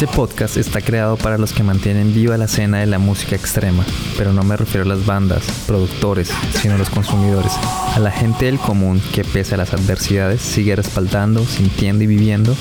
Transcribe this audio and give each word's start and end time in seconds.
Este 0.00 0.16
podcast 0.16 0.56
está 0.56 0.80
creado 0.80 1.18
para 1.18 1.36
los 1.36 1.52
que 1.52 1.62
mantienen 1.62 2.14
viva 2.14 2.38
la 2.38 2.46
escena 2.46 2.78
de 2.78 2.86
la 2.86 2.98
música 2.98 3.36
extrema, 3.36 3.84
pero 4.16 4.32
no 4.32 4.42
me 4.42 4.56
refiero 4.56 4.86
a 4.86 4.88
las 4.88 5.04
bandas, 5.04 5.42
productores, 5.66 6.30
sino 6.54 6.76
a 6.76 6.78
los 6.78 6.88
consumidores, 6.88 7.52
a 7.94 7.98
la 7.98 8.10
gente 8.10 8.46
del 8.46 8.58
común 8.58 9.02
que 9.12 9.24
pese 9.24 9.56
a 9.56 9.58
las 9.58 9.74
adversidades 9.74 10.40
sigue 10.40 10.74
respaldando, 10.74 11.44
sintiendo 11.44 12.02
y 12.02 12.06
viviendo 12.06 12.56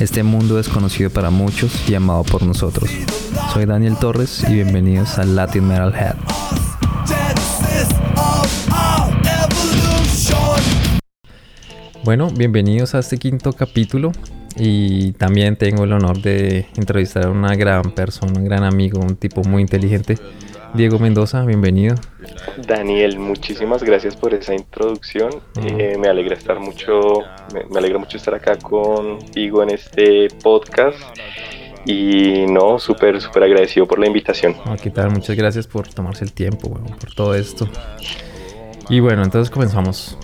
este 0.00 0.22
mundo 0.22 0.56
desconocido 0.56 1.10
para 1.10 1.28
muchos 1.28 1.86
y 1.90 1.94
amado 1.94 2.24
por 2.24 2.42
nosotros. 2.42 2.88
Soy 3.52 3.66
Daniel 3.66 3.98
Torres 3.98 4.42
y 4.48 4.54
bienvenidos 4.54 5.18
a 5.18 5.24
Latin 5.24 5.68
Metal 5.68 5.94
Head. 5.94 6.16
Bueno, 12.02 12.30
bienvenidos 12.30 12.94
a 12.94 13.00
este 13.00 13.18
quinto 13.18 13.52
capítulo 13.52 14.10
y 14.56 15.12
también 15.12 15.56
tengo 15.56 15.84
el 15.84 15.92
honor 15.92 16.20
de 16.20 16.66
entrevistar 16.76 17.26
a 17.26 17.30
una 17.30 17.54
gran 17.54 17.92
persona, 17.92 18.32
un 18.36 18.44
gran 18.44 18.64
amigo, 18.64 19.00
un 19.00 19.16
tipo 19.16 19.42
muy 19.42 19.62
inteligente. 19.62 20.16
Diego 20.74 20.98
Mendoza, 20.98 21.44
bienvenido. 21.44 21.94
Daniel, 22.66 23.18
muchísimas 23.18 23.82
gracias 23.82 24.16
por 24.16 24.34
esa 24.34 24.54
introducción. 24.54 25.30
Eh, 25.62 25.96
me 25.98 26.08
alegra 26.08 26.34
estar 26.34 26.60
mucho, 26.60 27.20
me, 27.54 27.78
alegra 27.78 27.98
mucho 27.98 28.18
estar 28.18 28.34
acá 28.34 28.56
contigo 28.56 29.62
en 29.62 29.70
este 29.70 30.28
podcast. 30.42 30.98
Y 31.86 32.44
no, 32.46 32.78
súper, 32.78 33.20
súper 33.20 33.44
agradecido 33.44 33.86
por 33.86 33.98
la 33.98 34.06
invitación. 34.06 34.54
¿Qué 34.82 34.90
tal? 34.90 35.10
Muchas 35.10 35.36
gracias 35.36 35.66
por 35.66 35.88
tomarse 35.88 36.24
el 36.24 36.32
tiempo, 36.32 36.68
por 36.68 37.14
todo 37.14 37.34
esto. 37.34 37.66
Y 38.90 39.00
bueno, 39.00 39.22
entonces 39.22 39.50
comenzamos. 39.50 40.18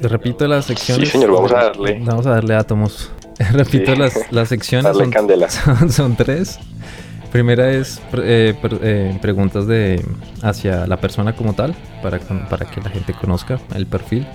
Repito 0.00 0.48
las 0.48 0.64
secciones. 0.64 1.08
Sí, 1.08 1.12
señor, 1.12 1.32
vamos 1.32 1.52
a 1.52 1.64
darle. 1.64 2.00
Vamos 2.04 2.26
a 2.26 2.30
darle 2.30 2.54
átomos. 2.54 3.12
Repito 3.52 3.94
las, 3.94 4.32
las 4.32 4.48
secciones. 4.48 4.96
Son, 4.96 5.10
candela. 5.10 5.48
Son, 5.88 6.16
tres. 6.16 6.58
Primera 7.30 7.70
es 7.70 8.00
eh, 8.14 8.54
eh, 8.82 9.18
preguntas 9.22 9.66
de 9.66 10.04
hacia 10.42 10.86
la 10.86 10.98
persona 10.98 11.34
como 11.34 11.54
tal, 11.54 11.74
para, 12.02 12.18
para 12.18 12.66
que 12.66 12.80
la 12.80 12.90
gente 12.90 13.14
conozca 13.14 13.58
el 13.74 13.86
perfil. 13.86 14.26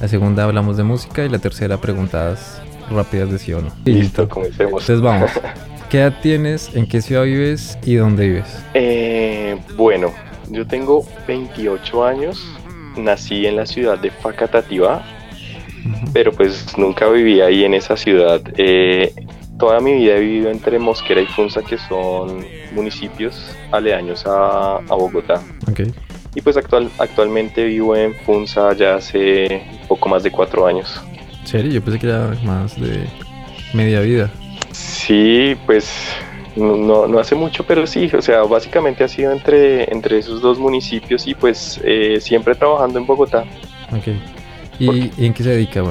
La 0.00 0.08
segunda 0.08 0.44
hablamos 0.44 0.76
de 0.76 0.82
música 0.82 1.24
y 1.24 1.28
la 1.28 1.38
tercera 1.38 1.80
preguntas 1.80 2.60
rápidas 2.90 3.30
de 3.30 3.38
sí 3.38 3.52
o 3.52 3.60
no. 3.60 3.70
Listo, 3.84 4.28
comencemos. 4.28 4.82
Entonces 4.82 5.00
vamos. 5.00 5.30
¿Qué 5.90 5.98
edad 5.98 6.14
tienes? 6.22 6.74
¿En 6.74 6.86
qué 6.86 7.02
ciudad 7.02 7.24
vives? 7.24 7.76
¿Y 7.84 7.96
dónde 7.96 8.28
vives? 8.28 8.64
Eh, 8.74 9.58
bueno, 9.76 10.12
yo 10.48 10.64
tengo 10.66 11.04
28 11.26 12.04
años. 12.04 12.40
Nací 12.96 13.46
en 13.46 13.56
la 13.56 13.66
ciudad 13.66 13.98
de 13.98 14.10
Facatativá, 14.10 15.02
pero 16.12 16.32
pues 16.32 16.76
nunca 16.76 17.08
viví 17.08 17.40
ahí 17.40 17.64
en 17.64 17.74
esa 17.74 17.96
ciudad. 17.96 18.40
Eh, 18.56 19.12
toda 19.58 19.80
mi 19.80 19.94
vida 19.94 20.16
he 20.16 20.20
vivido 20.20 20.50
entre 20.50 20.78
Mosquera 20.78 21.20
y 21.20 21.26
Funza, 21.26 21.62
que 21.62 21.78
son 21.78 22.44
municipios 22.72 23.54
aledaños 23.70 24.24
a, 24.26 24.80
Bogotá. 24.88 25.42
Y 26.34 26.40
pues 26.40 26.56
actual, 26.56 26.90
actualmente 26.98 27.64
vivo 27.64 27.94
en 27.96 28.14
Funza 28.14 28.72
ya 28.74 28.96
hace 28.96 29.62
poco 29.88 30.08
más 30.08 30.22
de 30.22 30.30
cuatro 30.30 30.66
años. 30.66 31.00
¿Serio? 31.44 31.72
Yo 31.72 31.82
pensé 31.82 31.98
que 31.98 32.06
era 32.06 32.36
más 32.44 32.80
de 32.80 33.04
media 33.74 34.00
vida. 34.00 34.30
Sí, 34.72 35.56
pues 35.66 35.92
no, 36.56 37.06
no 37.06 37.18
hace 37.18 37.34
mucho, 37.34 37.64
pero 37.64 37.86
sí, 37.86 38.10
o 38.16 38.22
sea, 38.22 38.42
básicamente 38.42 39.04
ha 39.04 39.08
sido 39.08 39.32
entre, 39.32 39.92
entre 39.92 40.18
esos 40.18 40.40
dos 40.40 40.58
municipios 40.58 41.26
y 41.26 41.34
pues 41.34 41.80
eh, 41.84 42.18
siempre 42.20 42.54
trabajando 42.54 42.98
en 42.98 43.06
Bogotá. 43.06 43.44
Ok. 43.92 44.08
¿Y, 44.80 45.10
en 45.18 45.34
qué 45.34 45.42
se 45.42 45.50
dedica, 45.50 45.82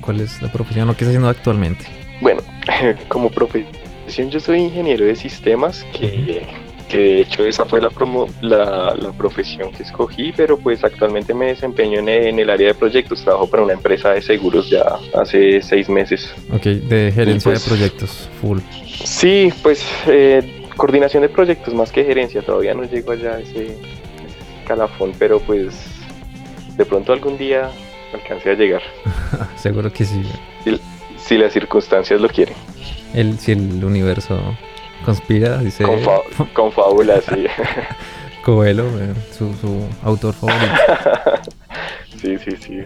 ¿Cuál 0.00 0.20
es 0.20 0.40
la 0.40 0.50
profesión 0.50 0.88
o 0.88 0.92
qué 0.96 1.04
está 1.04 1.08
haciendo 1.08 1.28
actualmente? 1.28 1.84
Bueno, 2.20 2.40
como 3.08 3.30
profesión 3.30 4.30
yo 4.30 4.40
soy 4.40 4.58
ingeniero 4.60 5.04
de 5.04 5.14
sistemas, 5.14 5.86
que, 5.92 6.42
que 6.88 6.98
de 6.98 7.20
hecho 7.20 7.44
esa 7.44 7.64
fue 7.64 7.80
la, 7.80 7.90
promo, 7.90 8.26
la, 8.40 8.94
la, 8.96 9.12
profesión 9.12 9.70
que 9.70 9.82
escogí, 9.82 10.32
pero 10.36 10.58
pues 10.58 10.82
actualmente 10.82 11.34
me 11.34 11.46
desempeño 11.46 12.00
en, 12.00 12.08
en, 12.08 12.38
el 12.38 12.50
área 12.50 12.68
de 12.68 12.74
proyectos, 12.74 13.22
trabajo 13.22 13.46
para 13.46 13.62
una 13.62 13.74
empresa 13.74 14.12
de 14.12 14.22
seguros 14.22 14.68
ya 14.68 14.84
hace 15.14 15.62
seis 15.62 15.88
meses. 15.88 16.34
Ok, 16.52 16.64
de 16.64 17.12
gerencia 17.14 17.52
de 17.52 17.58
pues 17.58 17.68
proyectos, 17.68 18.28
full. 18.40 18.58
Sí, 19.04 19.52
pues 19.62 19.84
eh, 20.06 20.64
coordinación 20.76 21.22
de 21.22 21.28
proyectos 21.28 21.72
más 21.74 21.92
que 21.92 22.04
gerencia, 22.04 22.42
todavía 22.42 22.74
no 22.74 22.84
llego 22.84 23.12
allá 23.12 23.34
a 23.34 23.40
ese, 23.40 23.66
ese 23.66 23.76
escalafón, 24.62 25.12
pero 25.18 25.38
pues 25.40 25.74
de 26.76 26.84
pronto 26.84 27.12
algún 27.12 27.38
día 27.38 27.70
alcance 28.16 28.50
a 28.50 28.54
llegar. 28.54 28.82
Seguro 29.56 29.92
que 29.92 30.04
sí. 30.04 30.22
Si, 31.18 31.38
las 31.38 31.52
circunstancias 31.52 32.20
lo 32.20 32.28
quieren. 32.28 32.54
El, 33.14 33.38
si 33.38 33.52
el 33.52 33.84
universo 33.84 34.40
conspira, 35.04 35.58
dice. 35.58 35.84
Con, 36.54 36.72
fábulas, 36.72 37.24
sí. 37.24 37.46
Coelho, 38.44 38.84
eh, 38.98 39.14
su, 39.32 39.54
su 39.54 39.86
autor 40.02 40.34
favorito. 40.34 40.72
sí, 42.16 42.38
sí, 42.38 42.56
sí. 42.58 42.82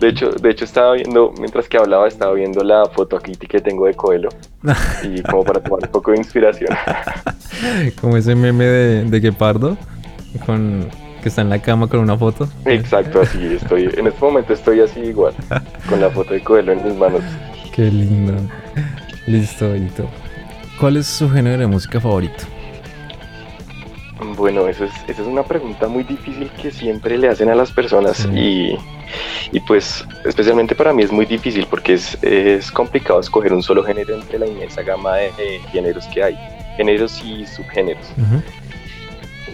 De 0.00 0.08
hecho, 0.08 0.30
de 0.30 0.50
hecho 0.50 0.64
estaba 0.64 0.94
viendo, 0.94 1.32
mientras 1.38 1.68
que 1.68 1.76
hablaba, 1.76 2.08
estaba 2.08 2.32
viendo 2.32 2.64
la 2.64 2.86
foto 2.86 3.16
aquí 3.16 3.32
que 3.32 3.60
tengo 3.60 3.86
de 3.86 3.94
Coelho. 3.94 4.28
y 5.02 5.22
como 5.22 5.44
para 5.44 5.62
tomar 5.62 5.80
un 5.84 5.90
poco 5.90 6.10
de 6.10 6.16
inspiración. 6.18 6.70
como 8.00 8.16
ese 8.16 8.34
meme 8.34 8.64
de, 8.64 9.04
de 9.04 9.20
Guepardo 9.20 9.76
con 10.44 10.88
que 11.24 11.30
está 11.30 11.40
en 11.40 11.48
la 11.48 11.58
cama 11.58 11.88
con 11.88 12.00
una 12.00 12.18
foto. 12.18 12.46
Exacto, 12.66 13.22
así 13.22 13.54
estoy. 13.54 13.88
En 13.96 14.06
este 14.06 14.20
momento 14.20 14.52
estoy 14.52 14.80
así 14.80 15.00
igual, 15.00 15.32
con 15.88 15.98
la 15.98 16.10
foto 16.10 16.34
de 16.34 16.42
Coelho 16.42 16.72
en 16.72 16.84
mis 16.84 16.94
manos. 16.94 17.22
Qué 17.74 17.90
lindo. 17.90 18.34
Listo, 19.26 19.70
Benito. 19.70 20.06
¿Cuál 20.78 20.98
es 20.98 21.06
su 21.06 21.30
género 21.30 21.62
de 21.62 21.66
música 21.66 21.98
favorito? 21.98 22.44
Bueno, 24.36 24.68
eso 24.68 24.84
es, 24.84 24.92
esa 25.08 25.22
es 25.22 25.26
una 25.26 25.44
pregunta 25.44 25.88
muy 25.88 26.04
difícil 26.04 26.50
que 26.60 26.70
siempre 26.70 27.16
le 27.16 27.30
hacen 27.30 27.48
a 27.48 27.54
las 27.54 27.72
personas 27.72 28.28
y, 28.34 28.76
y, 29.50 29.60
pues 29.66 30.06
especialmente 30.26 30.74
para 30.74 30.92
mí 30.92 31.04
es 31.04 31.10
muy 31.10 31.24
difícil 31.24 31.66
porque 31.70 31.94
es, 31.94 32.18
es 32.22 32.70
complicado 32.70 33.18
escoger 33.20 33.54
un 33.54 33.62
solo 33.62 33.82
género 33.82 34.14
entre 34.14 34.38
la 34.38 34.46
inmensa 34.46 34.82
gama 34.82 35.16
de, 35.16 35.58
géneros 35.72 36.04
que 36.08 36.22
hay, 36.22 36.38
géneros 36.76 37.22
y 37.24 37.46
subgéneros. 37.46 38.12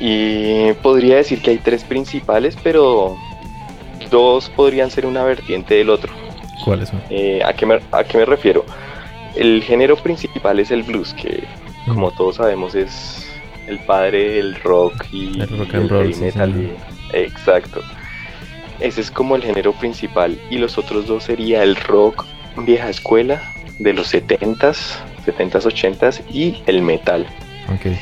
Y 0.01 0.73
podría 0.83 1.17
decir 1.17 1.43
que 1.43 1.51
hay 1.51 1.59
tres 1.59 1.85
principales, 1.85 2.57
pero 2.63 3.17
dos 4.11 4.51
podrían 4.51 4.91
ser 4.91 5.05
una 5.07 5.23
vertiente 5.25 5.75
del 5.75 5.91
otro. 5.91 6.13
¿Cuáles 6.65 6.89
son? 6.89 7.03
Eh, 7.11 7.43
¿a, 7.45 7.53
qué 7.53 7.67
me, 7.67 7.81
¿A 7.93 8.05
qué 8.05 8.19
me 8.19 8.25
refiero? 8.25 8.65
El 9.37 9.63
género 9.63 9.97
principal 9.97 10.59
es 10.59 10.71
el 10.71 10.83
blues, 10.83 11.15
que 11.15 11.45
como 11.87 12.11
todos 12.13 12.37
sabemos 12.37 12.75
es 12.75 13.27
el 13.67 13.79
padre 13.81 14.37
del 14.37 14.57
rock 14.57 15.07
y 15.13 15.41
el 15.41 15.59
rock 15.59 15.75
and 15.75 15.91
roll, 15.91 16.17
metal. 16.17 16.77
exacto. 17.13 17.81
Ese 18.81 19.03
es 19.03 19.11
como 19.11 19.37
el 19.37 19.43
género 19.43 19.73
principal. 19.75 20.39
Y 20.51 20.57
los 20.59 20.79
otros 20.79 21.07
dos 21.07 21.25
sería 21.25 21.63
el 21.63 21.77
rock 21.77 22.25
vieja 22.57 22.89
escuela 22.89 23.43
de 23.79 23.93
los 23.93 24.13
70s, 24.13 24.97
70s, 25.27 25.65
80s 25.65 26.23
y 26.33 26.63
el 26.67 26.83
metal. 26.83 27.27
Okay. 27.77 27.99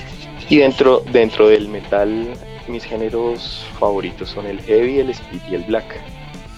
Y 0.49 0.57
dentro, 0.57 1.03
dentro 1.13 1.49
del 1.49 1.69
metal, 1.69 2.35
mis 2.69 2.85
géneros 2.85 3.67
favoritos 3.79 4.31
son 4.31 4.47
el 4.47 4.61
heavy, 4.63 5.01
el 5.01 5.11
speed 5.11 5.41
y 5.51 5.55
el 5.55 5.63
black. 5.65 6.01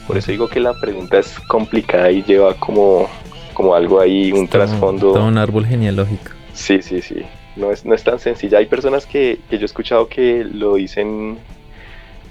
Por 0.07 0.17
eso 0.17 0.31
digo 0.31 0.49
que 0.49 0.61
la 0.61 0.75
pregunta 0.75 1.19
es 1.19 1.39
complicada 1.49 2.11
y 2.11 2.23
lleva 2.23 2.55
como, 2.55 3.09
como 3.55 3.75
algo 3.75 4.01
ahí, 4.01 4.33
un 4.33 4.47
trasfondo. 4.49 5.13
Todo 5.13 5.27
un 5.27 5.39
árbol 5.39 5.67
genealógico. 5.67 6.31
Sí, 6.53 6.83
sí, 6.83 7.03
sí. 7.03 7.23
No 7.57 7.73
es, 7.73 7.85
no 7.85 7.95
es 7.95 8.05
tan 8.05 8.19
sencilla. 8.19 8.59
Hay 8.59 8.67
personas 8.67 9.07
que, 9.07 9.41
que 9.49 9.57
yo 9.57 9.63
he 9.63 9.67
escuchado 9.67 10.09
que 10.09 10.45
lo 10.45 10.75
dicen 10.75 11.39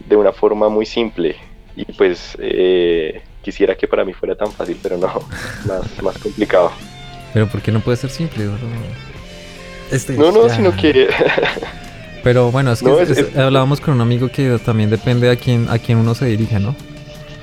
de 0.08 0.16
una 0.16 0.32
forma 0.32 0.70
muy 0.70 0.86
simple. 0.86 1.36
Y 1.76 1.86
pues 1.86 2.38
eh, 2.40 3.22
quisiera 3.42 3.76
que 3.76 3.88
para 3.88 4.04
mí 4.04 4.14
fuera 4.14 4.36
tan 4.36 4.52
fácil, 4.52 4.78
pero 4.82 4.98
no, 4.98 5.08
más, 5.66 6.04
más 6.04 6.18
complicado. 6.18 6.72
Pero 7.34 7.48
¿por 7.48 7.62
qué 7.62 7.72
no 7.72 7.80
puede 7.80 7.98
ser 7.98 8.10
simple? 8.10 8.50
Este, 9.92 10.14
no, 10.14 10.32
no, 10.32 10.50
sino 10.50 10.76
que... 10.76 11.10
Pero 12.24 12.52
bueno, 12.52 12.72
es 12.72 12.82
que 12.82 13.40
hablábamos 13.40 13.80
con 13.80 13.94
un 13.94 14.02
amigo 14.02 14.30
que 14.30 14.60
también 14.64 14.90
depende 14.90 15.30
a 15.30 15.36
quién, 15.36 15.68
a 15.70 15.80
quién 15.80 15.98
uno 15.98 16.14
se 16.14 16.26
dirige, 16.26 16.60
¿no? 16.60 16.76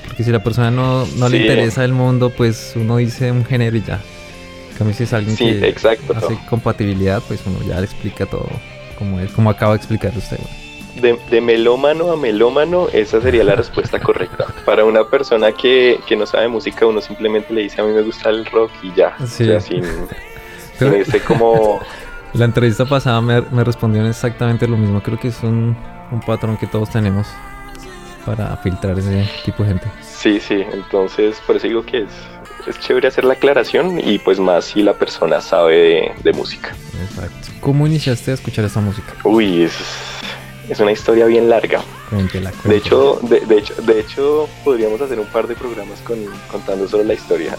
Porque 0.07 0.23
si 0.23 0.31
la 0.31 0.43
persona 0.43 0.71
no, 0.71 1.07
no 1.17 1.29
le 1.29 1.39
interesa 1.39 1.85
el 1.85 1.93
mundo, 1.93 2.31
pues 2.31 2.75
uno 2.77 2.99
dice 2.99 3.33
un 3.33 3.45
género 3.45 3.77
y 3.77 3.83
ya. 3.83 4.01
Como 4.79 4.93
si 4.93 5.05
es 5.05 5.13
alguien 5.13 5.37
que 5.37 5.75
hace 6.15 6.39
compatibilidad, 6.49 7.23
pues 7.27 7.41
uno 7.47 7.59
ya 7.67 7.79
le 7.79 7.87
explica 7.87 8.27
todo, 8.27 8.49
como, 8.99 9.19
como 9.35 9.51
acaba 9.51 9.73
de 9.73 9.79
explicar 9.79 10.13
usted. 10.17 10.39
De, 11.01 11.19
de, 11.31 11.41
melómano 11.41 12.13
a 12.13 12.17
melómano, 12.17 12.89
esa 12.93 13.21
sería 13.21 13.45
la 13.45 13.55
respuesta 13.55 13.99
correcta. 13.99 14.47
Para 14.65 14.85
una 14.85 15.05
persona 15.05 15.53
que, 15.53 15.99
que, 16.07 16.17
no 16.17 16.27
sabe 16.27 16.49
música, 16.49 16.87
uno 16.87 17.01
simplemente 17.01 17.53
le 17.53 17.63
dice 17.63 17.81
a 17.81 17.85
mí 17.85 17.93
me 17.93 18.03
gusta 18.03 18.31
el 18.31 18.45
rock 18.47 18.71
y 18.83 18.95
ya. 18.95 19.17
Sí. 19.27 19.45
O 19.45 19.47
sea, 19.47 19.61
sin, 19.61 19.85
sin 20.79 21.21
como 21.21 21.81
la 22.39 22.45
entrevista 22.45 22.85
pasada 22.85 23.21
me, 23.21 23.41
me, 23.41 23.65
respondieron 23.65 24.09
exactamente 24.09 24.67
lo 24.69 24.77
mismo. 24.77 25.03
Creo 25.03 25.19
que 25.19 25.29
es 25.29 25.43
un, 25.43 25.77
un, 26.11 26.21
patrón 26.21 26.57
que 26.57 26.67
todos 26.67 26.91
tenemos 26.91 27.27
para 28.25 28.57
filtrar 28.59 28.99
ese 28.99 29.29
tipo 29.45 29.63
de 29.63 29.71
gente. 29.71 29.87
Sí, 30.03 30.41
sí, 30.41 30.65
entonces 30.73 31.41
por 31.47 31.57
eso 31.57 31.69
digo 31.69 31.85
que 31.85 32.03
es, 32.03 32.11
es 32.67 32.79
chévere 32.81 33.09
hacer 33.09 33.25
la 33.25 33.35
aclaración 33.35 34.01
y 34.01 34.19
pues 34.19 34.39
más 34.41 34.67
si 34.67 34.83
la 34.83 34.95
persona 34.95 35.41
sabe 35.41 36.15
de, 36.23 36.33
música. 36.33 36.75
Exacto. 37.03 37.49
¿Cómo 37.61 37.87
iniciaste 37.87 38.33
a 38.33 38.35
escuchar 38.35 38.65
esa 38.65 38.81
música? 38.81 39.15
Uy, 39.25 39.63
es, 39.63 39.77
es 40.69 40.81
una 40.81 40.93
historia 40.93 41.27
bien 41.27 41.49
larga. 41.49 41.83
De 42.65 42.77
hecho, 42.77 43.19
de, 43.23 43.59
hecho, 43.59 43.75
de 43.83 44.01
hecho, 44.01 44.49
podríamos 44.65 45.01
hacer 45.01 45.19
un 45.19 45.27
par 45.27 45.47
de 45.47 45.55
programas 45.55 46.01
con, 46.01 46.19
contando 46.51 46.89
solo 46.89 47.05
la 47.05 47.15
historia. 47.15 47.57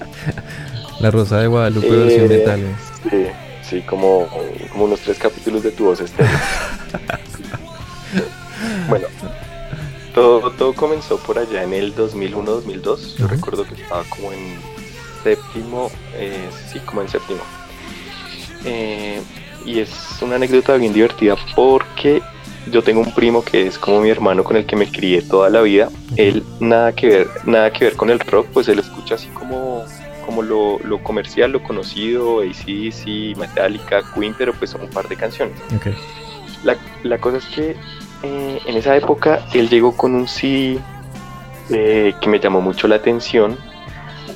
la 1.00 1.10
Rosa 1.10 1.40
de 1.40 1.46
Guadalupe 1.46 1.88
eh, 1.88 1.96
versión 1.96 2.28
metal. 2.28 2.60
Sí, 3.10 3.26
sí, 3.70 3.82
como, 3.82 4.28
como 4.72 4.84
unos 4.84 5.00
tres 5.00 5.18
capítulos 5.18 5.62
de 5.62 5.70
tu 5.70 5.84
voz 5.84 6.00
estéreo. 6.00 6.30
bueno, 8.88 9.06
todo, 10.12 10.50
todo 10.50 10.74
comenzó 10.74 11.18
por 11.18 11.38
allá 11.38 11.62
en 11.62 11.72
el 11.72 11.94
2001-2002. 11.94 13.16
Yo 13.16 13.28
recuerdo 13.28 13.64
que 13.64 13.80
estaba 13.80 14.02
como 14.04 14.32
en 14.32 14.58
séptimo, 15.22 15.90
eh, 16.14 16.48
sí, 16.70 16.80
como 16.80 17.02
en 17.02 17.08
séptimo. 17.08 17.40
Eh, 18.64 19.22
y 19.64 19.78
es 19.78 19.90
una 20.20 20.36
anécdota 20.36 20.76
bien 20.76 20.92
divertida 20.92 21.36
porque 21.54 22.22
yo 22.70 22.82
tengo 22.82 23.00
un 23.00 23.14
primo 23.14 23.42
que 23.42 23.66
es 23.66 23.78
como 23.78 24.00
mi 24.00 24.10
hermano 24.10 24.44
con 24.44 24.56
el 24.56 24.66
que 24.66 24.76
me 24.76 24.90
crié 24.90 25.22
toda 25.22 25.48
la 25.48 25.62
vida. 25.62 25.90
Él 26.16 26.44
nada 26.58 26.92
que 26.92 27.06
ver, 27.06 27.28
nada 27.44 27.72
que 27.72 27.84
ver 27.84 27.96
con 27.96 28.10
el 28.10 28.20
rock, 28.20 28.48
pues 28.52 28.68
él 28.68 28.78
escucha 28.78 29.14
así 29.14 29.28
como, 29.28 29.84
como 30.24 30.42
lo, 30.42 30.78
lo 30.80 31.02
comercial, 31.02 31.52
lo 31.52 31.62
conocido, 31.62 32.40
ACDC, 32.40 33.36
Metallica, 33.36 34.02
Queen, 34.14 34.34
pero 34.36 34.52
pues 34.54 34.70
son 34.70 34.82
un 34.82 34.90
par 34.90 35.08
de 35.08 35.16
canciones. 35.16 35.56
La, 36.64 36.76
la 37.02 37.18
cosa 37.18 37.38
es 37.38 37.46
que 37.46 37.76
eh, 38.22 38.60
en 38.66 38.76
esa 38.76 38.96
época 38.96 39.46
él 39.54 39.68
llegó 39.70 39.96
con 39.96 40.14
un 40.14 40.28
CD 40.28 40.78
eh, 41.70 42.12
que 42.20 42.28
me 42.28 42.38
llamó 42.38 42.60
mucho 42.60 42.86
la 42.86 42.96
atención 42.96 43.58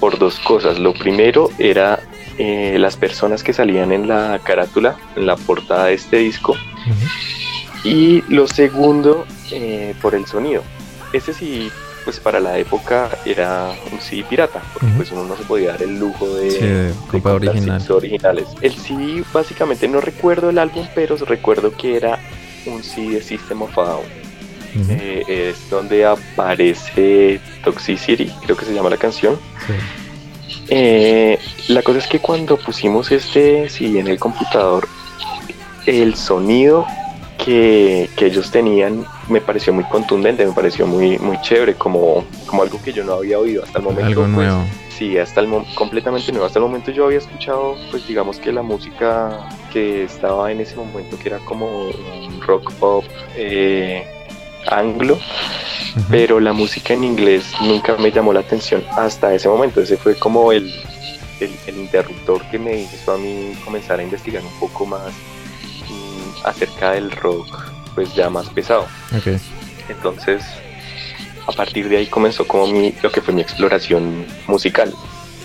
por 0.01 0.19
dos 0.19 0.39
cosas. 0.41 0.79
Lo 0.79 0.95
primero 0.95 1.51
era 1.59 2.01
eh, 2.39 2.77
las 2.79 2.97
personas 2.97 3.43
que 3.43 3.53
salían 3.53 3.93
en 3.93 4.09
la 4.09 4.41
carátula, 4.43 4.97
en 5.17 5.27
la 5.27 5.37
portada 5.37 5.87
de 5.87 5.95
este 5.95 6.19
disco. 6.19 6.55
Y 7.85 8.23
lo 8.29 8.47
segundo, 8.47 9.27
por 10.01 10.15
el 10.15 10.27
sonido. 10.27 10.63
Ese 11.13 11.35
sí, 11.35 11.71
pues 12.05 12.21
para 12.21 12.39
la 12.41 12.59
época 12.59 13.11
era 13.25 13.73
un 13.91 14.01
CD 14.01 14.25
pirata, 14.25 14.63
porque 14.73 14.89
pues 14.97 15.11
uno 15.11 15.25
no 15.25 15.37
se 15.37 15.45
podía 15.45 15.71
dar 15.73 15.83
el 15.83 15.99
lujo 15.99 16.29
de, 16.35 16.51
sí, 16.51 17.21
original. 17.25 17.83
originales. 17.89 18.49
El 18.61 18.75
CD 18.75 19.25
básicamente 19.33 19.89
no 19.89 20.01
recuerdo 20.01 20.51
el 20.51 20.59
álbum, 20.59 20.87
pero 20.95 21.17
recuerdo 21.17 21.73
que 21.73 21.97
era 21.97 22.19
un 22.67 22.83
CD 22.83 23.15
de 23.15 23.23
System 23.23 23.63
of 23.63 23.79
a 23.79 23.85
Down. 23.85 24.25
Eh, 24.91 25.25
es 25.29 25.71
donde 25.71 26.05
aparece 26.05 27.41
Toxicity, 27.63 28.33
creo 28.43 28.57
que 28.57 28.65
se 28.65 28.75
llama 28.75 28.91
la 28.91 28.97
canción. 28.97 29.39
Eh, 30.69 31.39
la 31.69 31.83
cosa 31.83 31.99
es 31.99 32.07
que 32.07 32.19
cuando 32.19 32.57
pusimos 32.57 33.13
este 33.13 33.69
CD 33.69 34.01
en 34.01 34.09
el 34.09 34.19
computador, 34.19 34.89
el 35.87 36.17
sonido 36.17 36.87
que, 37.39 38.11
que, 38.17 38.27
ellos 38.27 38.51
tenían 38.51 39.07
me 39.29 39.41
pareció 39.41 39.73
muy 39.73 39.85
contundente, 39.85 40.47
me 40.47 40.53
pareció 40.53 40.87
muy, 40.87 41.19
muy 41.19 41.41
chévere, 41.41 41.75
como, 41.75 42.25
como 42.47 42.63
algo 42.63 42.81
que 42.83 42.93
yo 42.93 43.05
no 43.05 43.15
había 43.15 43.39
oído 43.39 43.65
hasta 43.65 43.79
el 43.79 43.85
momento. 43.85 44.07
Algo 44.07 44.23
pues, 44.23 44.33
nuevo. 44.33 44.65
Sí, 44.97 45.19
hasta 45.19 45.41
el 45.41 45.49
completamente 45.75 46.31
nuevo. 46.31 46.47
Hasta 46.47 46.59
el 46.61 46.65
momento 46.65 46.91
yo 46.91 47.07
había 47.07 47.19
escuchado, 47.19 47.77
pues 47.91 48.07
digamos 48.07 48.39
que 48.39 48.53
la 48.53 48.63
música 48.63 49.49
que 49.73 50.05
estaba 50.05 50.53
en 50.53 50.61
ese 50.61 50.77
momento, 50.77 51.19
que 51.19 51.29
era 51.29 51.39
como 51.41 51.89
un 51.89 52.41
rock 52.43 52.73
pop 52.75 53.05
eh, 53.37 54.07
anglo, 54.71 55.19
pero 56.11 56.39
la 56.39 56.53
música 56.53 56.95
en 56.95 57.05
inglés 57.05 57.53
nunca 57.61 57.97
me 57.97 58.13
llamó 58.13 58.33
la 58.33 58.41
atención 58.41 58.85
hasta 58.93 59.35
ese 59.35 59.49
momento. 59.49 59.81
Ese 59.81 59.97
fue 59.97 60.17
como 60.17 60.53
el, 60.53 60.73
el, 61.41 61.77
interruptor 61.77 62.43
que 62.51 62.59
me 62.59 62.83
hizo 62.83 63.13
a 63.13 63.19
mí 63.19 63.53
comenzar 63.65 63.99
a 63.99 64.03
investigar 64.03 64.43
un 64.43 64.61
poco 64.61 64.87
más 64.87 65.13
mm, 65.89 66.47
acerca 66.47 66.93
del 66.93 67.11
rock, 67.11 67.74
pues 67.95 68.15
ya 68.15 68.31
más 68.31 68.49
pesado. 68.49 68.87
Okay. 69.19 69.39
Entonces, 69.89 70.43
a 71.47 71.53
partir 71.53 71.89
de 71.89 71.99
ahí 71.99 72.07
comenzó 72.07 72.47
como 72.47 72.67
mi, 72.67 72.95
lo 73.03 73.11
que 73.13 73.21
fue 73.21 73.35
mi 73.35 73.43
exploración 73.43 74.27
musical. 74.47 74.93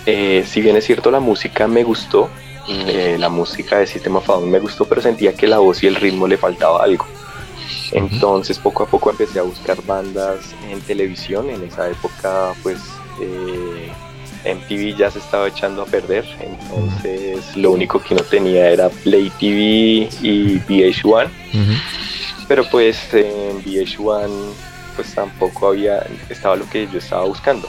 Eh, 0.06 0.44
si 0.46 0.60
bien 0.60 0.76
es 0.76 0.84
cierto, 0.84 1.10
la 1.10 1.20
música 1.20 1.68
me 1.68 1.84
gustó, 1.84 2.30
eh, 2.68 3.16
la 3.18 3.28
música 3.28 3.78
de 3.78 3.86
System 3.86 4.16
of 4.16 4.44
me 4.44 4.58
gustó, 4.58 4.86
pero 4.86 5.02
sentía 5.02 5.34
que 5.34 5.46
la 5.46 5.58
voz 5.58 5.82
y 5.82 5.86
el 5.86 5.96
ritmo 5.96 6.26
le 6.26 6.36
faltaba 6.36 6.82
algo. 6.82 7.06
Entonces 7.92 8.58
poco 8.58 8.84
a 8.84 8.86
poco 8.86 9.10
empecé 9.10 9.40
a 9.40 9.42
buscar 9.42 9.82
bandas 9.84 10.54
en 10.70 10.80
televisión. 10.80 11.50
En 11.50 11.64
esa 11.64 11.88
época, 11.88 12.54
pues 12.62 12.78
eh, 13.20 13.90
MTV 14.44 14.96
ya 14.96 15.10
se 15.10 15.18
estaba 15.18 15.48
echando 15.48 15.82
a 15.82 15.86
perder. 15.86 16.24
Entonces 16.40 17.56
lo 17.56 17.72
único 17.72 18.00
que 18.00 18.14
no 18.14 18.22
tenía 18.22 18.70
era 18.70 18.88
Play 18.88 19.30
TV 19.38 20.08
y 20.22 20.60
VH1. 20.68 21.28
Pero 22.50 22.64
pues 22.64 23.14
en 23.14 23.62
VH1 23.62 24.28
pues 24.96 25.14
tampoco 25.14 25.68
había, 25.68 26.04
estaba 26.28 26.56
lo 26.56 26.68
que 26.68 26.88
yo 26.88 26.98
estaba 26.98 27.24
buscando. 27.24 27.68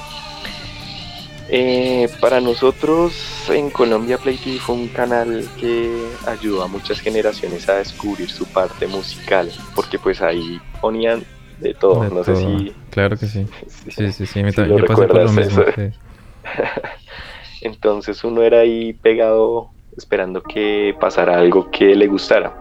Eh, 1.50 2.10
para 2.20 2.42
nosotros 2.42 3.14
en 3.50 3.70
Colombia 3.70 4.18
Play 4.18 4.38
TV 4.38 4.58
fue 4.58 4.74
un 4.74 4.88
canal 4.88 5.48
que 5.60 6.08
ayudó 6.26 6.64
a 6.64 6.68
muchas 6.68 7.00
generaciones 7.00 7.70
a 7.70 7.76
descubrir 7.76 8.32
su 8.32 8.46
parte 8.46 8.88
musical, 8.88 9.52
porque 9.76 10.00
pues 10.00 10.20
ahí 10.20 10.60
ponían 10.82 11.24
de 11.60 11.76
todo, 11.76 12.04
no 12.10 12.24
sé 12.24 12.36
si... 12.38 12.74
Claro 12.90 13.18
que 13.18 13.28
sí. 13.28 13.46
Sí, 13.88 14.12
sí, 14.12 14.26
sí, 14.26 14.42
me 14.42 14.52
yo 14.52 14.84
pasé 14.88 15.06
por 15.06 15.16
lo 15.16 15.32
mismo. 15.32 15.64
Entonces 17.62 18.24
uno 18.24 18.42
era 18.42 18.62
ahí 18.62 18.94
pegado 18.94 19.70
esperando 19.98 20.42
que 20.42 20.96
pasara 21.00 21.38
algo 21.38 21.70
que 21.72 21.96
le 21.96 22.08
gustara. 22.08 22.56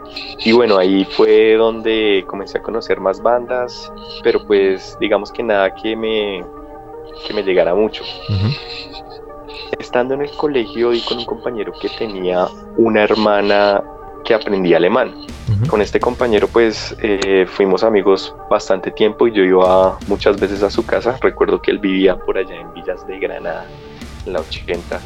Y 0.44 0.52
bueno, 0.52 0.78
ahí 0.78 1.04
fue 1.04 1.54
donde 1.54 2.24
comencé 2.26 2.58
a 2.58 2.62
conocer 2.62 3.00
más 3.00 3.22
bandas, 3.22 3.92
pero 4.22 4.46
pues 4.46 4.96
digamos 5.00 5.30
que 5.30 5.42
nada 5.42 5.74
que 5.74 5.96
me, 5.96 6.44
que 7.26 7.34
me 7.34 7.42
llegara 7.42 7.74
mucho. 7.74 8.04
Estando 9.78 10.14
en 10.14 10.22
el 10.22 10.30
colegio 10.32 10.92
y 10.92 11.00
con 11.02 11.18
un 11.18 11.24
compañero 11.24 11.72
que 11.80 11.88
tenía 11.88 12.46
una 12.76 13.02
hermana 13.02 13.82
que 14.24 14.34
aprendía 14.34 14.76
alemán. 14.76 15.14
Con 15.68 15.82
este 15.82 15.98
compañero 15.98 16.46
pues 16.46 16.96
eh, 17.02 17.44
fuimos 17.48 17.82
amigos 17.82 18.34
bastante 18.48 18.92
tiempo 18.92 19.26
y 19.26 19.32
yo 19.32 19.42
iba 19.42 19.98
muchas 20.06 20.38
veces 20.40 20.62
a 20.62 20.70
su 20.70 20.86
casa. 20.86 21.18
Recuerdo 21.20 21.60
que 21.60 21.72
él 21.72 21.78
vivía 21.78 22.16
por 22.16 22.38
allá 22.38 22.54
en 22.54 22.72
Villas 22.72 23.04
de 23.06 23.18
Granada, 23.18 23.66
en 24.26 24.32
la 24.32 24.40
80 24.40 25.00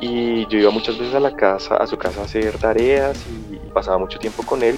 y 0.00 0.46
yo 0.46 0.58
iba 0.58 0.70
muchas 0.70 0.98
veces 0.98 1.14
a 1.14 1.20
la 1.20 1.34
casa, 1.34 1.76
a 1.76 1.86
su 1.86 1.96
casa 1.96 2.20
a 2.20 2.24
hacer 2.24 2.58
tareas 2.58 3.18
y, 3.52 3.56
pasaba 3.72 3.98
mucho 3.98 4.18
tiempo 4.18 4.42
con 4.42 4.62
él. 4.62 4.76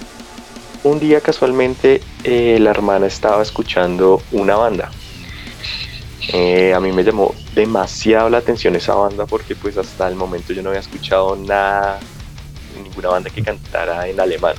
Un 0.83 0.99
día 0.99 1.21
casualmente 1.21 2.01
eh, 2.23 2.57
la 2.59 2.71
hermana 2.71 3.07
estaba 3.07 3.41
escuchando 3.41 4.21
una 4.31 4.55
banda. 4.55 4.91
Eh, 6.33 6.73
a 6.73 6.79
mí 6.79 6.91
me 6.91 7.03
llamó 7.03 7.33
demasiado 7.55 8.29
la 8.29 8.37
atención 8.37 8.75
esa 8.75 8.93
banda 8.93 9.25
porque 9.25 9.55
pues 9.55 9.77
hasta 9.77 10.07
el 10.07 10.15
momento 10.15 10.53
yo 10.53 10.61
no 10.61 10.69
había 10.69 10.81
escuchado 10.81 11.35
nada, 11.35 11.99
ninguna 12.83 13.09
banda 13.09 13.29
que 13.29 13.41
cantara 13.41 14.07
en 14.07 14.19
alemán. 14.19 14.55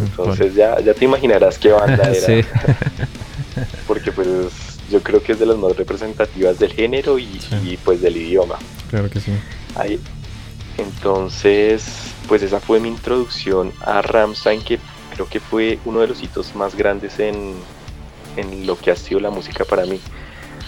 Entonces 0.00 0.54
ya, 0.54 0.80
ya 0.80 0.94
te 0.94 1.04
imaginarás 1.04 1.58
qué 1.58 1.72
banda 1.72 2.10
era. 2.14 2.46
porque 3.86 4.12
pues 4.12 4.69
yo 4.90 5.02
creo 5.02 5.22
que 5.22 5.32
es 5.32 5.38
de 5.38 5.46
las 5.46 5.56
más 5.56 5.76
representativas 5.76 6.58
del 6.58 6.72
género 6.72 7.18
y, 7.18 7.40
y 7.64 7.78
pues 7.84 8.00
del 8.00 8.16
idioma. 8.16 8.58
Claro 8.88 9.08
que 9.08 9.20
sí. 9.20 9.32
Ahí. 9.76 10.00
Entonces, 10.78 11.84
pues 12.28 12.42
esa 12.42 12.60
fue 12.60 12.80
mi 12.80 12.88
introducción 12.88 13.72
a 13.80 14.02
Ramstein, 14.02 14.62
que 14.62 14.78
creo 15.14 15.28
que 15.28 15.40
fue 15.40 15.78
uno 15.84 16.00
de 16.00 16.08
los 16.08 16.22
hitos 16.22 16.54
más 16.54 16.74
grandes 16.74 17.18
en, 17.18 17.54
en 18.36 18.66
lo 18.66 18.78
que 18.78 18.90
ha 18.90 18.96
sido 18.96 19.20
la 19.20 19.30
música 19.30 19.64
para 19.64 19.84
mí. 19.86 20.00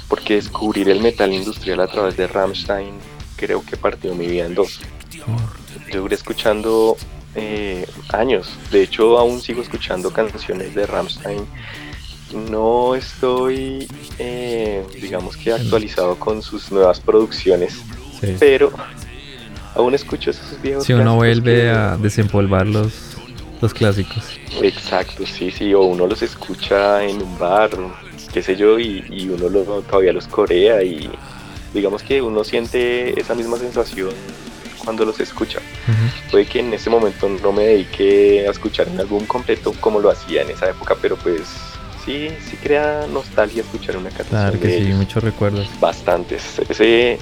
Porque 0.08 0.34
descubrir 0.34 0.88
el 0.90 1.00
metal 1.00 1.32
industrial 1.32 1.80
a 1.80 1.86
través 1.86 2.16
de 2.16 2.26
Ramstein 2.26 2.94
creo 3.36 3.64
que 3.64 3.76
partió 3.76 4.14
mi 4.14 4.26
vida 4.26 4.46
en 4.46 4.54
dos. 4.54 4.80
Yo 5.92 6.02
duré 6.02 6.14
escuchando 6.14 6.96
eh, 7.34 7.86
años, 8.10 8.50
de 8.70 8.82
hecho 8.82 9.18
aún 9.18 9.40
sigo 9.40 9.62
escuchando 9.62 10.12
canciones 10.12 10.74
de 10.74 10.86
Ramstein. 10.86 11.46
No 12.32 12.94
estoy, 12.94 13.88
eh, 14.18 14.84
digamos 15.00 15.36
que 15.36 15.52
actualizado 15.52 16.16
con 16.16 16.42
sus 16.42 16.70
nuevas 16.72 17.00
producciones, 17.00 17.78
pero 18.38 18.72
aún 19.74 19.94
escucho 19.94 20.30
esos 20.30 20.60
viejos. 20.62 20.84
Si 20.84 20.92
uno 20.92 21.16
vuelve 21.16 21.70
a 21.70 21.96
desempolvar 21.96 22.66
los, 22.66 23.16
los 23.60 23.74
clásicos. 23.74 24.24
Exacto, 24.62 25.24
sí, 25.26 25.50
sí, 25.50 25.74
o 25.74 25.82
uno 25.82 26.06
los 26.06 26.22
escucha 26.22 27.04
en 27.04 27.22
un 27.22 27.38
bar, 27.38 27.70
qué 28.32 28.42
sé 28.42 28.56
yo, 28.56 28.78
y, 28.78 29.04
y 29.10 29.28
uno 29.28 29.48
todavía 29.82 30.12
los 30.12 30.26
corea 30.26 30.82
y 30.82 31.10
digamos 31.74 32.02
que 32.02 32.20
uno 32.20 32.44
siente 32.44 33.18
esa 33.18 33.34
misma 33.34 33.56
sensación 33.56 34.10
cuando 34.84 35.04
los 35.04 35.20
escucha. 35.20 35.60
Puede 36.30 36.46
que 36.46 36.60
en 36.60 36.72
ese 36.72 36.90
momento 36.90 37.28
no 37.28 37.52
me 37.52 37.64
dedique 37.64 38.46
a 38.46 38.50
escuchar 38.50 38.88
un 38.88 39.00
álbum 39.00 39.24
completo 39.26 39.72
como 39.80 40.00
lo 40.00 40.10
hacía 40.10 40.42
en 40.42 40.50
esa 40.50 40.70
época, 40.70 40.96
pero 41.00 41.16
pues 41.16 41.42
sí, 42.04 42.28
sí 42.48 42.56
crea 42.56 43.06
nostalgia 43.12 43.62
escuchar 43.62 43.96
una 43.96 44.10
canción. 44.10 44.28
Claro 44.28 44.60
que 44.60 44.78
sí, 44.78 44.92
muchos 44.92 45.22
recuerdos. 45.22 45.68
Bastantes. 45.80 46.58
Ese, 46.68 47.18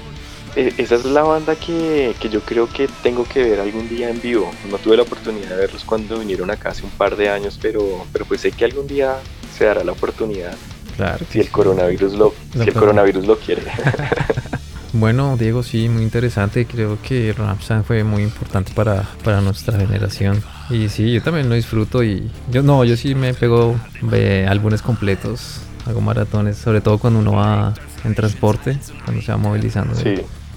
e, 0.56 0.75
esa 0.78 0.94
es 0.96 1.04
la 1.04 1.22
banda 1.22 1.54
que, 1.56 2.14
que, 2.20 2.28
yo 2.28 2.40
creo 2.40 2.68
que 2.68 2.88
tengo 3.02 3.25
que 3.25 3.42
ver 3.42 3.60
algún 3.60 3.88
día 3.88 4.10
en 4.10 4.20
vivo. 4.20 4.50
No 4.70 4.78
tuve 4.78 4.96
la 4.96 5.02
oportunidad 5.02 5.50
de 5.50 5.56
verlos 5.56 5.84
cuando 5.84 6.18
vinieron 6.18 6.50
acá 6.50 6.70
hace 6.70 6.84
un 6.84 6.90
par 6.90 7.16
de 7.16 7.28
años, 7.28 7.58
pero, 7.60 8.04
pero 8.12 8.25
pues 8.25 8.40
sé 8.40 8.52
que 8.52 8.64
algún 8.64 8.87
día 8.87 9.18
se 9.56 9.64
dará 9.64 9.84
la 9.84 9.92
oportunidad. 9.92 10.56
Claro. 10.96 11.25
Si 11.30 11.40
el 11.40 11.50
coronavirus 11.50 12.12
lo, 12.14 12.34
si 12.52 12.68
el 12.68 12.75
coronavirus 12.75 13.26
lo 13.26 13.38
quiere. 13.38 13.62
Bueno, 14.92 15.37
Diego, 15.37 15.62
sí, 15.62 15.88
muy 15.88 16.02
interesante. 16.02 16.66
Creo 16.66 16.99
que 17.00 17.32
Ramstein 17.32 17.85
fue 17.85 18.02
muy 18.02 18.23
importante 18.23 18.73
para, 18.75 19.09
para 19.23 19.40
nuestra 19.40 19.78
generación. 19.78 20.42
Y 20.68 20.88
sí, 20.88 21.12
yo 21.12 21.23
también 21.23 21.49
lo 21.49 21.54
disfruto 21.54 22.02
y 22.02 22.28
yo 22.50 22.62
no, 22.62 22.85
yo 22.85 22.97
sí 22.97 23.14
me 23.14 23.32
pego 23.35 23.76
de 24.02 24.47
álbumes 24.47 24.82
completos, 24.82 25.61
hago 25.87 26.00
maratones, 26.00 26.56
sobre 26.59 26.80
todo 26.80 26.99
cuando 26.99 27.20
uno 27.20 27.32
va 27.32 27.75
en 28.04 28.14
transporte, 28.14 28.78
cuando 29.04 29.23
se 29.23 29.30
va 29.32 29.38
movilizando 29.38 29.94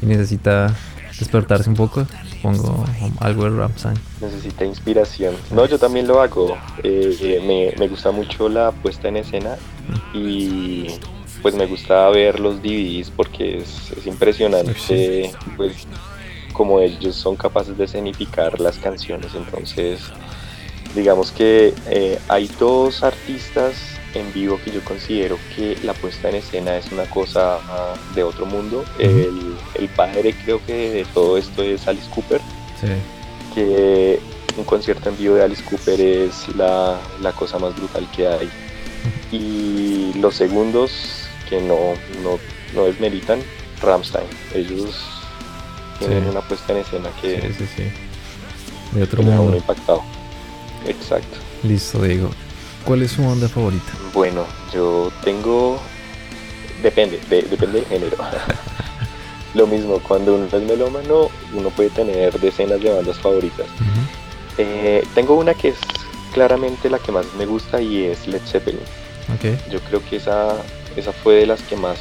y 0.01 0.05
necesita 0.05 0.73
despertarse 1.19 1.69
un 1.69 1.75
poco, 1.75 2.05
pongo 2.41 2.85
algo 3.19 3.43
de 3.43 3.57
Ramstein. 3.57 3.95
Necesita 4.19 4.65
inspiración. 4.65 5.35
No, 5.51 5.65
yo 5.65 5.77
también 5.77 6.07
lo 6.07 6.21
hago. 6.21 6.57
Eh, 6.83 7.15
eh, 7.21 7.43
me, 7.45 7.79
me 7.79 7.87
gusta 7.87 8.11
mucho 8.11 8.49
la 8.49 8.71
puesta 8.71 9.07
en 9.07 9.17
escena 9.17 9.55
y 10.13 10.87
pues 11.43 11.55
me 11.55 11.65
gusta 11.65 12.09
ver 12.09 12.39
los 12.39 12.63
DVDs 12.63 13.11
porque 13.11 13.57
es, 13.57 14.07
impresionante 14.07 15.29
pues 15.57 15.85
como 16.53 16.79
ellos 16.79 17.15
son 17.15 17.35
capaces 17.35 17.77
de 17.77 17.83
escenificar 17.83 18.59
las 18.61 18.77
canciones. 18.77 19.31
Entonces 19.35 19.99
digamos 20.95 21.31
que 21.31 21.73
eh, 21.87 22.17
hay 22.29 22.49
dos 22.59 23.03
artistas 23.03 23.75
en 24.13 24.31
vivo 24.31 24.59
que 24.63 24.71
yo 24.71 24.83
considero 24.85 25.37
que 25.55 25.77
la 25.83 25.93
puesta 25.93 26.29
en 26.29 26.35
escena 26.35 26.77
es 26.77 26.91
una 26.91 27.05
cosa 27.05 27.59
ah, 27.67 27.95
de 28.15 28.23
otro 28.23 28.45
mundo. 28.45 28.85
El, 28.97 29.57
padre 29.97 30.33
creo 30.45 30.65
que 30.65 30.91
de 30.91 31.05
todo 31.13 31.37
esto 31.37 31.61
es 31.61 31.87
Alice 31.87 32.09
Cooper. 32.09 32.39
Que 33.53 34.19
un 34.57 34.63
concierto 34.63 35.09
en 35.09 35.17
vivo 35.17 35.35
de 35.35 35.43
Alice 35.43 35.63
Cooper 35.63 35.99
es 35.99 36.47
la, 36.55 36.99
la 37.21 37.31
cosa 37.33 37.59
más 37.59 37.75
brutal 37.75 38.07
que 38.15 38.27
hay. 38.27 38.49
Y 39.31 40.13
los 40.19 40.35
segundos 40.35 41.22
que 41.49 41.61
no, 41.61 41.93
no, 42.23 42.39
no 42.73 42.85
desmeritan 42.85 43.39
Ramstein. 43.81 44.27
Ellos 44.53 44.95
tienen 45.99 46.27
una 46.27 46.41
puesta 46.41 46.73
en 46.73 46.79
escena 46.79 47.09
que 47.21 47.53
sí, 47.57 47.65
sí, 47.75 47.83
de 48.91 49.03
otro 49.03 49.23
mundo. 49.23 49.57
impactado. 49.57 50.03
Exacto. 50.87 51.37
Listo, 51.63 52.01
Diego. 52.01 52.29
¿Cuál 52.85 53.03
es 53.03 53.11
su 53.11 53.23
banda 53.23 53.47
favorita? 53.47 53.93
Bueno, 54.13 54.45
yo 54.73 55.11
tengo. 55.23 55.79
Depende, 56.81 57.19
depende 57.29 57.79
del 57.79 57.85
género. 57.85 58.17
Lo 59.53 59.67
mismo, 59.67 59.99
cuando 59.99 60.35
uno 60.35 60.45
es 60.45 60.63
melómano, 60.63 61.29
uno 61.53 61.69
puede 61.69 61.91
tener 61.91 62.37
decenas 62.39 62.81
de 62.81 62.89
bandas 62.89 63.17
favoritas. 63.19 63.67
Eh, 64.57 65.05
tengo 65.13 65.35
una 65.35 65.53
que 65.53 65.69
es 65.69 65.77
claramente 66.33 66.89
la 66.89 66.99
que 66.99 67.11
más 67.11 67.25
me 67.37 67.45
gusta 67.45 67.79
y 67.79 68.05
es 68.05 68.27
Led 68.27 68.41
Zeppelin. 68.45 68.81
Okay. 69.35 69.57
Yo 69.71 69.79
creo 69.81 70.03
que 70.09 70.17
esa 70.17 70.57
esa 70.95 71.11
fue 71.11 71.35
de 71.35 71.45
las 71.47 71.61
que 71.63 71.75
más 71.75 71.99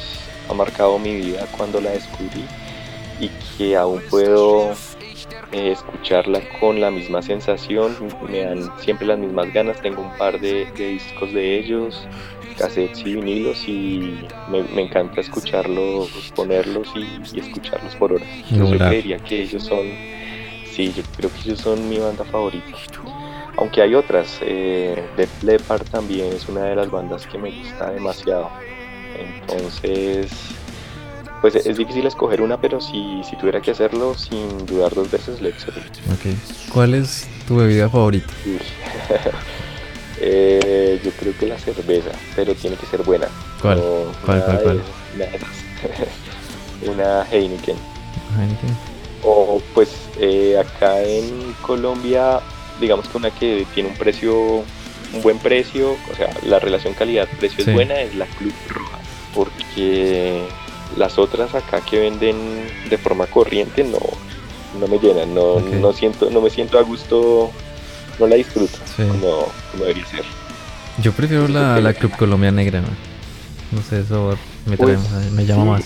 ha 0.49 0.53
marcado 0.53 0.99
mi 0.99 1.15
vida 1.15 1.45
cuando 1.57 1.79
la 1.81 1.91
descubrí 1.91 2.45
y 3.19 3.29
que 3.57 3.75
aún 3.75 4.01
puedo 4.09 4.71
eh, 5.51 5.71
escucharla 5.71 6.41
con 6.59 6.81
la 6.81 6.91
misma 6.91 7.21
sensación, 7.21 7.95
me 8.27 8.39
dan 8.43 8.71
siempre 8.79 9.05
las 9.05 9.19
mismas 9.19 9.53
ganas, 9.53 9.79
tengo 9.81 10.01
un 10.01 10.17
par 10.17 10.39
de, 10.39 10.65
discos 10.75 11.31
de 11.31 11.59
ellos, 11.59 12.07
cassettes 12.57 12.99
y 13.01 13.15
vinilos 13.15 13.67
y 13.67 14.17
me, 14.49 14.81
encanta 14.81 15.21
escucharlos, 15.21 16.09
ponerlos 16.35 16.87
y, 16.95 17.39
escucharlos 17.39 17.95
por 17.95 18.13
horas. 18.13 18.27
yo 18.49 18.69
creería 18.71 19.17
que 19.19 19.43
ellos 19.43 19.63
son, 19.63 19.85
sí, 20.65 20.91
yo 20.95 21.03
creo 21.15 21.31
que 21.31 21.41
ellos 21.49 21.59
son 21.59 21.87
mi 21.87 21.99
banda 21.99 22.23
favorita. 22.25 22.75
Aunque 23.57 23.83
hay 23.83 23.93
otras, 23.93 24.39
eh, 24.41 25.03
Def 25.15 25.43
Leppard 25.43 25.83
también 25.83 26.33
es 26.33 26.49
una 26.49 26.63
de 26.63 26.75
las 26.75 26.89
bandas 26.89 27.27
que 27.27 27.37
me 27.37 27.51
gusta 27.51 27.91
demasiado. 27.91 28.49
Entonces, 29.17 30.31
pues 31.43 31.55
es 31.55 31.75
difícil 31.75 32.05
escoger 32.05 32.41
una, 32.41 32.55
pero 32.55 32.79
si, 32.79 33.21
si 33.29 33.35
tuviera 33.35 33.59
que 33.59 33.71
hacerlo, 33.71 34.15
sin 34.15 34.65
dudar 34.65 34.95
dos 34.95 35.11
veces, 35.11 35.41
Led 35.41 35.53
Zeppelin. 35.57 36.39
¿Cuál 36.71 36.93
es 36.93 37.27
tu 37.45 37.57
bebida 37.57 37.89
favorita? 37.89 38.33
eh, 40.21 41.01
yo 41.03 41.11
creo 41.11 41.37
que 41.37 41.47
la 41.47 41.59
cerveza, 41.59 42.11
pero 42.33 42.55
tiene 42.55 42.77
que 42.77 42.85
ser 42.85 43.03
buena. 43.03 43.27
¿Cuál? 43.61 43.83
¿Cuál, 44.25 44.45
cuál, 44.45 44.61
cuál? 44.63 44.81
Una, 46.89 47.27
Heineken. 47.29 47.75
Heineken. 48.39 48.77
O 49.23 49.61
pues 49.73 49.89
eh, 50.21 50.57
acá 50.57 51.03
en 51.03 51.53
Colombia, 51.61 52.39
digamos 52.79 53.09
que 53.09 53.17
una 53.17 53.31
que 53.31 53.67
tiene 53.73 53.89
un 53.89 53.95
precio, 53.95 54.63
un 55.13 55.21
buen 55.21 55.39
precio, 55.39 55.97
o 56.09 56.15
sea, 56.15 56.29
la 56.45 56.59
relación 56.59 56.93
calidad-precio 56.93 57.65
es 57.65 57.73
buena, 57.73 57.99
es 57.99 58.15
la 58.15 58.27
Club 58.27 58.53
Roja 58.69 59.02
porque 59.33 60.47
las 60.97 61.17
otras 61.17 61.55
acá 61.55 61.81
que 61.81 61.99
venden 61.99 62.37
de 62.89 62.97
forma 62.97 63.25
corriente 63.27 63.83
no, 63.83 63.99
no 64.79 64.87
me 64.87 64.99
llenan, 64.99 65.33
no, 65.33 65.59
no 65.59 65.93
siento, 65.93 66.29
no 66.29 66.41
me 66.41 66.49
siento 66.49 66.77
a 66.77 66.81
gusto, 66.81 67.51
no 68.19 68.27
la 68.27 68.35
disfruto 68.35 68.77
como, 68.97 69.47
debería 69.77 70.05
ser. 70.05 70.23
Yo 71.01 71.11
prefiero 71.11 71.47
la, 71.47 71.79
la 71.79 71.93
Club 71.93 72.15
Colombia 72.17 72.51
Negra, 72.51 72.81
¿no? 72.81 72.87
No 73.71 73.81
sé, 73.81 74.01
eso 74.01 74.37
me, 74.67 74.77
pues, 74.77 74.99
me 75.31 75.45
llama 75.45 75.65
más. 75.65 75.85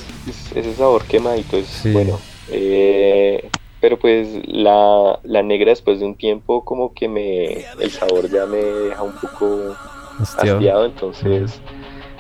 ese 0.54 0.75
sabor 0.75 1.06
quemadito 1.06 1.58
es 1.58 1.82
bueno. 1.94 2.20
Eh, 2.50 3.50
pero 3.80 3.98
pues 3.98 4.27
la, 4.46 5.20
la, 5.24 5.44
negra 5.44 5.70
después 5.70 6.00
de 6.00 6.06
un 6.06 6.16
tiempo 6.16 6.66
como 6.66 6.94
que 6.94 7.08
me 7.08 7.66
el 7.80 7.92
sabor 7.92 8.30
ya 8.30 8.46
me 8.46 8.58
deja 8.58 9.04
un 9.04 9.13
poco 9.13 9.75
hastiado, 10.20 10.86
entonces... 10.86 11.62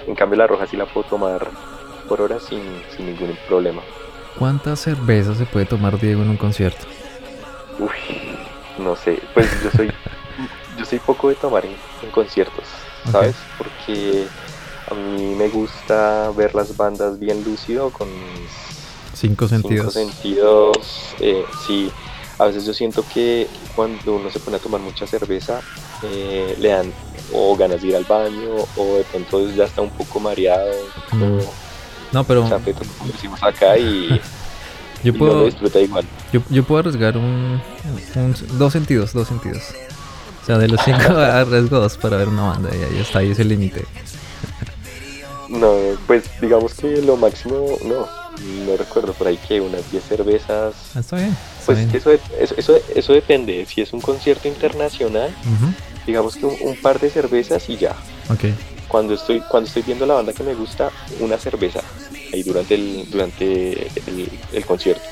En 0.07 0.15
cambio 0.15 0.37
la 0.37 0.47
roja 0.47 0.65
sí 0.65 0.77
la 0.77 0.85
puedo 0.85 1.07
tomar 1.07 1.49
por 2.07 2.21
hora 2.21 2.39
sin, 2.39 2.63
ningún 2.97 3.37
problema. 3.47 3.81
¿Cuántas 4.39 4.79
cervezas 4.79 5.37
se 5.37 5.45
puede 5.45 5.65
tomar 5.65 5.99
Diego 5.99 6.21
en 6.21 6.29
un 6.29 6.37
concierto? 6.37 6.85
Uy, 7.77 7.89
no 8.77 8.95
sé, 8.95 9.19
pues 9.33 9.47
yo 9.63 9.69
soy 9.71 9.91
yo 10.77 10.85
soy 10.85 10.99
poco 10.99 11.29
de 11.29 11.35
tomar 11.35 11.65
en, 11.65 11.75
conciertos, 12.11 12.63
¿sabes? 13.11 13.35
Porque 13.57 14.27
a 14.89 14.93
mí 14.93 15.35
me 15.35 15.49
gusta 15.49 16.31
ver 16.35 16.55
las 16.55 16.77
bandas 16.77 17.19
bien 17.19 17.43
lúcido 17.43 17.89
con 17.89 18.07
cinco 19.13 19.47
sentidos. 19.47 19.93
Cinco 19.93 20.11
sentidos, 20.11 21.15
eh, 21.19 21.43
sí. 21.65 21.91
A 22.39 22.45
veces 22.45 22.65
yo 22.65 22.73
siento 22.73 23.03
que 23.11 23.47
cuando 23.75 24.15
uno 24.15 24.29
se 24.29 24.39
pone 24.39 24.57
a 24.57 24.59
tomar 24.59 24.79
mucha 24.79 25.07
cerveza, 25.07 25.59
eh, 26.03 26.55
le 26.59 26.69
dan 26.69 26.93
o 27.33 27.55
ganas 27.55 27.81
de 27.81 27.87
ir 27.89 27.95
al 27.95 28.05
baño 28.05 28.55
o 28.75 28.97
de 28.97 29.03
pronto 29.03 29.49
ya 29.51 29.65
está 29.65 29.81
un 29.81 29.89
poco 29.89 30.19
mareado. 30.19 30.71
No, 32.11 32.23
pero... 32.23 32.45
O 32.45 32.47
sea, 32.47 32.59
como 32.59 33.11
decimos 33.11 33.41
acá 33.43 33.77
y... 33.77 34.19
Yo 35.03 35.13
puedo, 35.13 35.45
disfruta 35.45 35.79
igual. 35.79 36.05
Yo, 36.33 36.41
yo 36.49 36.63
puedo 36.63 36.79
arriesgar 36.79 37.17
un, 37.17 37.61
dos 38.53 38.73
sentidos, 38.73 39.13
dos 39.13 39.27
sentidos. 39.27 39.63
O 40.41 40.45
sea, 40.45 40.57
de 40.57 40.67
los 40.67 40.81
cinco 40.83 41.13
arriesgo 41.17 41.79
dos 41.79 41.97
para 41.97 42.17
ver 42.17 42.29
una 42.29 42.47
banda 42.47 42.71
y 42.73 42.83
ahí 42.83 42.99
está, 42.99 43.19
ahí 43.19 43.31
es 43.31 43.39
el 43.39 43.49
límite. 43.49 43.85
No, 45.49 45.75
pues 46.07 46.23
digamos 46.41 46.73
que 46.73 47.01
lo 47.01 47.15
máximo, 47.15 47.77
no, 47.85 48.07
no 48.65 48.77
recuerdo 48.77 49.13
por 49.13 49.27
ahí 49.27 49.37
que 49.37 49.61
unas 49.61 49.89
10 49.91 50.03
cervezas. 50.03 50.75
Ah, 50.95 50.99
está 50.99 51.17
bien. 51.17 51.37
pues 51.65 51.79
Eso, 51.93 52.11
eso, 52.57 52.75
eso, 52.95 53.13
depende. 53.13 53.65
Si 53.65 53.81
es 53.81 53.93
un 53.93 54.01
concierto 54.01 54.47
internacional, 54.47 55.33
digamos 56.07 56.37
que 56.37 56.45
un, 56.45 56.75
par 56.77 56.99
de 56.99 57.09
cervezas 57.09 57.69
y 57.69 57.77
ya. 57.77 57.95
Okay. 58.33 58.55
Cuando 58.87 59.13
estoy, 59.13 59.41
cuando 59.41 59.67
estoy 59.67 59.83
viendo 59.83 60.05
la 60.05 60.15
banda 60.15 60.33
que 60.33 60.43
me 60.43 60.55
gusta, 60.55 60.89
una 61.19 61.37
cerveza 61.37 61.81
ahí 62.33 62.41
durante 62.41 62.75
el, 62.75 63.09
durante 63.11 63.87
el, 64.53 64.65
concierto. 64.65 65.03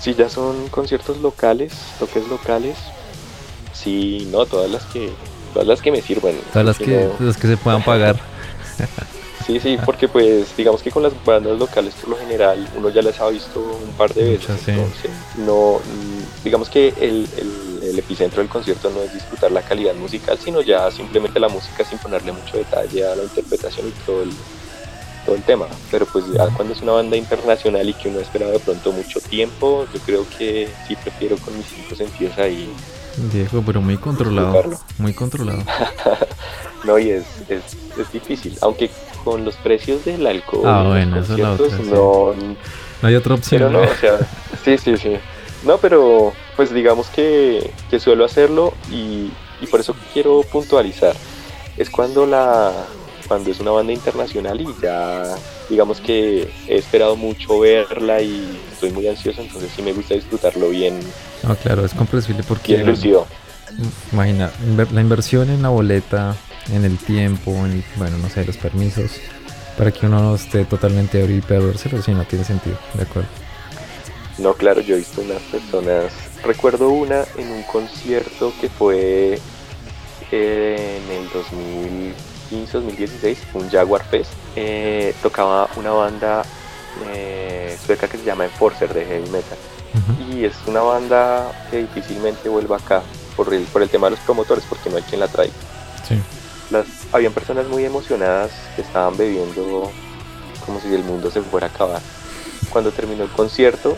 Si 0.00 0.14
ya 0.14 0.28
son 0.28 0.68
conciertos 0.68 1.18
locales, 1.18 1.72
toques 1.98 2.26
locales, 2.28 2.76
sí, 3.72 4.28
no, 4.30 4.46
todas 4.46 4.70
las 4.70 4.84
que, 4.84 5.10
todas 5.52 5.66
las 5.66 5.82
que 5.82 5.90
me 5.90 6.00
sirvan. 6.00 6.34
Todas 6.52 6.66
las 6.66 6.78
que, 6.78 7.10
las 7.18 7.36
que 7.36 7.48
se 7.48 7.56
puedan 7.56 7.82
pagar. 7.82 8.16
Sí, 9.46 9.60
sí, 9.60 9.78
porque 9.86 10.08
pues 10.08 10.56
digamos 10.56 10.82
que 10.82 10.90
con 10.90 11.04
las 11.04 11.12
bandas 11.24 11.56
locales 11.56 11.94
por 11.94 12.10
lo 12.10 12.16
general 12.16 12.68
uno 12.76 12.88
ya 12.88 13.00
las 13.00 13.20
ha 13.20 13.28
visto 13.28 13.60
un 13.60 13.92
par 13.92 14.12
de 14.12 14.30
veces. 14.30 14.60
no, 15.36 15.74
mm, 15.76 16.42
digamos 16.42 16.68
que 16.68 16.88
el, 17.00 17.28
el, 17.36 17.65
epicentro 17.98 18.40
del 18.40 18.48
concierto 18.48 18.90
no 18.90 19.02
es 19.02 19.12
disfrutar 19.12 19.52
la 19.52 19.62
calidad 19.62 19.94
musical, 19.94 20.38
sino 20.38 20.60
ya 20.62 20.90
simplemente 20.90 21.40
la 21.40 21.48
música 21.48 21.84
sin 21.84 21.98
ponerle 21.98 22.32
mucho 22.32 22.56
detalle 22.56 23.06
a 23.06 23.14
la 23.14 23.22
interpretación 23.22 23.88
y 23.88 23.90
todo 24.04 24.22
el, 24.22 24.30
todo 25.24 25.36
el 25.36 25.42
tema. 25.42 25.66
Pero 25.90 26.06
pues 26.06 26.24
ya 26.32 26.46
cuando 26.48 26.74
es 26.74 26.82
una 26.82 26.92
banda 26.92 27.16
internacional 27.16 27.88
y 27.88 27.94
que 27.94 28.08
uno 28.08 28.18
ha 28.18 28.22
esperado 28.22 28.52
de 28.52 28.60
pronto 28.60 28.92
mucho 28.92 29.20
tiempo, 29.20 29.86
yo 29.92 30.00
creo 30.00 30.26
que 30.38 30.68
sí 30.86 30.96
prefiero 30.96 31.36
con 31.38 31.56
mis 31.56 31.66
cinco 31.66 31.94
sentidos 31.94 32.38
ahí 32.38 32.68
Diego, 33.32 33.62
pero 33.64 33.80
muy 33.80 33.96
controlado. 33.96 34.78
Muy 34.98 35.14
controlado. 35.14 35.62
no, 36.84 36.98
y 36.98 37.10
es, 37.10 37.24
es, 37.48 37.62
es, 37.98 38.12
difícil. 38.12 38.58
Aunque 38.60 38.90
con 39.24 39.44
los 39.44 39.56
precios 39.56 40.04
del 40.04 40.26
alcohol, 40.26 40.66
ah, 40.66 40.84
bueno, 40.86 41.20
eso 41.20 41.34
es 41.34 41.40
la 41.40 41.52
otra, 41.52 41.78
no, 41.78 42.34
no 43.02 43.08
hay 43.08 43.14
otra 43.14 43.34
opción. 43.34 43.72
no, 43.72 43.80
o 43.80 43.94
sea, 44.00 44.18
sí, 44.64 44.76
sí, 44.78 44.96
sí. 44.96 45.16
No, 45.64 45.78
pero 45.78 46.32
pues 46.56 46.72
digamos 46.72 47.08
que, 47.08 47.70
que 47.90 47.98
suelo 47.98 48.24
hacerlo 48.24 48.74
y, 48.90 49.30
y 49.60 49.66
por 49.70 49.80
eso 49.80 49.94
quiero 50.12 50.42
puntualizar. 50.42 51.16
Es 51.76 51.90
cuando 51.90 52.26
la 52.26 52.72
cuando 53.26 53.50
es 53.50 53.60
una 53.60 53.72
banda 53.72 53.92
internacional 53.92 54.60
y 54.60 54.68
ya 54.80 55.34
digamos 55.68 56.00
que 56.00 56.48
he 56.68 56.76
esperado 56.76 57.16
mucho 57.16 57.58
verla 57.60 58.22
y 58.22 58.58
estoy 58.72 58.92
muy 58.92 59.08
ansioso, 59.08 59.42
entonces 59.42 59.70
sí 59.74 59.82
me 59.82 59.92
gusta 59.92 60.14
disfrutarlo 60.14 60.70
bien. 60.70 61.00
No, 61.42 61.56
claro, 61.56 61.84
es 61.84 61.92
comprensible 61.92 62.44
porque... 62.46 62.74
Imagina, 64.12 64.50
la 64.92 65.00
inversión 65.00 65.50
en 65.50 65.62
la 65.62 65.68
boleta, 65.68 66.36
en 66.72 66.84
el 66.84 66.96
tiempo, 66.98 67.50
en, 67.50 67.84
bueno, 67.96 68.16
no 68.18 68.30
sé, 68.30 68.44
los 68.44 68.56
permisos, 68.56 69.20
para 69.76 69.90
que 69.90 70.06
uno 70.06 70.20
no 70.20 70.34
esté 70.36 70.64
totalmente 70.64 71.20
abrir 71.20 71.38
y 71.38 71.40
perdérselo, 71.40 72.00
sí, 72.00 72.12
no 72.12 72.24
tiene 72.24 72.44
sentido, 72.44 72.78
de 72.94 73.02
acuerdo. 73.02 73.28
No, 74.38 74.54
claro, 74.54 74.80
yo 74.80 74.94
he 74.94 74.98
visto 74.98 75.22
unas 75.22 75.40
personas, 75.42 76.12
recuerdo 76.44 76.90
una 76.90 77.24
en 77.38 77.50
un 77.50 77.62
concierto 77.62 78.52
que 78.60 78.68
fue 78.68 79.40
en 80.30 81.10
el 81.10 81.30
2015, 81.32 82.72
2016, 82.72 83.38
un 83.54 83.70
Jaguar 83.70 84.04
Fest, 84.04 84.32
eh, 84.54 85.14
tocaba 85.22 85.68
una 85.76 85.90
banda 85.90 86.42
eh, 87.14 87.78
sueca 87.84 88.08
que 88.08 88.18
se 88.18 88.24
llama 88.24 88.44
Enforcer 88.44 88.92
de 88.92 89.04
heavy 89.04 89.30
metal. 89.30 89.58
Y 90.30 90.44
es 90.44 90.54
una 90.66 90.80
banda 90.80 91.68
que 91.70 91.78
difícilmente 91.78 92.50
vuelva 92.50 92.76
acá 92.76 93.02
por 93.36 93.52
el, 93.54 93.62
por 93.64 93.82
el 93.82 93.88
tema 93.88 94.08
de 94.08 94.12
los 94.12 94.20
promotores, 94.20 94.64
porque 94.68 94.90
no 94.90 94.96
hay 94.96 95.02
quien 95.02 95.20
la 95.20 95.28
traiga. 95.28 95.54
Sí. 96.06 96.20
Las, 96.70 96.86
habían 97.12 97.32
personas 97.32 97.66
muy 97.68 97.84
emocionadas 97.84 98.50
que 98.74 98.82
estaban 98.82 99.16
bebiendo 99.16 99.90
como 100.64 100.80
si 100.80 100.92
el 100.92 101.04
mundo 101.04 101.30
se 101.30 101.40
fuera 101.40 101.68
a 101.68 101.70
acabar. 101.70 102.02
Cuando 102.70 102.90
terminó 102.92 103.24
el 103.24 103.30
concierto, 103.30 103.96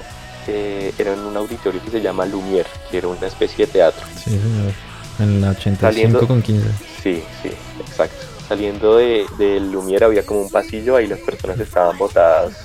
eh, 0.48 0.94
era 0.98 1.12
en 1.12 1.20
un 1.20 1.36
auditorio 1.36 1.82
que 1.82 1.90
se 1.90 2.00
llama 2.00 2.24
Lumière, 2.26 2.66
que 2.90 2.98
era 2.98 3.08
una 3.08 3.26
especie 3.26 3.66
de 3.66 3.72
teatro. 3.72 4.06
Sí, 4.16 4.30
señor. 4.30 4.72
En 5.18 5.40
la 5.40 5.50
85 5.50 6.26
con 6.26 6.42
15. 6.42 6.68
Sí, 7.02 7.22
sí, 7.42 7.50
exacto. 7.80 8.26
Saliendo 8.48 8.96
de, 8.96 9.26
de 9.36 9.60
Lumière 9.60 10.04
había 10.04 10.24
como 10.24 10.40
un 10.40 10.50
pasillo, 10.50 10.96
ahí 10.96 11.06
las 11.06 11.20
personas 11.20 11.60
estaban 11.60 11.98
botadas. 11.98 12.56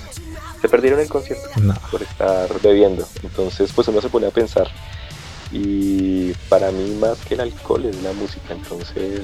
Se 0.60 0.68
perdieron 0.68 1.00
el 1.00 1.08
concierto 1.08 1.50
por 1.90 2.02
estar 2.02 2.48
bebiendo. 2.62 3.06
Entonces, 3.22 3.70
pues 3.74 3.86
uno 3.88 4.00
se 4.00 4.08
pone 4.08 4.28
a 4.28 4.30
pensar. 4.30 4.68
Y 5.52 6.32
para 6.48 6.70
mí, 6.70 6.96
más 6.98 7.18
que 7.18 7.34
el 7.34 7.40
alcohol, 7.40 7.84
es 7.84 8.02
la 8.02 8.12
música. 8.12 8.54
Entonces, 8.54 9.22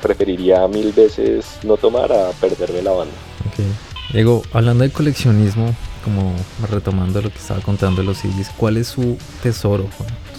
preferiría 0.00 0.68
mil 0.68 0.92
veces 0.92 1.46
no 1.64 1.76
tomar 1.76 2.12
a 2.12 2.30
perderme 2.32 2.82
la 2.82 2.92
banda. 2.92 3.14
Okay. 3.52 3.66
Diego, 4.12 4.42
hablando 4.52 4.84
de 4.84 4.90
coleccionismo, 4.90 5.74
como 6.02 6.34
retomando 6.70 7.22
lo 7.22 7.30
que 7.30 7.38
estaba 7.38 7.60
contando 7.60 8.02
de 8.02 8.06
los 8.06 8.18
CDs, 8.18 8.50
¿cuál 8.56 8.76
es 8.76 8.88
su 8.88 9.16
tesoro, 9.42 9.88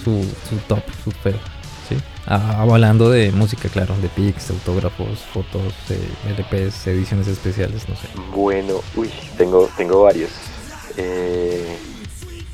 su, 0.03 0.23
su 0.49 0.57
top, 0.67 0.83
su 1.03 1.11
feo? 1.11 1.39
¿Sí? 1.89 1.97
Ah, 2.25 2.61
hablando 2.61 3.09
de 3.09 3.31
música, 3.31 3.69
claro, 3.69 3.95
de 4.01 4.09
pics, 4.09 4.49
autógrafos, 4.51 5.19
fotos, 5.33 5.73
LPs, 6.37 6.87
ediciones 6.87 7.27
especiales, 7.27 7.87
no 7.89 7.95
sé. 7.95 8.07
Bueno, 8.33 8.81
uy, 8.95 9.09
tengo, 9.37 9.69
tengo 9.75 10.03
varios. 10.03 10.31
Eh, 10.97 11.75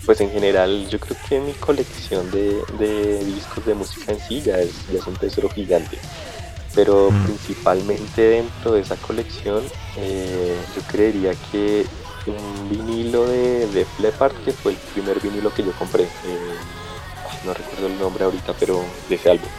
pues 0.06 0.22
en 0.22 0.32
general 0.32 0.88
yo 0.90 1.00
creo 1.00 1.18
que 1.28 1.40
mi 1.40 1.52
colección 1.54 2.32
de, 2.32 2.62
de 2.80 3.24
discos 3.26 3.66
de 3.66 3.76
música 3.76 4.14
en 4.14 4.20
sí 4.20 4.42
ya 4.42 4.58
es, 4.60 4.72
ya 4.92 5.00
es 5.00 5.06
un 5.06 5.16
tesoro 5.16 5.50
gigante 5.50 6.00
pero 6.76 7.12
mm. 7.12 7.26
principalmente 7.26 8.22
dentro 8.22 8.74
de 8.74 8.82
esa 8.82 8.96
colección 8.96 9.64
eh, 9.98 10.56
yo 10.76 10.82
creería 10.84 11.34
que 11.52 11.86
un 12.28 12.70
vinilo 12.70 13.26
de, 13.26 13.68
de 13.68 13.86
Flepart, 13.86 14.36
que 14.44 14.52
fue 14.52 14.74
el 14.74 14.78
primer 14.78 15.20
vinilo 15.20 15.54
que 15.54 15.64
yo 15.64 15.72
compré. 15.74 16.04
Eh, 16.04 16.56
no 17.46 17.54
recuerdo 17.54 17.88
el 17.88 18.00
nombre 18.00 18.24
ahorita, 18.24 18.54
pero 18.60 18.84
de 19.08 19.16
ese 19.16 19.30
álbum. 19.32 19.50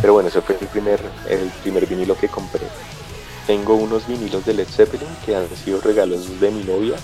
Pero 0.00 0.12
bueno, 0.14 0.28
ese 0.28 0.40
fue 0.40 0.56
el 0.60 0.66
primer, 0.68 1.00
el 1.28 1.50
primer 1.62 1.86
vinilo 1.86 2.16
que 2.16 2.28
compré. 2.28 2.66
Tengo 3.46 3.74
unos 3.74 4.06
vinilos 4.06 4.44
de 4.44 4.54
Led 4.54 4.68
Zeppelin 4.68 5.08
que 5.24 5.36
han 5.36 5.48
sido 5.56 5.80
regalos 5.80 6.40
de 6.40 6.50
mi 6.50 6.64
novia. 6.64 6.96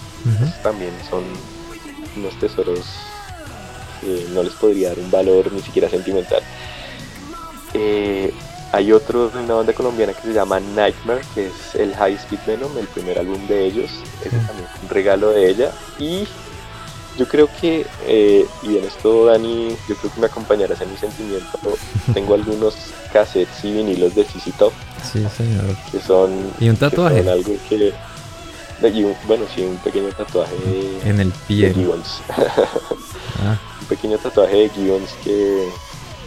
También 0.62 0.92
son 1.09 1.24
unos 2.16 2.38
tesoros 2.38 2.81
que 4.00 4.26
no 4.31 4.42
les 4.42 4.52
podría 4.55 4.88
dar 4.88 4.98
un 4.98 5.11
valor 5.11 5.52
ni 5.52 5.62
siquiera 5.62 5.88
sentimental. 5.88 6.42
Eh, 7.74 8.35
hay 8.72 8.90
otro 8.90 9.28
de 9.28 9.38
una 9.38 9.54
banda 9.54 9.74
colombiana 9.74 10.14
que 10.14 10.22
se 10.22 10.32
llama 10.32 10.58
Nightmare, 10.58 11.20
que 11.35 11.48
es 11.48 11.74
el 11.74 11.94
High 11.94 12.14
Speed 12.14 12.40
Venom, 12.46 12.76
el 12.78 12.87
primer 12.88 13.18
álbum 13.18 13.46
de 13.46 13.66
ellos. 13.66 13.90
Ese 14.20 14.30
también 14.38 14.66
es 14.74 14.82
un 14.82 14.88
regalo 14.88 15.30
de 15.30 15.50
ella. 15.50 15.72
Y 15.98 16.26
yo 17.18 17.28
creo 17.28 17.50
que, 17.61 17.87
eh, 18.06 18.46
y 18.62 18.78
en 18.78 18.85
esto 18.85 19.26
Dani, 19.26 19.76
yo 19.87 19.94
creo 19.96 20.12
que 20.14 20.20
me 20.20 20.26
acompañarás 20.26 20.80
en 20.80 20.90
mi 20.90 20.96
sentimiento. 20.96 21.58
Tengo 22.14 22.35
algunos 22.35 22.74
cassettes 23.12 23.62
y 23.62 23.72
vinilos 23.72 24.14
de 24.14 24.24
CC 24.24 24.52
Top. 24.52 24.72
Sí, 25.04 25.22
señor. 25.37 25.76
Que 25.90 26.00
son. 26.00 26.50
Y 26.58 26.70
un 26.70 26.76
tatuaje. 26.76 27.28
algo 27.28 27.52
que. 27.68 27.92
bueno, 29.26 29.44
sí, 29.54 29.62
un 29.62 29.76
pequeño 29.76 30.08
tatuaje. 30.16 30.54
En 31.04 31.20
el 31.20 31.30
pie. 31.46 31.74
De 31.74 31.85
ah. 33.42 33.58
Un 33.82 33.87
pequeño 33.87 34.16
tatuaje 34.16 34.56
de 34.56 34.68
Gibbons 34.70 35.11
que 35.22 35.68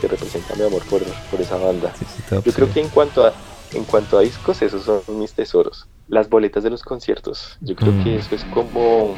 que 0.06 0.16
representa 0.16 0.56
mi 0.56 0.64
amor 0.64 0.84
por, 0.86 1.04
por 1.04 1.42
esa 1.42 1.58
banda. 1.58 1.92
Yo 2.30 2.54
creo 2.54 2.72
que 2.72 2.82
en 2.82 2.90
cuanto 2.90 3.26
a 3.26 3.34
en 3.74 3.84
cuanto 3.84 4.18
a 4.18 4.22
discos, 4.22 4.62
esos 4.62 4.84
son 4.84 5.02
mis 5.20 5.34
tesoros. 5.34 5.88
Las 6.08 6.30
boletas 6.30 6.64
de 6.64 6.70
los 6.70 6.84
conciertos. 6.84 7.58
Yo 7.62 7.76
creo 7.76 7.92
que 8.04 8.12
mm. 8.12 8.20
eso 8.20 8.36
es 8.36 8.44
como 8.46 9.16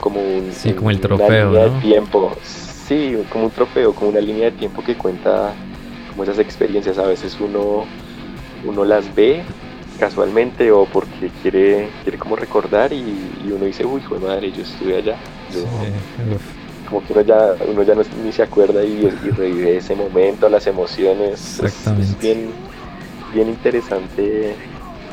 como 0.00 0.20
un 0.20 0.52
sí, 0.52 0.74
como 0.74 0.90
el 0.90 1.00
trofeo, 1.00 1.50
una 1.50 1.64
línea 1.64 1.74
de 1.74 1.80
tiempo. 1.80 2.36
Sí, 2.44 3.16
como 3.30 3.46
un 3.46 3.50
trofeo, 3.50 3.94
como 3.94 4.10
una 4.10 4.20
línea 4.20 4.50
de 4.50 4.52
tiempo 4.52 4.84
que 4.84 4.96
cuenta 4.96 5.54
como 6.10 6.22
esas 6.22 6.38
experiencias. 6.38 6.98
A 6.98 7.06
veces 7.06 7.38
uno 7.40 7.84
uno 8.64 8.84
las 8.84 9.12
ve 9.14 9.42
casualmente 9.98 10.70
o 10.70 10.84
porque 10.84 11.30
quiere 11.42 11.88
quiere 12.02 12.18
como 12.18 12.36
recordar 12.36 12.92
y, 12.92 13.32
uno 13.46 13.64
dice, 13.64 13.84
uy, 13.84 14.00
fue 14.02 14.18
madre, 14.18 14.52
yo 14.52 14.62
estuve 14.62 14.98
allá. 14.98 15.16
Yo, 15.52 15.62
como 16.88 17.04
que 17.04 17.12
uno 17.12 17.22
ya, 17.22 17.54
uno 17.66 17.82
ya 17.82 17.94
no, 17.94 18.02
ni 18.24 18.32
se 18.32 18.42
acuerda 18.42 18.82
y, 18.84 19.10
revive 19.10 19.76
ese 19.76 19.94
momento, 19.94 20.48
las 20.48 20.66
emociones. 20.66 21.60
Exactamente. 21.60 22.12
Es, 22.12 22.18
bien, 22.18 22.50
bien 23.34 23.48
interesante 23.48 24.54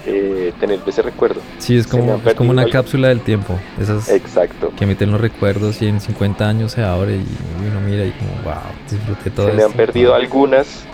eh, 0.05 0.53
tener 0.59 0.79
ese 0.85 1.01
recuerdo. 1.01 1.41
Sí, 1.57 1.77
es 1.77 1.87
como, 1.87 2.21
es 2.25 2.33
como 2.35 2.51
una 2.51 2.65
cápsula 2.69 3.09
del 3.09 3.21
tiempo. 3.21 3.59
Esas 3.79 4.09
Exacto. 4.09 4.71
Que 4.77 4.85
emiten 4.85 5.11
los 5.11 5.19
recuerdos 5.19 5.81
y 5.81 5.87
en 5.87 5.99
50 5.99 6.47
años 6.47 6.71
se 6.71 6.83
abre 6.83 7.15
y 7.15 7.67
uno 7.67 7.81
mira 7.81 8.05
y 8.05 8.11
como, 8.11 8.31
wow, 8.43 8.63
disfruté 8.89 9.29
todo 9.31 9.47
Se 9.47 9.53
me 9.53 9.63
han 9.63 9.73
perdido 9.73 10.15
algunas, 10.15 10.85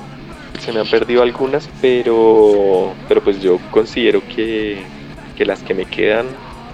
se 0.60 0.72
me 0.72 0.80
han 0.80 0.88
perdido 0.88 1.22
algunas, 1.22 1.70
pero, 1.82 2.94
pero 3.08 3.22
pues 3.22 3.42
yo 3.42 3.60
considero 3.70 4.22
que, 4.34 4.82
que 5.36 5.46
las 5.46 5.62
que 5.62 5.74
me 5.74 5.86
quedan 5.86 6.26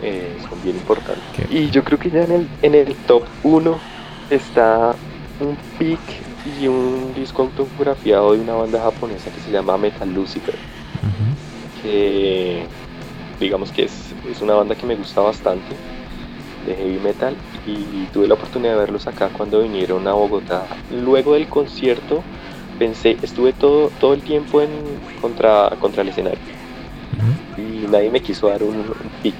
eh, 0.01 0.37
son 0.47 0.61
bien 0.63 0.75
importantes. 0.75 1.23
Y 1.49 1.69
yo 1.71 1.83
creo 1.83 1.97
que 1.99 2.09
ya 2.09 2.23
en 2.23 2.31
el, 2.31 2.47
en 2.61 2.75
el 2.75 2.95
top 3.07 3.23
1 3.43 3.96
está 4.29 4.95
un 5.39 5.57
pic 5.77 5.99
y 6.45 6.67
un 6.67 7.13
disco 7.13 7.43
autografiado 7.43 8.33
de 8.33 8.39
una 8.39 8.53
banda 8.53 8.81
japonesa 8.81 9.31
que 9.31 9.39
se 9.39 9.51
llama 9.51 9.77
Metal 9.77 10.11
Lucifer. 10.13 10.55
Que 11.81 12.65
digamos 13.39 13.71
que 13.71 13.83
es, 13.83 14.15
es, 14.29 14.41
una 14.41 14.55
banda 14.55 14.75
que 14.75 14.85
me 14.85 14.95
gusta 14.95 15.21
bastante 15.21 15.75
de 16.65 16.75
heavy 16.75 16.99
metal 16.99 17.37
y 17.65 18.05
tuve 18.07 18.27
la 18.27 18.33
oportunidad 18.33 18.73
de 18.73 18.79
verlos 18.79 19.07
acá 19.07 19.29
cuando 19.29 19.61
vinieron 19.61 20.07
a 20.07 20.13
Bogotá. 20.13 20.65
Luego 20.89 21.33
del 21.33 21.47
concierto 21.47 22.23
pensé, 22.79 23.17
estuve 23.21 23.53
todo, 23.53 23.89
todo 23.99 24.13
el 24.13 24.23
tiempo 24.23 24.61
en 24.61 24.69
contra, 25.21 25.69
contra 25.79 26.01
el 26.01 26.09
escenario 26.09 26.39
y 27.57 27.87
nadie 27.87 28.11
me 28.11 28.21
quiso 28.21 28.47
dar 28.47 28.63
un, 28.63 28.77
un 28.77 29.11
pic 29.21 29.35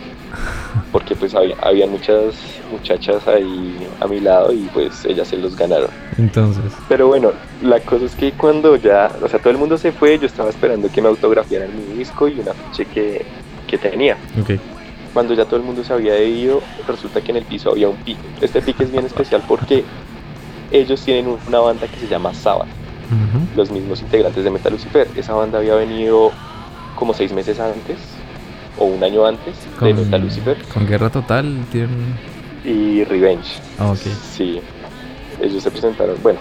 porque 0.92 1.16
pues 1.16 1.36
había, 1.36 1.56
había 1.62 1.88
muchas 1.88 2.36
muchachas 2.72 3.28
ahí 3.28 3.88
a 4.00 4.08
mi 4.08 4.20
lado 4.20 4.52
y 4.52 4.70
pues 4.74 5.06
ellas 5.06 5.28
se 5.28 5.38
los 5.38 5.56
ganaron. 5.56 5.90
Entonces. 6.18 6.72
Pero 6.88 7.08
bueno, 7.08 7.32
la 7.62 7.80
cosa 7.80 8.06
es 8.06 8.16
que 8.16 8.32
cuando 8.32 8.76
ya, 8.76 9.12
o 9.22 9.28
sea, 9.28 9.40
todo 9.40 9.52
el 9.52 9.58
mundo 9.58 9.78
se 9.78 9.92
fue, 9.92 10.18
yo 10.20 10.26
estaba 10.26 10.50
esperando 10.50 10.90
que 10.92 11.02
me 11.02 11.08
autografiaran 11.08 11.70
mi 11.76 11.98
disco 11.98 12.28
y 12.28 12.40
una 12.40 12.54
ficha 12.54 12.86
que, 12.86 13.26
que 13.68 13.78
tenía. 13.78 14.18
Okay. 14.42 14.60
Cuando 15.14 15.34
ya 15.34 15.46
todo 15.46 15.58
el 15.58 15.64
mundo 15.64 15.84
se 15.84 15.94
había 15.94 16.22
ido, 16.22 16.62
resulta 16.88 17.22
que 17.22 17.32
en 17.32 17.38
el 17.38 17.46
piso 17.46 17.72
había 17.72 17.90
un 17.90 17.98
pique. 17.98 18.28
Este 18.42 18.62
pique 18.62 18.84
es 18.84 18.92
bien 18.92 19.06
especial 19.06 19.44
porque 19.48 19.84
ellos 20.72 21.02
tienen 21.04 21.38
una 21.48 21.60
banda 21.60 21.88
que 21.88 21.98
se 21.98 22.08
llama 22.08 22.34
Sabbath. 22.34 22.68
Los 23.56 23.72
mismos 23.72 24.02
integrantes 24.02 24.44
de 24.44 24.50
Metal 24.52 24.74
Lucifer. 24.74 25.08
Esa 25.16 25.34
banda 25.34 25.60
había 25.60 25.76
venido 25.76 26.32
como 26.96 27.14
seis 27.14 27.32
meses 27.32 27.58
antes 27.58 28.17
o 28.78 28.86
un 28.86 29.04
año 29.04 29.26
antes 29.26 29.56
de 29.82 29.94
Metal 29.94 30.22
Lucifer. 30.22 30.58
Con 30.74 30.88
Guerra 30.88 31.10
Total 31.10 31.46
y 32.64 33.04
Revenge. 33.04 33.60
Ah, 33.80 33.92
ok. 33.92 34.00
Sí, 34.36 34.60
ellos 35.42 35.64
se 35.64 35.72
presentaron. 35.72 36.18
Bueno, 36.22 36.40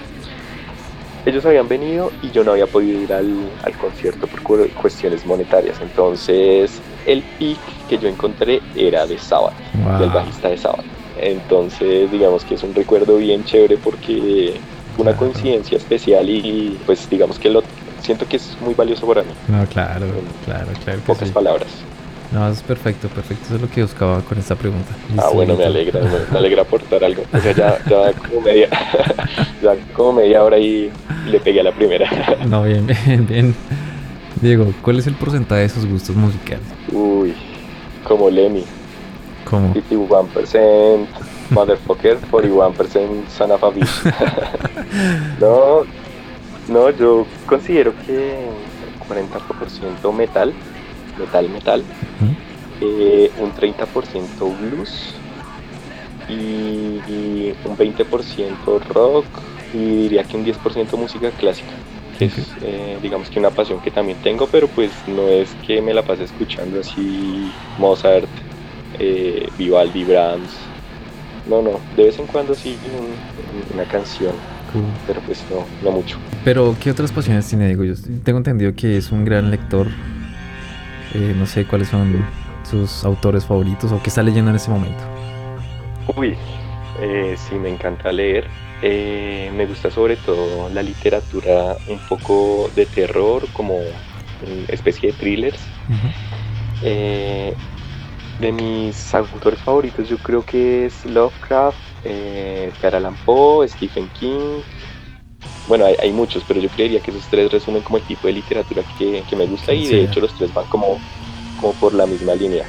ellos 1.26 1.44
habían 1.44 1.68
venido 1.68 2.12
y 2.22 2.30
yo 2.30 2.44
no 2.44 2.52
había 2.52 2.66
podido 2.66 3.00
ir 3.00 3.12
al, 3.12 3.50
concierto 3.80 4.26
por 4.26 4.70
cuestiones 4.70 5.26
monetarias. 5.26 5.76
Entonces, 5.80 6.80
el 7.04 7.22
pick 7.38 7.58
que 7.88 7.98
yo 7.98 8.08
encontré 8.08 8.60
era 8.76 9.06
de 9.06 9.18
Sábado, 9.18 9.52
del 9.98 10.10
bajista 10.10 10.48
de 10.48 10.56
Sábado. 10.56 10.84
Entonces, 11.18 12.10
digamos 12.12 12.44
que 12.44 12.54
es 12.54 12.62
un 12.62 12.74
recuerdo 12.74 13.16
bien 13.16 13.44
chévere 13.44 13.76
porque 13.78 14.54
fue 14.94 15.02
una 15.02 15.16
coincidencia 15.16 15.78
especial 15.78 16.28
y, 16.28 16.78
pues 16.86 17.08
digamos 17.10 17.38
que 17.38 17.50
lo 17.50 17.62
siento 18.02 18.26
que 18.28 18.36
es 18.36 18.56
muy 18.60 18.74
valioso 18.74 19.06
para 19.06 19.22
mí. 19.22 19.30
No, 19.48 19.66
claro, 19.66 20.06
claro, 20.44 20.68
claro. 20.84 21.00
pocas 21.06 21.30
palabras. 21.30 21.68
No, 22.32 22.48
es 22.48 22.62
perfecto, 22.62 23.08
perfecto. 23.08 23.44
Eso 23.46 23.54
es 23.56 23.60
lo 23.60 23.70
que 23.70 23.82
buscaba 23.82 24.20
con 24.20 24.38
esta 24.38 24.54
pregunta. 24.54 24.94
ah, 25.18 25.30
bueno, 25.32 25.56
me 25.56 25.64
alegra, 25.64 26.00
me, 26.00 26.38
alegra 26.38 26.62
aportar 26.62 27.04
algo. 27.04 27.22
O 27.32 27.38
sea, 27.38 27.52
ya, 27.52 27.78
ya 27.88 28.12
como 28.28 28.40
media, 28.40 28.68
ya 29.62 29.76
como 29.94 30.12
media 30.14 30.42
hora 30.42 30.58
y 30.58 30.90
le 31.26 31.40
pegué 31.40 31.60
a 31.60 31.64
la 31.64 31.72
primera. 31.72 32.08
no, 32.46 32.64
bien, 32.64 32.86
bien, 32.86 33.26
bien. 33.26 33.54
Diego, 34.40 34.72
¿cuál 34.82 34.98
es 34.98 35.06
el 35.06 35.14
porcentaje 35.14 35.62
de 35.62 35.68
sus 35.68 35.86
gustos 35.86 36.14
musicales? 36.16 36.64
Uy, 36.92 37.34
como 38.04 38.28
Lemmy. 38.28 38.64
¿Cómo? 39.48 39.72
51% 39.74 41.06
Motherfucker, 41.50 42.18
41% 42.30 43.28
Son 43.28 43.52
of 43.52 43.62
a 43.62 43.70
no, 45.40 45.84
no, 46.68 46.90
yo 46.90 47.24
considero 47.46 47.92
que 48.04 48.34
40% 49.08 50.12
metal 50.12 50.52
metal, 51.18 51.48
metal, 51.48 51.82
eh, 52.80 53.30
un 53.40 53.52
30% 53.52 54.58
blues 54.60 55.14
y, 56.28 57.52
un 57.64 57.76
20% 57.76 58.84
rock 58.88 59.26
y 59.72 59.78
diría 59.78 60.24
que 60.24 60.36
un 60.36 60.44
10% 60.44 60.96
música 60.96 61.30
clásica, 61.30 61.72
que 62.18 62.26
es 62.26 62.54
eh, 62.62 62.98
digamos 63.02 63.30
que 63.30 63.38
una 63.38 63.50
pasión 63.50 63.80
que 63.80 63.90
también 63.90 64.18
tengo, 64.22 64.46
pero 64.46 64.68
pues 64.68 64.90
no 65.06 65.28
es 65.28 65.50
que 65.66 65.80
me 65.82 65.92
la 65.94 66.02
pase 66.02 66.24
escuchando 66.24 66.80
así 66.80 67.50
Mozart, 67.78 68.28
eh, 68.98 69.48
Vivaldi, 69.58 70.04
Brahms, 70.04 70.50
no, 71.48 71.62
no, 71.62 71.80
de 71.96 72.04
vez 72.04 72.18
en 72.18 72.26
cuando 72.26 72.54
sí 72.54 72.76
una 73.72 73.84
canción. 73.84 74.32
Pero 75.06 75.20
pues 75.20 75.42
no, 75.50 75.64
no 75.82 75.96
mucho. 75.96 76.18
Pero, 76.44 76.76
¿qué 76.78 76.90
otras 76.90 77.10
pasiones 77.10 77.46
tiene 77.48 77.66
Diego? 77.66 77.84
Yo 77.84 77.94
tengo 78.24 78.38
entendido 78.38 78.74
que 78.74 78.98
es 78.98 79.10
un 79.10 79.24
gran 79.24 79.50
lector 79.50 79.88
eh, 81.16 81.34
no 81.34 81.46
sé 81.46 81.64
cuáles 81.64 81.88
son 81.88 82.24
sus 82.62 83.04
autores 83.04 83.46
favoritos 83.46 83.90
o 83.90 84.02
qué 84.02 84.08
está 84.10 84.22
leyendo 84.22 84.50
en 84.50 84.56
ese 84.56 84.70
momento. 84.70 85.02
Uy, 86.16 86.36
eh, 87.00 87.34
sí, 87.38 87.54
me 87.54 87.70
encanta 87.70 88.12
leer. 88.12 88.48
Eh, 88.82 89.50
me 89.56 89.64
gusta 89.64 89.90
sobre 89.90 90.16
todo 90.16 90.68
la 90.68 90.82
literatura 90.82 91.76
un 91.88 91.98
poco 92.08 92.70
de 92.76 92.84
terror, 92.84 93.48
como 93.54 93.80
especie 94.68 95.10
de 95.10 95.16
thrillers. 95.16 95.60
de 98.38 98.52
mis 98.52 99.14
autores 99.14 99.58
favoritos 99.60 100.10
yo 100.10 100.18
creo 100.18 100.44
que 100.44 100.86
es 100.86 101.06
Lovecraft, 101.06 101.78
eh, 102.04 102.70
Poe, 103.24 103.66
Stephen 103.66 104.08
King, 104.20 104.60
bueno, 105.68 105.86
hay, 105.86 106.12
muchos, 106.12 106.44
pero 106.46 106.60
yo 106.60 106.68
creería 106.68 107.00
que 107.00 107.10
esos 107.10 107.24
tres 107.28 107.50
resumen 107.50 107.82
como 107.82 107.98
el 107.98 108.04
tipo 108.04 108.26
de 108.26 108.34
literatura 108.34 108.82
que, 108.98 109.22
me 109.36 109.46
gusta 109.46 109.72
y 109.72 109.86
de 109.86 110.04
hecho 110.04 110.20
los 110.20 110.32
tres 110.34 110.52
van 110.54 110.66
como, 110.66 110.98
como 111.60 111.72
por 111.74 111.94
la 111.94 112.06
misma 112.06 112.34
línea. 112.34 112.64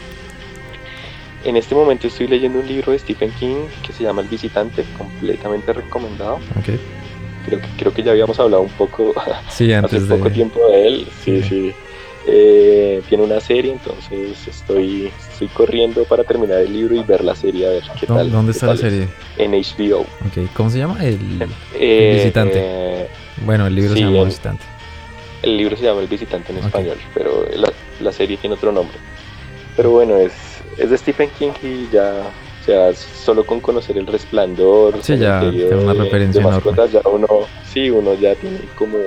En 1.43 1.55
este 1.55 1.75
momento 1.75 2.07
estoy 2.07 2.27
leyendo 2.27 2.59
un 2.59 2.67
libro 2.67 2.91
de 2.91 2.99
Stephen 2.99 3.31
King 3.39 3.67
que 3.85 3.93
se 3.93 4.03
llama 4.03 4.21
El 4.21 4.27
Visitante, 4.27 4.83
completamente 4.97 5.71
recomendado. 5.71 6.39
Creo, 7.45 7.61
que, 7.61 7.67
creo 7.77 7.93
que 7.93 8.03
ya 8.03 8.11
habíamos 8.11 8.39
hablado 8.39 8.63
un 8.63 8.71
poco 8.71 9.13
sí, 9.49 9.71
antes 9.73 10.03
hace 10.03 10.17
poco 10.17 10.29
tiempo 10.31 10.59
de 10.71 10.87
él. 10.87 11.07
Sí, 11.23 11.41
sí. 11.43 11.73
Eh, 12.29 13.01
tiene 13.07 13.23
una 13.23 13.39
serie, 13.39 13.71
entonces 13.71 14.47
estoy, 14.47 15.09
estoy 15.31 15.47
corriendo 15.47 16.03
para 16.03 16.25
terminar 16.25 16.59
el 16.59 16.73
libro 16.73 16.95
y 16.95 17.03
ver 17.03 17.23
la 17.23 17.33
serie 17.33 17.67
a 17.67 17.69
ver 17.69 17.83
qué 17.97 18.05
tal. 18.05 18.29
¿Dónde 18.29 18.51
está 18.51 18.67
la 18.67 18.75
serie? 18.75 19.07
En 19.37 19.51
HBO. 19.53 20.05
Okay. 20.27 20.47
¿Cómo 20.53 20.69
se 20.69 20.79
llama? 20.79 20.97
El, 21.05 21.47
eh, 21.73 22.15
visitante. 22.17 22.59
Eh, 22.61 23.07
bueno, 23.45 23.65
el 23.67 23.75
libro 23.75 23.93
se 23.93 24.01
llama 24.01 24.19
El 24.19 24.25
Visitante. 24.25 24.63
El 25.41 25.57
libro 25.57 25.77
se 25.77 25.83
llama 25.83 26.01
El 26.01 26.07
Visitante 26.07 26.51
en 26.51 26.57
español, 26.57 26.97
pero 27.13 27.45
la, 27.55 27.71
la, 28.01 28.11
serie 28.11 28.35
tiene 28.35 28.55
otro 28.55 28.73
nombre. 28.73 28.97
Pero 29.77 29.91
bueno, 29.91 30.17
es, 30.17 30.33
es 30.77 30.89
de 30.89 30.97
Stephen 30.97 31.29
King 31.39 31.51
y 31.63 31.87
ya, 31.93 32.11
o 32.61 32.65
sea, 32.65 32.93
solo 32.93 33.45
con 33.45 33.61
conocer 33.61 33.97
el 33.97 34.07
resplandor, 34.07 35.01
sí, 35.01 35.17
ya 35.17 35.39
tiene 35.49 35.75
una 35.75 35.93
referencia 35.93 36.41
de 36.41 36.89
ya 36.91 37.01
uno, 37.07 37.27
sí, 37.71 37.89
uno 37.89 38.15
ya 38.15 38.35
tiene 38.35 38.59
como, 38.75 38.97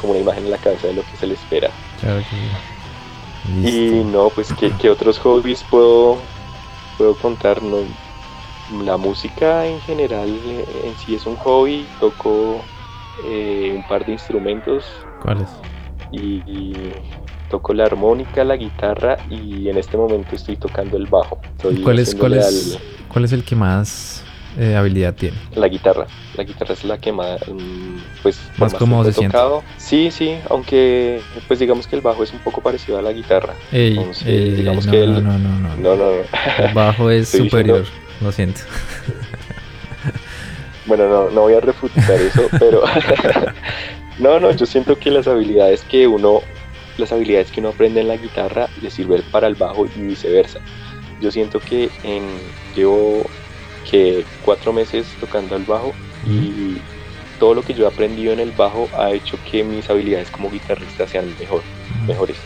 como 0.00 0.12
una 0.12 0.22
imagen 0.22 0.44
en 0.44 0.50
la 0.50 0.58
cabeza 0.58 0.88
de 0.88 0.94
lo 0.94 1.02
que 1.02 1.16
se 1.16 1.26
le 1.26 1.34
espera. 1.34 1.70
Y 3.62 4.04
no, 4.04 4.30
pues 4.30 4.52
¿qué, 4.54 4.90
otros 4.90 5.18
hobbies 5.18 5.64
puedo, 5.70 6.18
puedo 6.98 7.14
contar? 7.16 7.62
No, 7.62 7.78
la 8.84 8.96
música 8.96 9.66
en 9.66 9.80
general 9.80 10.28
eh, 10.28 10.64
en 10.84 10.96
sí 10.98 11.14
es 11.14 11.26
un 11.26 11.36
hobby, 11.36 11.86
toco 11.98 12.60
eh, 13.24 13.72
un 13.74 13.86
par 13.88 14.06
de 14.06 14.12
instrumentos. 14.12 14.84
¿Cuáles? 15.22 15.48
Y, 16.12 16.72
toco 17.48 17.74
la 17.74 17.84
armónica, 17.84 18.44
la 18.44 18.56
guitarra 18.56 19.16
y 19.28 19.68
en 19.68 19.76
este 19.76 19.96
momento 19.96 20.36
estoy 20.36 20.54
tocando 20.54 20.96
el 20.96 21.06
bajo. 21.06 21.40
¿Cuál 21.82 21.98
es, 21.98 22.14
cuál, 22.14 22.34
es, 22.34 22.78
¿Cuál 23.08 23.24
es 23.24 23.32
el 23.32 23.42
que 23.42 23.56
más 23.56 24.24
eh, 24.58 24.74
habilidad 24.74 25.14
tiene? 25.14 25.36
La 25.54 25.68
guitarra. 25.68 26.06
La 26.36 26.44
guitarra 26.44 26.74
es 26.74 26.84
la 26.84 26.98
que 26.98 27.12
más, 27.12 27.40
mm, 27.48 27.96
pues, 28.22 28.40
más 28.58 28.74
cómodo 28.74 29.04
se 29.04 29.12
siente. 29.12 29.38
Sí, 29.76 30.10
sí, 30.10 30.36
aunque 30.48 31.20
pues 31.48 31.60
digamos 31.60 31.86
que 31.86 31.96
el 31.96 32.02
bajo 32.02 32.22
es 32.22 32.32
un 32.32 32.40
poco 32.40 32.60
parecido 32.60 32.98
a 32.98 33.02
la 33.02 33.12
guitarra. 33.12 33.54
digamos 33.72 34.86
no, 34.86 34.92
que 34.92 35.02
el, 35.02 35.14
no, 35.14 35.38
no, 35.38 35.58
no, 35.58 35.76
no, 35.76 35.96
no, 35.96 36.10
El 36.58 36.74
bajo 36.74 37.10
es 37.10 37.28
superior, 37.28 37.84
lo 38.20 38.32
siento. 38.32 38.60
Bueno, 40.86 41.08
no, 41.08 41.30
no 41.30 41.42
voy 41.42 41.54
a 41.54 41.60
refutar 41.60 42.20
eso, 42.20 42.48
pero 42.58 42.82
no, 44.18 44.40
no, 44.40 44.50
yo 44.50 44.66
siento 44.66 44.98
que 44.98 45.12
las 45.12 45.28
habilidades 45.28 45.82
que 45.82 46.08
uno, 46.08 46.40
las 46.98 47.12
habilidades 47.12 47.52
que 47.52 47.60
uno 47.60 47.68
aprende 47.68 48.00
en 48.00 48.08
la 48.08 48.16
guitarra 48.16 48.68
le 48.82 48.90
sirven 48.90 49.22
para 49.30 49.46
el 49.46 49.54
bajo 49.54 49.86
y 49.86 50.00
viceversa. 50.00 50.58
Yo 51.20 51.30
siento 51.30 51.60
que 51.60 51.90
en, 52.02 52.24
llevo 52.74 53.24
que 53.88 54.24
cuatro 54.44 54.72
meses 54.72 55.06
tocando 55.20 55.56
el 55.56 55.64
bajo 55.64 55.92
y 56.26 56.78
todo 57.40 57.54
lo 57.54 57.62
que 57.62 57.72
yo 57.74 57.84
he 57.84 57.88
aprendido 57.88 58.32
en 58.32 58.38
el 58.38 58.52
bajo 58.52 58.88
ha 58.96 59.10
hecho 59.10 59.38
que 59.50 59.64
mis 59.64 59.88
habilidades 59.88 60.30
como 60.30 60.50
guitarrista 60.50 61.08
sean 61.08 61.24
mejor, 61.40 61.62
mejores. 62.06 62.36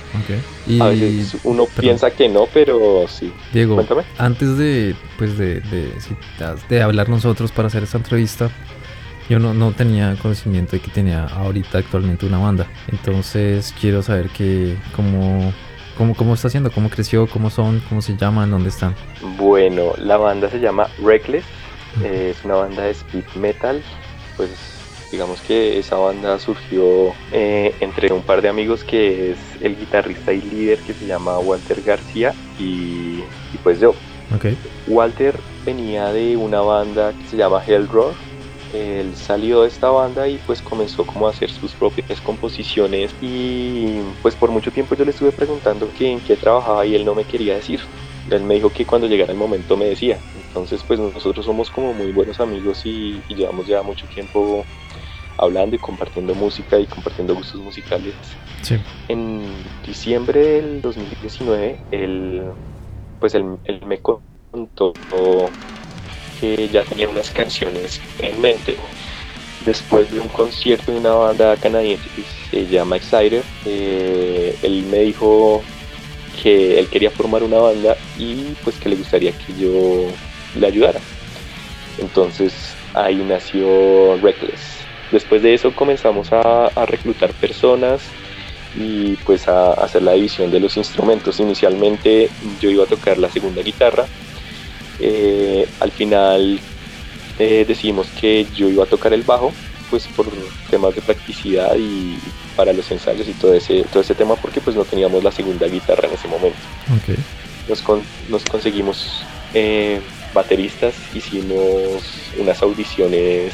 a 0.80 0.86
veces 0.86 1.36
uno 1.42 1.66
piensa 1.66 2.10
que 2.12 2.28
no, 2.28 2.46
pero 2.54 3.06
sí. 3.08 3.32
Diego, 3.52 3.74
Cuéntame. 3.74 4.04
antes 4.16 4.56
de, 4.56 4.94
pues 5.18 5.36
de, 5.36 5.60
de, 5.60 5.92
de, 6.68 6.82
hablar 6.82 7.08
nosotros 7.08 7.50
para 7.50 7.66
hacer 7.66 7.82
esta 7.82 7.98
entrevista, 7.98 8.50
yo 9.28 9.40
no, 9.40 9.52
no, 9.52 9.72
tenía 9.72 10.14
conocimiento 10.22 10.72
de 10.72 10.80
que 10.80 10.90
tenía 10.90 11.24
ahorita 11.24 11.78
actualmente 11.78 12.26
una 12.26 12.38
banda. 12.38 12.68
Entonces 12.92 13.74
quiero 13.80 14.00
saber 14.02 14.28
que 14.28 14.76
cómo, 14.94 15.52
cómo, 15.96 16.14
cómo 16.14 16.34
está 16.34 16.48
haciendo, 16.48 16.70
cómo 16.70 16.90
creció, 16.90 17.26
cómo 17.26 17.50
son, 17.50 17.82
cómo 17.88 18.02
se 18.02 18.16
llaman, 18.16 18.50
dónde 18.50 18.68
están. 18.68 18.94
Bueno, 19.36 19.92
la 19.98 20.16
banda 20.16 20.50
se 20.50 20.60
llama 20.60 20.88
Reckless, 21.02 21.44
es 22.04 22.44
una 22.44 22.56
banda 22.56 22.82
de 22.82 22.90
speed 22.90 23.24
metal, 23.36 23.82
pues 24.36 24.50
digamos 25.10 25.40
que 25.42 25.78
esa 25.78 25.96
banda 25.96 26.38
surgió 26.40 27.12
eh, 27.30 27.72
entre 27.78 28.12
un 28.12 28.22
par 28.22 28.42
de 28.42 28.48
amigos 28.48 28.82
que 28.82 29.30
es 29.30 29.38
el 29.60 29.78
guitarrista 29.78 30.32
y 30.32 30.40
líder 30.42 30.78
que 30.80 30.92
se 30.92 31.06
llama 31.06 31.38
Walter 31.38 31.80
García 31.82 32.34
y, 32.58 33.20
pues 33.62 33.78
yo. 33.78 33.94
Okay. 34.34 34.56
Walter 34.88 35.38
venía 35.64 36.06
de 36.12 36.36
una 36.36 36.60
banda 36.60 37.12
que 37.12 37.28
se 37.28 37.36
llama 37.36 37.62
Hellroar 37.64 38.14
él 38.74 39.14
salió 39.14 39.62
de 39.62 39.68
esta 39.68 39.88
banda 39.88 40.26
y 40.28 40.38
pues 40.46 40.60
comenzó 40.60 41.06
como 41.06 41.28
a 41.28 41.30
hacer 41.30 41.50
sus 41.50 41.72
propias 41.72 42.20
composiciones 42.20 43.14
y 43.22 44.00
pues 44.20 44.34
por 44.34 44.50
mucho 44.50 44.72
tiempo 44.72 44.96
yo 44.96 45.04
le 45.04 45.12
estuve 45.12 45.30
preguntando 45.30 45.88
que 45.96 46.10
en 46.10 46.20
qué 46.20 46.36
trabajaba 46.36 46.84
y 46.84 46.94
él 46.94 47.04
no 47.04 47.14
me 47.14 47.24
quería 47.24 47.54
decir. 47.54 47.80
Él 48.30 48.42
me 48.42 48.54
dijo 48.54 48.70
que 48.70 48.84
cuando 48.84 49.06
llegara 49.06 49.32
el 49.32 49.38
momento 49.38 49.76
me 49.76 49.84
decía. 49.84 50.18
Entonces 50.48 50.82
pues 50.86 50.98
nosotros 50.98 51.46
somos 51.46 51.70
como 51.70 51.92
muy 51.92 52.10
buenos 52.10 52.40
amigos 52.40 52.84
y, 52.84 53.22
llevamos 53.28 53.66
ya 53.66 53.82
mucho 53.82 54.06
tiempo 54.06 54.64
hablando 55.38 55.76
y 55.76 55.78
compartiendo 55.78 56.34
música 56.34 56.78
y 56.78 56.86
compartiendo 56.86 57.34
gustos 57.34 57.60
musicales. 57.60 58.14
Sí. 58.62 58.76
En 59.08 59.42
diciembre 59.86 60.40
del 60.40 60.82
2019 60.82 61.78
él 61.92 62.42
pues 63.20 63.34
él, 63.34 63.56
él 63.64 63.80
me 63.86 63.98
contó 63.98 64.92
ya 66.72 66.84
tenía 66.84 67.08
unas 67.08 67.30
canciones 67.30 68.00
en 68.18 68.40
mente. 68.40 68.76
Después 69.64 70.10
de 70.12 70.20
un 70.20 70.28
concierto 70.28 70.92
de 70.92 70.98
una 70.98 71.14
banda 71.14 71.56
canadiense 71.56 72.04
que 72.16 72.22
se 72.50 72.66
llama 72.66 72.96
Exciter, 72.96 73.42
eh, 73.64 74.56
él 74.62 74.84
me 74.90 74.98
dijo 74.98 75.62
que 76.42 76.78
él 76.78 76.88
quería 76.88 77.10
formar 77.10 77.42
una 77.42 77.58
banda 77.58 77.96
y 78.18 78.54
pues 78.62 78.76
que 78.76 78.90
le 78.90 78.96
gustaría 78.96 79.32
que 79.32 79.54
yo 79.58 80.06
le 80.58 80.66
ayudara. 80.66 81.00
Entonces 81.98 82.74
ahí 82.94 83.16
nació 83.16 84.16
Reckless. 84.18 84.60
después 85.10 85.42
de 85.42 85.54
eso 85.54 85.74
comenzamos 85.74 86.28
a, 86.32 86.70
reclutar 86.86 87.32
personas 87.34 88.02
y 88.76 89.14
pues 89.24 89.48
a, 89.48 89.72
hacer 89.72 90.02
la 90.02 90.12
división 90.12 90.50
de 90.50 90.60
los 90.60 90.76
instrumentos. 90.76 91.40
Inicialmente 91.40 92.30
yo 92.60 92.70
iba 92.70 92.84
a 92.84 92.88
tocar 92.88 93.18
la 93.18 93.30
segunda 93.30 93.62
guitarra, 93.62 94.06
eh, 95.00 95.68
al 95.80 95.90
final 95.90 96.60
eh, 97.38 97.64
decidimos 97.66 98.06
que 98.20 98.46
yo 98.54 98.68
iba 98.68 98.84
a 98.84 98.86
tocar 98.86 99.12
el 99.12 99.22
bajo, 99.22 99.52
pues 99.90 100.06
por 100.08 100.26
temas 100.70 100.94
de 100.94 101.02
practicidad 101.02 101.76
y 101.76 102.18
para 102.56 102.72
los 102.72 102.90
ensayos 102.90 103.28
y 103.28 103.32
todo 103.32 103.54
ese, 103.54 103.84
todo 103.84 104.02
ese 104.02 104.14
tema, 104.14 104.36
porque 104.36 104.60
pues 104.60 104.76
no 104.76 104.84
teníamos 104.84 105.22
la 105.22 105.32
segunda 105.32 105.66
guitarra 105.66 106.08
en 106.08 106.14
ese 106.14 106.28
momento. 106.28 106.58
Nos, 107.68 107.82
nos 108.28 108.44
conseguimos 108.44 109.22
eh, 109.54 110.00
bateristas, 110.32 110.94
hicimos 111.14 112.02
unas 112.38 112.62
audiciones 112.62 113.52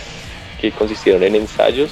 que 0.61 0.73
consistieron 0.73 1.23
en 1.23 1.37
ensayos 1.37 1.91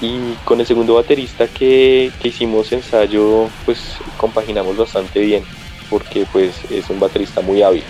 y 0.00 0.34
con 0.44 0.60
el 0.60 0.66
segundo 0.66 0.94
baterista 0.94 1.46
que, 1.46 2.10
hicimos 2.22 2.72
ensayo 2.72 3.48
pues 3.64 3.96
compaginamos 4.16 4.76
bastante 4.76 5.20
bien 5.20 5.44
porque 5.90 6.26
pues 6.32 6.54
es 6.70 6.88
un 6.88 7.00
baterista 7.00 7.40
muy 7.40 7.62
hábil. 7.62 7.82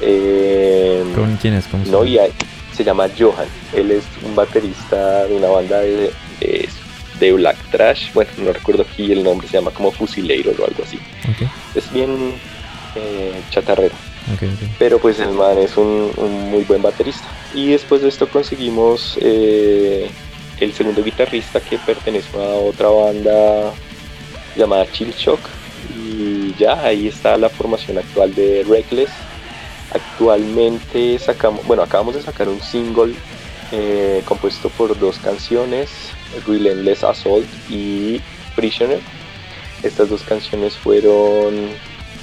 Eh, 0.00 1.04
quién 1.40 1.54
es? 1.54 1.66
¿Cómo 1.66 1.84
se, 1.84 1.90
no, 1.90 2.04
se 2.74 2.84
llama 2.84 3.08
Johan. 3.16 3.48
Él 3.72 3.90
es 3.90 4.04
un 4.22 4.34
baterista 4.34 5.26
de 5.26 5.36
una 5.36 5.48
banda 5.48 5.80
de, 5.80 6.10
de, 7.20 7.32
Black 7.32 7.56
Trash. 7.70 8.12
Bueno, 8.12 8.30
no 8.38 8.52
recuerdo 8.52 8.82
aquí 8.82 9.12
el 9.12 9.22
nombre, 9.22 9.48
se 9.48 9.56
llama 9.56 9.70
como 9.70 9.90
Fusileiro 9.90 10.52
o 10.58 10.66
algo 10.66 10.82
así. 10.82 10.98
Es 11.74 11.90
bien 11.92 12.34
eh, 12.96 13.40
chatarrero. 13.50 13.94
Pero 14.78 14.98
pues 14.98 15.20
el 15.20 15.30
man 15.30 15.58
es 15.58 15.76
un, 15.76 16.10
muy 16.50 16.64
buen 16.64 16.82
baterista. 16.82 17.26
Y 17.54 17.68
después 17.68 18.02
de 18.02 18.08
esto 18.08 18.28
conseguimos 18.28 19.18
eh, 19.20 20.10
el 20.60 20.72
segundo 20.72 21.02
guitarrista 21.02 21.60
que 21.60 21.78
pertenece 21.78 22.36
a 22.36 22.56
otra 22.56 22.88
banda 22.88 23.72
llamada 24.56 24.90
Chill 24.90 25.12
Shock. 25.12 25.40
Y 26.16 26.54
ya 26.54 26.80
ahí 26.84 27.08
está 27.08 27.36
la 27.36 27.48
formación 27.48 27.98
actual 27.98 28.34
de 28.34 28.64
Reckless. 28.68 29.10
Actualmente 29.92 31.18
sacamos, 31.18 31.66
bueno, 31.66 31.82
acabamos 31.82 32.14
de 32.14 32.22
sacar 32.22 32.48
un 32.48 32.60
single 32.60 33.14
eh, 33.72 34.22
compuesto 34.24 34.68
por 34.70 34.98
dos 34.98 35.18
canciones, 35.18 35.90
Relentless 36.46 37.04
Assault 37.04 37.46
y 37.68 38.20
Prisoner. 38.54 39.00
Estas 39.82 40.08
dos 40.08 40.22
canciones 40.22 40.76
fueron 40.76 41.70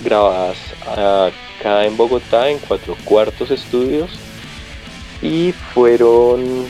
grabadas 0.04 0.58
acá 0.88 1.86
en 1.86 1.95
Bogotá 1.95 2.49
en 2.49 2.58
cuatro 2.60 2.95
cuartos 3.04 3.51
estudios 3.51 4.10
y 5.21 5.54
fueron 5.73 6.65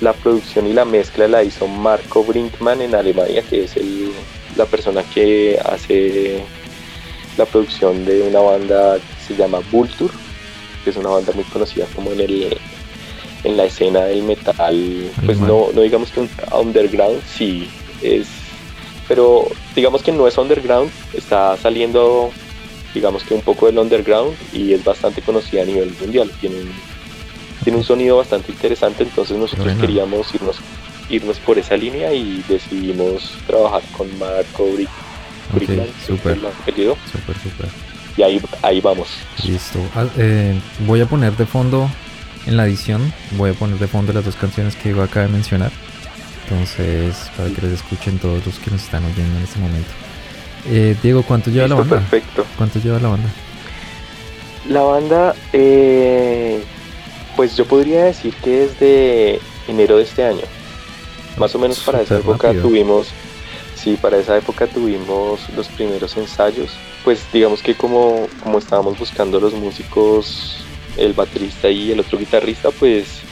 la 0.00 0.14
producción 0.14 0.66
y 0.66 0.72
la 0.72 0.84
mezcla 0.84 1.28
la 1.28 1.44
hizo 1.44 1.66
Marco 1.66 2.24
Brinkman 2.24 2.80
en 2.80 2.94
Alemania 2.94 3.42
que 3.42 3.64
es 3.64 3.76
el, 3.76 4.12
la 4.56 4.66
persona 4.66 5.02
que 5.02 5.58
hace 5.64 6.42
la 7.36 7.46
producción 7.46 8.04
de 8.04 8.22
una 8.22 8.40
banda 8.40 8.96
que 8.96 9.24
se 9.26 9.36
llama 9.36 9.60
Vulture 9.70 10.12
que 10.84 10.90
es 10.90 10.96
una 10.96 11.10
banda 11.10 11.32
muy 11.32 11.44
conocida 11.44 11.86
como 11.94 12.12
en 12.12 12.20
el 12.20 12.58
en 13.44 13.56
la 13.56 13.64
escena 13.64 14.04
del 14.04 14.22
metal 14.22 15.10
pues 15.24 15.38
no, 15.38 15.68
no 15.74 15.80
digamos 15.80 16.10
que 16.10 16.20
un 16.20 16.30
underground 16.52 17.20
sí 17.26 17.68
es 18.02 18.26
pero 19.08 19.46
digamos 19.74 20.02
que 20.02 20.12
no 20.12 20.28
es 20.28 20.38
underground 20.38 20.90
está 21.14 21.56
saliendo 21.56 22.30
digamos 22.94 23.22
que 23.24 23.34
un 23.34 23.40
poco 23.40 23.66
del 23.66 23.78
underground 23.78 24.36
y 24.52 24.72
es 24.72 24.84
bastante 24.84 25.22
conocida 25.22 25.62
a 25.62 25.64
nivel 25.64 25.94
mundial. 26.00 26.30
Tiene 26.40 26.56
un, 26.56 26.72
tiene 27.62 27.78
un 27.78 27.84
sonido 27.84 28.18
bastante 28.18 28.52
interesante, 28.52 29.02
entonces 29.02 29.36
nosotros 29.36 29.74
queríamos 29.80 30.34
irnos, 30.34 30.56
irnos 31.12 31.38
por 31.38 31.58
esa 31.58 31.76
línea 31.76 32.12
y 32.12 32.42
decidimos 32.48 33.34
trabajar 33.46 33.82
con 33.96 34.06
Marco 34.18 34.66
Brick. 34.72 34.88
Okay, 35.54 35.92
super, 36.06 36.38
super, 36.38 37.36
super. 37.36 37.68
Y 38.16 38.22
ahí, 38.22 38.40
ahí 38.62 38.80
vamos. 38.80 39.08
Listo. 39.44 39.78
Ah, 39.94 40.06
eh, 40.16 40.58
voy 40.86 41.00
a 41.00 41.06
poner 41.06 41.36
de 41.36 41.46
fondo 41.46 41.88
en 42.46 42.56
la 42.56 42.66
edición, 42.66 43.12
voy 43.32 43.50
a 43.50 43.54
poner 43.54 43.78
de 43.78 43.86
fondo 43.86 44.12
las 44.12 44.24
dos 44.24 44.36
canciones 44.36 44.74
que 44.76 44.90
yo 44.90 45.02
acabo 45.02 45.26
de 45.26 45.32
mencionar. 45.32 45.70
Entonces, 46.44 47.30
para 47.36 47.50
que 47.50 47.62
les 47.62 47.72
escuchen 47.72 48.18
todos 48.18 48.44
los 48.44 48.58
que 48.58 48.70
nos 48.70 48.82
están 48.82 49.04
oyendo 49.04 49.38
en 49.38 49.44
este 49.44 49.58
momento. 49.58 49.90
Eh, 50.68 50.96
Diego, 51.02 51.22
¿cuánto 51.22 51.50
lleva 51.50 51.68
la 51.68 51.74
banda? 51.74 51.96
Perfecto. 51.96 52.46
¿Cuánto 52.56 52.78
lleva 52.78 52.98
la 52.98 53.08
banda? 53.08 53.28
La 54.68 54.82
banda, 54.82 55.34
eh, 55.52 56.62
pues 57.36 57.56
yo 57.56 57.66
podría 57.66 58.04
decir 58.04 58.34
que 58.42 58.64
es 58.64 58.78
de 58.78 59.40
enero 59.68 59.96
de 59.96 60.04
este 60.04 60.24
año. 60.24 60.42
Más 61.36 61.54
o 61.54 61.58
menos 61.58 61.80
para 61.80 62.02
esa 62.02 62.18
época 62.18 62.52
tuvimos, 62.52 63.08
sí, 63.74 63.98
para 64.00 64.18
esa 64.18 64.36
época 64.36 64.66
tuvimos 64.66 65.40
los 65.56 65.68
primeros 65.68 66.16
ensayos. 66.16 66.70
Pues 67.04 67.24
digamos 67.32 67.62
que 67.62 67.74
como, 67.74 68.26
como 68.42 68.58
estábamos 68.58 68.98
buscando 68.98 69.40
los 69.40 69.54
músicos, 69.54 70.64
el 70.96 71.12
baterista 71.12 71.68
y 71.68 71.92
el 71.92 72.00
otro 72.00 72.18
guitarrista, 72.18 72.70
pues 72.70 73.22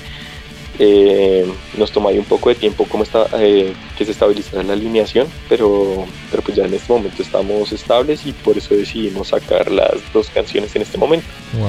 eh, 0.83 1.47
nos 1.77 1.93
tomó 1.93 2.09
ahí 2.09 2.19
un 2.19 2.25
poco 2.25 2.49
de 2.49 2.55
tiempo 2.55 2.87
como 2.87 3.03
está, 3.03 3.27
eh, 3.35 3.75
que 3.99 4.05
se 4.07 4.13
estabilizara 4.13 4.63
la 4.63 4.73
alineación, 4.73 5.29
pero, 5.47 6.07
pero 6.31 6.43
pues 6.43 6.57
ya 6.57 6.65
en 6.65 6.73
este 6.73 6.91
momento 6.91 7.23
estamos 7.23 7.71
estables 7.71 8.25
y 8.25 8.33
por 8.33 8.57
eso 8.57 8.75
decidimos 8.75 9.29
sacar 9.29 9.71
las 9.71 9.93
dos 10.15 10.31
canciones 10.31 10.75
en 10.75 10.83
este 10.83 10.97
momento. 10.97 11.27
Wow, 11.59 11.69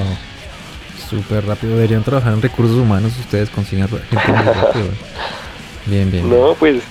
súper 1.10 1.44
rápido. 1.44 1.74
Deberían 1.74 2.02
trabajar 2.02 2.32
en 2.32 2.40
recursos 2.40 2.76
humanos 2.76 3.12
ustedes 3.20 3.50
consiguen 3.50 3.86
gente 3.86 4.06
rápido. 4.16 4.88
Bien, 5.86 6.10
bien. 6.10 6.28
No, 6.28 6.54
pues 6.58 6.82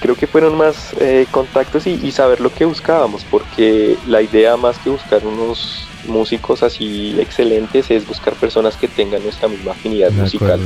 creo 0.00 0.14
que 0.16 0.26
fueron 0.26 0.56
más 0.56 0.94
eh, 1.00 1.26
contactos 1.30 1.86
y, 1.86 2.10
saber 2.10 2.40
lo 2.40 2.52
que 2.52 2.64
buscábamos, 2.64 3.24
porque 3.30 3.96
la 4.06 4.20
idea 4.20 4.56
más 4.56 4.78
que 4.78 4.90
buscar 4.90 5.24
unos 5.24 5.86
músicos 6.06 6.62
así 6.64 7.16
excelentes 7.20 7.90
es 7.90 8.06
buscar 8.06 8.34
personas 8.34 8.76
que 8.76 8.88
tengan 8.88 9.22
nuestra 9.22 9.48
misma 9.48 9.72
afinidad 9.72 10.10
musical 10.10 10.60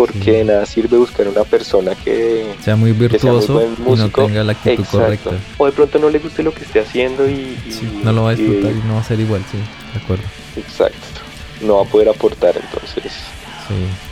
porque 0.00 0.32
de 0.32 0.44
nada 0.44 0.64
sirve 0.64 0.96
buscar 0.96 1.28
una 1.28 1.44
persona 1.44 1.94
que 1.94 2.54
sea 2.64 2.74
muy 2.74 2.92
virtuoso 2.92 3.62
y 3.62 3.90
no 3.96 4.08
tenga 4.08 4.42
la 4.42 4.52
actitud 4.52 4.84
correcta. 4.90 5.32
O 5.58 5.66
de 5.66 5.72
pronto 5.72 5.98
no 5.98 6.08
le 6.08 6.18
guste 6.18 6.42
lo 6.42 6.54
que 6.54 6.64
esté 6.64 6.80
haciendo 6.80 7.28
y, 7.28 7.58
no 8.02 8.10
lo 8.14 8.22
va 8.22 8.30
a 8.30 8.34
disfrutar 8.34 8.72
y, 8.72 8.88
no 8.88 8.94
va 8.94 9.00
a 9.00 9.04
ser 9.04 9.20
igual, 9.20 9.44
sí, 9.50 9.58
de 9.58 10.02
acuerdo. 10.02 10.24
Exacto. 10.56 10.96
No 11.60 11.76
va 11.76 11.82
a 11.82 11.84
poder 11.84 12.08
aportar 12.08 12.56
entonces. 12.56 13.12
Sí. 13.68 14.09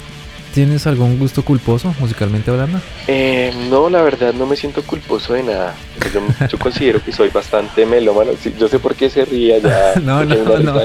¿Tienes 0.55 0.87
algún 0.87 1.19
gusto 1.19 1.45
culposo 1.45 1.95
musicalmente 1.99 2.51
hablando? 2.51 2.81
Eh, 3.07 3.53
no, 3.71 3.91
la 3.91 4.03
verdad 4.03 4.33
no 4.35 4.47
me 4.47 4.57
siento 4.57 4.83
culposo 4.83 5.35
de 5.35 5.43
nada. 5.43 5.75
Yo, 6.49 6.59
considero 6.59 7.03
que 7.03 7.13
soy 7.13 7.29
bastante 7.29 7.87
melómano. 7.87 8.33
yo 8.59 8.69
sé 8.69 8.79
por 8.79 8.95
qué 8.95 9.11
se 9.11 9.25
ríe 9.25 9.61
ya. 9.61 9.95
no, 10.03 10.25
no, 10.25 10.59
no. 10.59 10.75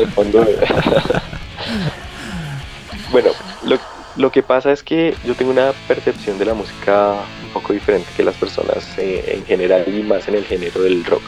bueno, 3.12 3.30
lo, 3.66 3.78
lo 4.16 4.32
que 4.32 4.44
pasa 4.44 4.72
es 4.72 4.84
que 4.84 5.16
yo 5.26 5.34
tengo 5.34 5.52
una 5.52 5.72
percepción 5.88 6.38
de 6.38 6.46
la 6.46 6.54
música 6.54 7.16
un 7.44 7.50
poco 7.54 7.74
diferente 7.74 8.08
que 8.16 8.24
las 8.24 8.36
personas 8.36 8.86
eh, 8.98 9.38
en 9.38 9.46
general 9.46 9.86
y 9.88 10.04
más 10.04 10.28
en 10.28 10.36
el 10.36 10.46
género 10.46 10.82
del 10.82 11.04
rock. 11.04 11.24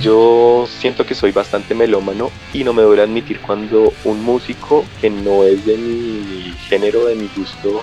Yo 0.00 0.66
siento 0.80 1.06
que 1.06 1.14
soy 1.14 1.32
bastante 1.32 1.74
melómano 1.74 2.30
y 2.52 2.64
no 2.64 2.72
me 2.72 2.82
duele 2.82 3.02
admitir 3.02 3.40
cuando 3.40 3.92
un 4.04 4.22
músico 4.24 4.84
que 5.00 5.10
no 5.10 5.44
es 5.44 5.64
de 5.64 5.76
mi 5.76 6.52
género, 6.68 7.06
de 7.06 7.14
mi 7.14 7.28
gusto, 7.36 7.82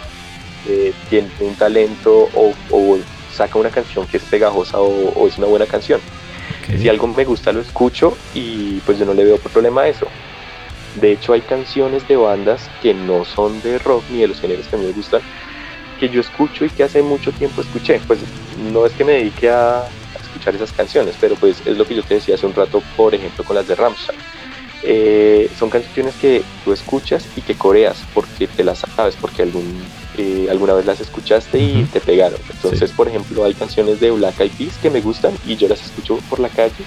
eh, 0.68 0.94
tiene 1.10 1.30
un 1.40 1.56
talento 1.56 2.30
o, 2.36 2.98
saca 3.32 3.58
una 3.58 3.70
canción 3.70 4.06
que 4.06 4.18
es 4.18 4.24
pegajosa 4.24 4.80
o, 4.80 5.28
es 5.28 5.38
una 5.38 5.48
buena 5.48 5.66
canción. 5.66 6.02
Si 6.78 6.88
algo 6.90 7.08
me 7.08 7.26
gusta 7.26 7.52
lo 7.52 7.62
escucho 7.62 8.18
y 8.34 8.80
pues 8.82 8.98
yo 8.98 9.06
no 9.06 9.14
le 9.14 9.24
veo 9.24 9.38
problema 9.38 9.82
a 9.82 9.88
eso. 9.88 10.08
De 10.96 11.12
hecho, 11.12 11.34
hay 11.34 11.42
canciones 11.42 12.08
de 12.08 12.16
bandas 12.16 12.70
que 12.82 12.94
no 12.94 13.26
son 13.26 13.62
de 13.62 13.80
rock 13.80 14.04
ni 14.12 14.22
de 14.22 14.28
los 14.28 14.40
géneros 14.40 14.68
que 14.68 14.76
a 14.76 14.80
mí 14.80 14.86
me 14.86 14.92
gustan, 14.92 15.22
que 16.00 16.10
yo 16.10 16.22
escucho 16.22 16.66
y 16.66 16.70
que 16.70 16.84
hace 16.84 17.02
mucho 17.02 17.32
tiempo 17.32 17.62
escuché. 17.62 18.00
Pues 18.06 18.20
no 18.72 18.86
es 18.86 18.94
que 18.94 19.04
me 19.04 19.14
dedique 19.14 19.50
a, 19.50 19.84
escuchar 20.44 20.56
esas 20.56 20.76
canciones, 20.76 21.16
pero 21.20 21.36
pues 21.36 21.62
es 21.66 21.78
lo 21.78 21.86
que 21.86 21.96
yo 21.96 22.04
te 22.04 22.16
decía 22.16 22.36
hace 22.36 22.46
un 22.46 22.54
rato, 22.54 22.82
por 22.98 23.16
ejemplo, 23.16 23.44
con 23.44 23.56
las 23.56 23.68
de 23.68 23.76
Rammstein. 23.76 24.20
Eh, 24.86 25.50
son 25.58 25.70
canciones 25.70 26.14
que 26.16 26.44
tú 26.66 26.74
escuchas 26.74 27.26
y 27.38 27.42
que 27.42 27.56
coreas 27.56 28.04
porque 28.14 28.48
te 28.48 28.66
las 28.66 28.80
sabes, 28.80 29.16
porque 29.20 29.44
algún, 29.44 29.82
eh, 30.18 30.48
alguna 30.52 30.74
vez 30.74 30.86
las 30.86 31.00
escuchaste 31.00 31.58
y 31.58 31.84
te 31.86 32.02
pegaron. 32.02 32.40
Entonces, 32.52 32.92
por 32.92 33.08
ejemplo, 33.08 33.46
hay 33.46 33.54
canciones 33.54 34.02
de 34.02 34.12
Black 34.12 34.42
Eyed 34.42 34.52
Peas 34.58 34.78
que 34.82 34.90
me 34.90 35.00
gustan 35.00 35.34
y 35.48 35.56
yo 35.56 35.70
las 35.70 35.82
escucho 35.82 36.18
por 36.30 36.40
la 36.40 36.50
calle 36.50 36.84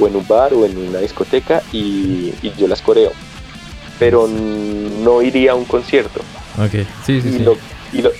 o 0.00 0.06
en 0.06 0.14
un 0.14 0.26
bar 0.28 0.54
o 0.54 0.64
en 0.64 0.78
una 0.78 1.00
discoteca 1.00 1.62
y, 1.72 2.32
yo 2.56 2.68
las 2.68 2.80
coreo. 2.80 3.10
Pero 3.98 4.28
no 4.28 5.22
iría 5.22 5.52
a 5.52 5.54
un 5.56 5.64
concierto. 5.64 6.20
Ok, 6.56 6.86
sí, 7.04 7.20
sí, 7.20 7.28
y 7.28 7.32
sí. 7.32 7.38
Lo, 7.40 7.56
y, 7.92 8.02
lo, 8.02 8.12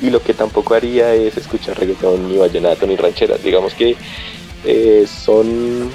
y 0.00 0.10
lo 0.10 0.22
que 0.22 0.34
tampoco 0.34 0.74
haría 0.74 1.14
es 1.14 1.36
escuchar 1.36 1.78
reggaetón, 1.78 2.28
ni 2.28 2.38
vallenato, 2.38 2.86
ni 2.86 2.96
rancheras. 2.96 3.42
Digamos 3.42 3.74
que 3.74 3.96
eh, 4.64 5.06
son, 5.06 5.90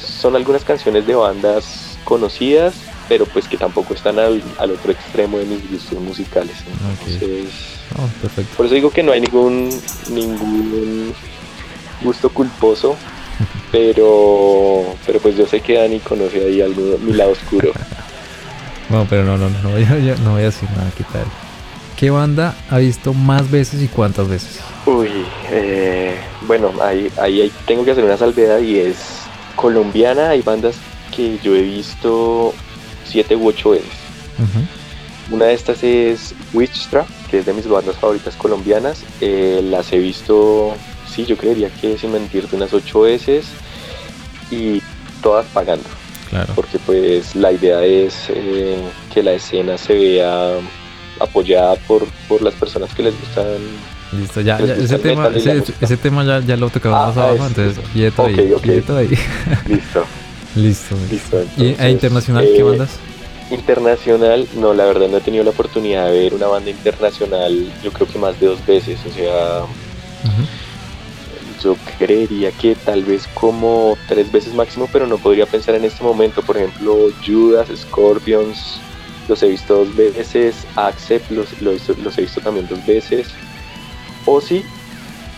son 0.00 0.36
algunas 0.36 0.64
canciones 0.64 1.06
de 1.06 1.14
bandas 1.14 1.98
conocidas 2.04 2.74
pero 3.12 3.26
pues 3.26 3.46
que 3.46 3.58
tampoco 3.58 3.92
están 3.92 4.18
al, 4.18 4.42
otro 4.58 4.90
extremo 4.90 5.36
de 5.36 5.44
mis 5.44 5.70
gustos 5.70 6.00
musicales. 6.00 6.56
Entonces, 6.66 7.48
oh, 7.98 8.08
perfecto. 8.22 8.56
por 8.56 8.64
eso 8.64 8.74
digo 8.74 8.90
que 8.90 9.02
no 9.02 9.12
hay 9.12 9.20
ningún, 9.20 9.68
ningún 10.10 11.12
gusto 12.02 12.30
culposo, 12.30 12.96
pero, 13.72 14.94
pero 15.04 15.20
pues 15.20 15.36
yo 15.36 15.46
sé 15.46 15.60
que 15.60 15.74
Dani 15.74 16.00
conoce 16.00 16.42
ahí 16.42 16.62
algo, 16.62 16.96
mi 16.98 17.12
lado 17.12 17.32
oscuro. 17.32 17.72
no, 18.88 19.06
pero 19.10 19.24
no, 19.24 19.36
no, 19.36 19.50
no, 19.50 19.70
voy 19.70 19.84
a, 19.84 20.16
no 20.24 20.32
voy 20.32 20.42
a 20.42 20.46
decir 20.46 20.70
nada, 20.70 20.90
¿qué 20.96 21.04
tal? 21.04 21.26
¿Qué 22.02 22.10
banda 22.10 22.56
ha 22.68 22.78
visto 22.78 23.14
más 23.14 23.48
veces 23.48 23.80
y 23.80 23.86
cuántas 23.86 24.28
veces? 24.28 24.58
Uy, 24.86 25.24
eh, 25.52 26.16
bueno, 26.48 26.72
ahí, 26.82 27.08
ahí, 27.16 27.52
tengo 27.64 27.84
que 27.84 27.92
hacer 27.92 28.02
una 28.02 28.16
salvedad 28.16 28.58
y 28.58 28.76
es 28.80 29.20
colombiana. 29.54 30.30
Hay 30.30 30.42
bandas 30.42 30.74
que 31.14 31.38
yo 31.44 31.54
he 31.54 31.62
visto 31.62 32.54
siete 33.04 33.36
u 33.36 33.46
ocho 33.46 33.70
veces. 33.70 33.92
Una 35.30 35.44
de 35.44 35.54
estas 35.54 35.84
es 35.84 36.34
Witchtra, 36.52 37.06
que 37.30 37.38
es 37.38 37.46
de 37.46 37.52
mis 37.52 37.68
bandas 37.68 37.94
favoritas 37.94 38.34
colombianas. 38.34 39.04
Eh, 39.20 39.60
las 39.62 39.92
he 39.92 39.98
visto, 39.98 40.74
sí, 41.08 41.24
yo 41.24 41.36
creería 41.36 41.70
que 41.70 41.96
sin 41.96 42.10
mentirte, 42.10 42.56
unas 42.56 42.74
ocho 42.74 43.02
veces 43.02 43.46
y 44.50 44.82
todas 45.22 45.46
pagando. 45.54 45.88
Claro. 46.30 46.52
Porque 46.56 46.80
pues 46.80 47.36
la 47.36 47.52
idea 47.52 47.84
es 47.84 48.24
eh, 48.28 48.82
que 49.14 49.22
la 49.22 49.34
escena 49.34 49.78
se 49.78 49.94
vea 49.94 50.58
apoyada 51.20 51.76
por, 51.86 52.06
por 52.28 52.42
las 52.42 52.54
personas 52.54 52.92
que 52.94 53.02
les 53.02 53.18
gustan. 53.20 53.58
Listo, 54.12 54.40
ya, 54.42 54.58
ese, 54.58 54.98
tema, 54.98 55.28
ese, 55.28 55.96
tema 55.96 56.22
ya, 56.24 56.40
ya 56.40 56.56
lo 56.56 56.68
tocamos 56.68 57.16
ah, 57.16 57.30
abajo, 57.30 57.46
entonces 57.46 57.82
quieto 57.92 58.24
ahí, 58.24 58.36
ahí. 58.88 59.18
Listo. 59.66 60.04
Listo. 60.54 60.96
Listo 61.10 61.42
¿Y 61.56 61.74
a 61.78 61.88
internacional 61.88 62.44
qué 62.44 62.58
eh, 62.58 62.62
bandas? 62.62 62.90
Internacional, 63.50 64.46
no, 64.56 64.74
la 64.74 64.84
verdad 64.84 65.08
no 65.08 65.16
he 65.16 65.20
tenido 65.22 65.44
la 65.44 65.50
oportunidad 65.50 66.10
de 66.10 66.18
ver 66.20 66.34
una 66.34 66.46
banda 66.46 66.70
internacional, 66.70 67.72
yo 67.82 67.90
creo 67.92 68.06
que 68.06 68.18
más 68.18 68.38
de 68.38 68.46
dos 68.46 68.64
veces, 68.66 68.98
o 69.08 69.12
sea, 69.12 69.64
yo 71.62 71.76
creería 71.98 72.50
que 72.50 72.74
tal 72.74 73.04
vez 73.04 73.28
como 73.34 73.96
tres 74.08 74.30
veces 74.30 74.54
máximo, 74.54 74.88
pero 74.92 75.06
no 75.06 75.18
podría 75.18 75.46
pensar 75.46 75.74
en 75.74 75.84
este 75.84 76.02
momento, 76.02 76.42
por 76.42 76.56
ejemplo, 76.56 77.08
Judas, 77.24 77.68
Scorpions, 77.74 78.80
los 79.28 79.42
he 79.42 79.48
visto 79.48 79.84
dos 79.84 79.96
veces, 79.96 80.66
Accept 80.76 81.30
los, 81.30 81.60
los, 81.60 82.18
he 82.18 82.22
visto 82.22 82.40
también 82.40 82.66
dos 82.68 82.84
veces, 82.86 83.28
Ozzy 84.26 84.64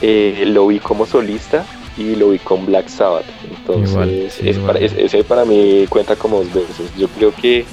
eh, 0.01 0.45
lo 0.47 0.67
vi 0.67 0.81
como 0.81 1.07
solista 1.07 1.65
y 1.97 2.17
lo 2.17 2.31
vi 2.31 2.39
con 2.39 2.67
Black 2.67 2.89
Sabbath, 2.89 3.27
entonces 3.49 4.41
ese 4.41 5.25
para 5.25 5.45
mí 5.45 5.87
cuenta 5.89 6.17
como 6.17 6.39
dos 6.39 6.53
veces, 6.53 6.91
yo 6.97 7.09
creo 7.09 7.33
que 7.35 7.65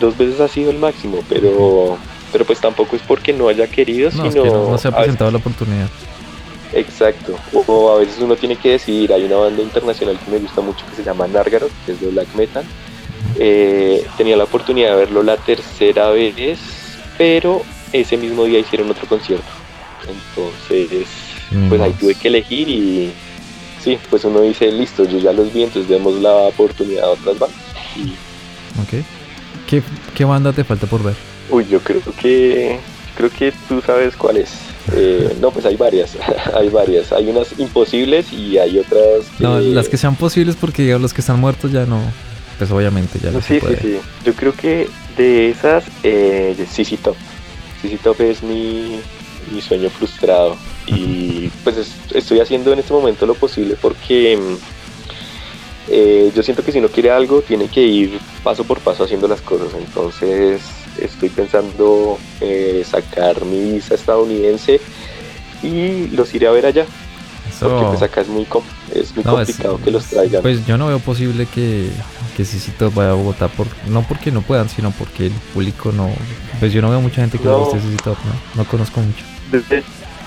dos 0.00 0.16
veces 0.16 0.40
ha 0.40 0.48
sido 0.48 0.70
el 0.70 0.78
máximo, 0.78 1.18
pero, 1.28 1.98
pero 2.32 2.44
pues 2.44 2.60
tampoco 2.60 2.96
es 2.96 3.02
porque 3.02 3.32
no 3.32 3.48
haya 3.48 3.66
querido, 3.66 4.10
sino... 4.10 4.44
no, 4.70 4.78
se 4.78 4.88
ha 4.88 4.96
presentado 4.96 5.30
la 5.30 5.38
oportunidad. 5.38 5.88
Exacto, 6.72 7.36
o 7.52 7.92
a 7.92 7.98
veces 7.98 8.18
uno 8.20 8.34
tiene 8.34 8.56
que 8.56 8.70
decidir, 8.70 9.12
hay 9.12 9.24
una 9.24 9.36
banda 9.36 9.62
internacional 9.62 10.18
que 10.18 10.30
me 10.30 10.38
gusta 10.38 10.60
mucho 10.60 10.84
que 10.90 10.96
se 10.96 11.04
llama 11.04 11.28
Nargaroth, 11.28 11.70
que 11.86 11.92
es 11.92 12.00
de 12.00 12.08
black 12.08 12.34
metal, 12.34 12.64
eh, 13.36 14.06
tenía 14.16 14.36
la 14.36 14.44
oportunidad 14.44 14.90
de 14.90 14.96
verlo 14.96 15.22
la 15.22 15.36
tercera 15.36 16.10
vez, 16.10 16.58
pero 17.18 17.62
ese 17.92 18.16
mismo 18.16 18.44
día 18.44 18.58
hicieron 18.58 18.90
otro 18.90 19.06
concierto. 19.06 19.44
Entonces, 20.08 21.08
pues 21.68 21.80
ahí 21.80 21.92
tuve 21.92 22.14
que 22.14 22.28
elegir 22.28 22.68
y 22.68 23.12
sí, 23.82 23.98
pues 24.10 24.24
uno 24.24 24.40
dice, 24.40 24.70
listo, 24.70 25.04
yo 25.04 25.18
ya 25.18 25.32
los 25.32 25.52
vi, 25.52 25.62
entonces 25.62 25.88
demos 25.88 26.14
la 26.20 26.32
oportunidad 26.32 27.04
a 27.04 27.10
otras 27.10 27.38
bandas. 27.38 27.58
Ok. 28.82 29.04
¿Qué, 29.68 29.82
¿Qué, 30.14 30.24
banda 30.24 30.52
te 30.52 30.64
falta 30.64 30.86
por 30.86 31.02
ver? 31.02 31.14
Uy, 31.50 31.66
yo 31.68 31.80
creo 31.80 32.02
que 32.20 32.78
creo 33.16 33.30
que 33.30 33.52
tú 33.68 33.80
sabes 33.80 34.16
cuál 34.16 34.36
es. 34.38 34.52
Eh, 34.92 35.36
no, 35.40 35.50
pues 35.50 35.64
hay 35.64 35.76
varias, 35.76 36.16
hay 36.54 36.68
varias. 36.68 37.12
Hay 37.12 37.28
unas 37.28 37.58
imposibles 37.58 38.32
y 38.32 38.58
hay 38.58 38.78
otras. 38.78 39.24
No, 39.38 39.58
las 39.60 39.88
que 39.88 39.96
sean 39.96 40.16
posibles 40.16 40.56
porque 40.56 40.98
los 40.98 41.14
que 41.14 41.20
están 41.20 41.40
muertos 41.40 41.72
ya 41.72 41.86
no 41.86 42.00
pues 42.58 42.70
obviamente 42.70 43.18
ya 43.18 43.30
no 43.30 43.40
sí, 43.40 43.60
Sí, 43.60 43.76
sí, 43.80 43.98
Yo 44.24 44.34
creo 44.34 44.52
que 44.54 44.88
de 45.16 45.50
esas, 45.50 45.84
eh, 46.02 46.56
Sisi 46.70 46.96
Top. 46.96 47.16
Sisi 47.82 47.96
Top 47.96 48.20
es 48.20 48.42
mi, 48.42 49.00
mi 49.52 49.60
sueño 49.60 49.90
frustrado. 49.90 50.56
Y 50.86 51.48
pues 51.62 51.76
estoy 52.12 52.40
haciendo 52.40 52.72
en 52.72 52.78
este 52.80 52.92
momento 52.92 53.24
lo 53.26 53.34
posible 53.34 53.76
porque 53.80 54.36
mm, 54.36 54.54
eh, 55.88 56.32
yo 56.34 56.42
siento 56.42 56.62
que 56.62 56.72
si 56.72 56.80
no 56.80 56.88
quiere 56.88 57.10
algo, 57.10 57.42
tiene 57.42 57.68
que 57.68 57.82
ir 57.82 58.18
paso 58.42 58.64
por 58.64 58.80
paso 58.80 59.04
haciendo 59.04 59.28
las 59.28 59.40
cosas. 59.40 59.68
Entonces 59.78 60.60
estoy 61.00 61.28
pensando 61.28 62.18
eh, 62.40 62.84
sacar 62.88 63.44
mi 63.44 63.72
visa 63.72 63.94
estadounidense 63.94 64.80
y 65.62 66.08
los 66.08 66.34
iré 66.34 66.46
a 66.46 66.50
ver 66.50 66.66
allá. 66.66 66.86
Porque 67.60 67.84
pues 67.86 68.02
acá 68.02 68.22
es 68.22 68.28
muy, 68.28 68.46
es 68.94 69.14
muy 69.14 69.24
complicado 69.24 69.80
que 69.82 69.90
los 69.90 70.06
traigan. 70.06 70.42
Pues 70.42 70.66
yo 70.66 70.76
no 70.76 70.88
veo 70.88 70.98
posible 70.98 71.46
que, 71.46 71.88
que 72.36 72.44
Cicito 72.44 72.90
vaya 72.90 73.10
a 73.10 73.14
Bogotá, 73.14 73.48
por, 73.48 73.66
no 73.88 74.02
porque 74.02 74.30
no 74.30 74.42
puedan, 74.42 74.68
sino 74.68 74.90
porque 74.92 75.26
el 75.26 75.32
público 75.32 75.92
no... 75.92 76.10
Pues 76.58 76.72
yo 76.72 76.82
no 76.82 76.90
veo 76.90 77.00
mucha 77.00 77.20
gente 77.20 77.38
que 77.38 77.44
no. 77.44 77.60
guste 77.60 77.80
Cicito, 77.80 78.10
¿no? 78.10 78.62
No 78.62 78.68
conozco 78.68 79.00
mucho. 79.00 79.24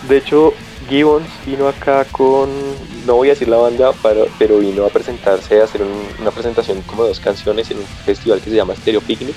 De, 0.07 0.17
hecho, 0.17 0.53
Gibbons 0.89 1.27
vino 1.45 1.67
acá 1.67 2.05
con, 2.05 2.49
no 3.05 3.15
voy 3.15 3.29
a 3.29 3.31
decir 3.31 3.47
la 3.47 3.57
banda, 3.57 3.91
pero, 4.39 4.59
vino 4.59 4.85
a 4.85 4.89
presentarse, 4.89 5.59
a 5.59 5.65
hacer 5.65 5.81
una 6.19 6.31
presentación 6.31 6.81
como 6.83 7.03
de 7.03 7.09
dos 7.09 7.19
canciones 7.19 7.69
en 7.71 7.77
un 7.77 7.85
festival 8.05 8.39
que 8.39 8.49
se 8.49 8.55
llama 8.55 8.75
Stereo 8.75 9.01
Picnic 9.01 9.35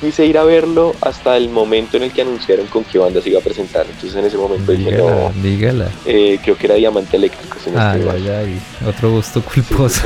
quise 0.00 0.26
ir 0.26 0.38
a 0.38 0.44
verlo 0.44 0.94
hasta 1.02 1.36
el 1.36 1.50
momento 1.50 1.96
en 1.96 2.04
el 2.04 2.12
que 2.12 2.22
anunciaron 2.22 2.66
con 2.66 2.84
qué 2.84 2.98
banda 2.98 3.20
se 3.20 3.30
iba 3.30 3.38
a 3.38 3.42
presentar. 3.42 3.86
Entonces 3.86 4.16
en 4.16 4.24
ese 4.24 4.36
momento 4.36 4.72
dije, 4.72 4.92
no, 4.92 5.32
dígala. 5.42 5.88
Eh, 6.06 6.38
creo 6.42 6.56
que 6.56 6.66
era 6.66 6.76
Diamante 6.76 7.16
Eléctrico. 7.16 7.56
Si 7.62 7.70
no 7.70 7.80
ay, 7.80 8.06
ay, 8.10 8.28
ay, 8.28 8.60
otro 8.86 9.10
gusto 9.10 9.42
culposo. 9.42 10.02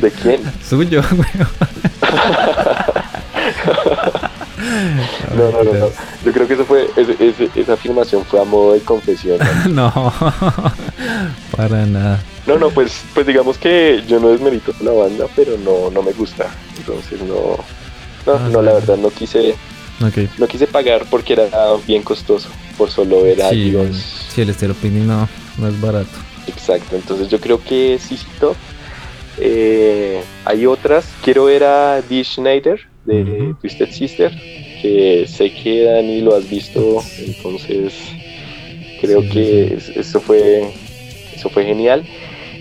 ¿De 0.00 0.10
quién? 0.10 0.40
Suyo, 0.68 1.02
güey. 1.12 1.28
no, 5.36 5.50
no, 5.50 5.64
no, 5.64 5.72
Yo 6.24 6.32
creo 6.32 6.46
que 6.46 6.54
eso 6.54 6.64
fue, 6.64 6.88
esa 7.54 7.74
afirmación 7.74 8.24
fue 8.24 8.40
a 8.40 8.44
modo 8.44 8.74
de 8.74 8.80
confesión. 8.80 9.38
no, 9.70 10.12
para 11.56 11.86
nada. 11.86 12.22
No, 12.46 12.58
no, 12.58 12.70
pues, 12.70 13.02
pues 13.14 13.26
digamos 13.26 13.56
que 13.56 14.02
yo 14.06 14.20
no 14.20 14.28
desmerito 14.28 14.74
la 14.82 14.92
banda, 14.92 15.26
pero 15.34 15.56
no, 15.56 15.90
no 15.90 16.02
me 16.02 16.12
gusta. 16.12 16.46
Entonces 16.76 17.22
no, 17.22 17.56
no, 18.26 18.34
ah, 18.34 18.48
no, 18.50 18.62
la 18.62 18.72
verdad 18.72 18.96
no 18.96 19.10
quise, 19.10 19.54
no 20.38 20.46
quise 20.46 20.66
pagar 20.66 21.06
porque 21.10 21.34
era 21.34 21.48
bien 21.86 22.02
costoso 22.02 22.48
por 22.76 22.90
solo 22.90 23.22
ver 23.22 23.42
a 23.42 23.50
sí, 23.50 23.72
Sí, 24.28 24.40
el 24.40 24.50
estero 24.50 24.74
no, 24.82 25.28
no 25.58 25.68
es 25.68 25.80
barato. 25.80 26.10
Exacto, 26.46 26.96
entonces 26.96 27.28
yo 27.28 27.40
creo 27.40 27.62
que 27.62 27.98
sí, 27.98 28.16
sí, 28.16 28.26
top. 28.40 28.56
Eh, 29.38 30.22
hay 30.44 30.66
otras, 30.66 31.06
quiero 31.22 31.46
ver 31.46 31.64
a 31.64 32.02
Dee 32.02 32.24
Schneider 32.24 32.80
de 33.04 33.54
Twisted 33.60 33.90
Sister, 33.90 34.32
que 34.80 35.26
sé 35.28 35.52
que 35.52 35.84
Dani 35.84 36.20
lo 36.20 36.34
has 36.36 36.48
visto, 36.48 37.02
entonces 37.18 37.94
creo 39.00 39.28
que 39.28 39.76
eso 39.96 40.20
fue 40.20 40.72
eso 41.34 41.50
fue 41.50 41.64
genial. 41.64 42.04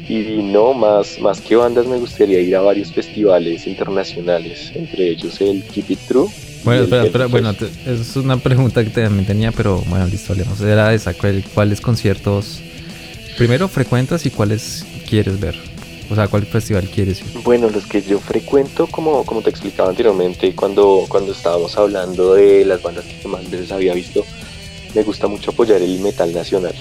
Y 0.08 0.42
no, 0.44 0.74
más, 0.74 1.20
más 1.20 1.40
que 1.40 1.56
bandas 1.56 1.86
me 1.88 1.98
gustaría 1.98 2.40
ir 2.40 2.56
a 2.56 2.62
varios 2.62 2.92
festivales 2.92 3.66
internacionales, 3.68 4.72
entre 4.76 5.10
ellos 5.10 5.40
el 5.40 5.64
Keep 5.64 5.92
It 5.92 6.00
True. 6.08 6.28
Bueno, 6.64 6.84
espera, 6.84 7.06
espera, 7.06 7.26
bueno, 7.28 7.54
es 7.86 8.16
una 8.16 8.38
pregunta 8.38 8.84
que 8.84 8.90
también 8.90 9.26
tenía, 9.26 9.52
pero 9.52 9.84
bueno, 9.88 10.06
listo, 10.08 10.34
hablemos. 10.34 10.60
Era 10.62 10.94
esa, 10.94 11.14
¿cuáles 11.54 11.82
conciertos 11.82 12.60
primero 13.38 13.68
frecuentas 13.68 14.26
y 14.26 14.30
cuáles 14.30 14.86
quieres 15.10 15.40
ver? 15.40 15.56
O 16.10 16.16
sea, 16.16 16.28
¿cuál 16.28 16.46
festival 16.46 16.88
quieres 16.90 17.22
ir? 17.22 17.42
Bueno, 17.44 17.70
los 17.70 17.86
que 17.86 18.02
yo 18.02 18.20
frecuento, 18.20 18.88
como, 18.88 19.26
como 19.26 19.42
te 19.42 19.50
explicaba 19.50 19.90
anteriormente, 19.90 20.54
cuando, 20.54 21.06
cuando 21.08 21.32
estábamos 21.32 21.78
hablando 21.78 22.34
de 22.34 22.66
las 22.66 22.82
bandas 22.82 23.06
que 23.06 23.28
más 23.28 23.50
veces 23.50 23.72
había 23.72 23.94
visto, 23.94 24.24
me 24.94 25.04
gusta 25.04 25.28
mucho 25.28 25.52
apoyar 25.52 25.82
el 25.82 26.00
metal 26.00 26.34
nacional. 26.34 26.76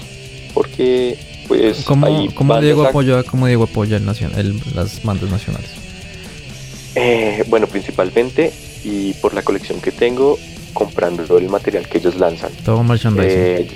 Porque 0.53 1.17
pues 1.47 1.83
¿Cómo, 1.83 2.27
¿cómo 2.33 2.59
Diego 2.61 2.85
apoya, 2.85 3.23
cómo 3.23 3.47
Diego 3.47 3.63
apoya 3.63 3.97
el 3.97 4.07
el, 4.37 4.61
las 4.75 5.03
bandas 5.03 5.29
nacionales? 5.29 5.69
Eh, 6.95 7.43
bueno, 7.47 7.67
principalmente 7.67 8.53
y 8.83 9.13
por 9.15 9.33
la 9.33 9.41
colección 9.41 9.81
que 9.81 9.91
tengo, 9.91 10.37
comprando 10.73 11.23
todo 11.23 11.37
el 11.37 11.49
material 11.49 11.87
que 11.87 11.97
ellos 11.99 12.15
lanzan. 12.15 12.51
Todo 12.65 12.83
merchandising. 12.83 13.31
Eh, 13.31 13.67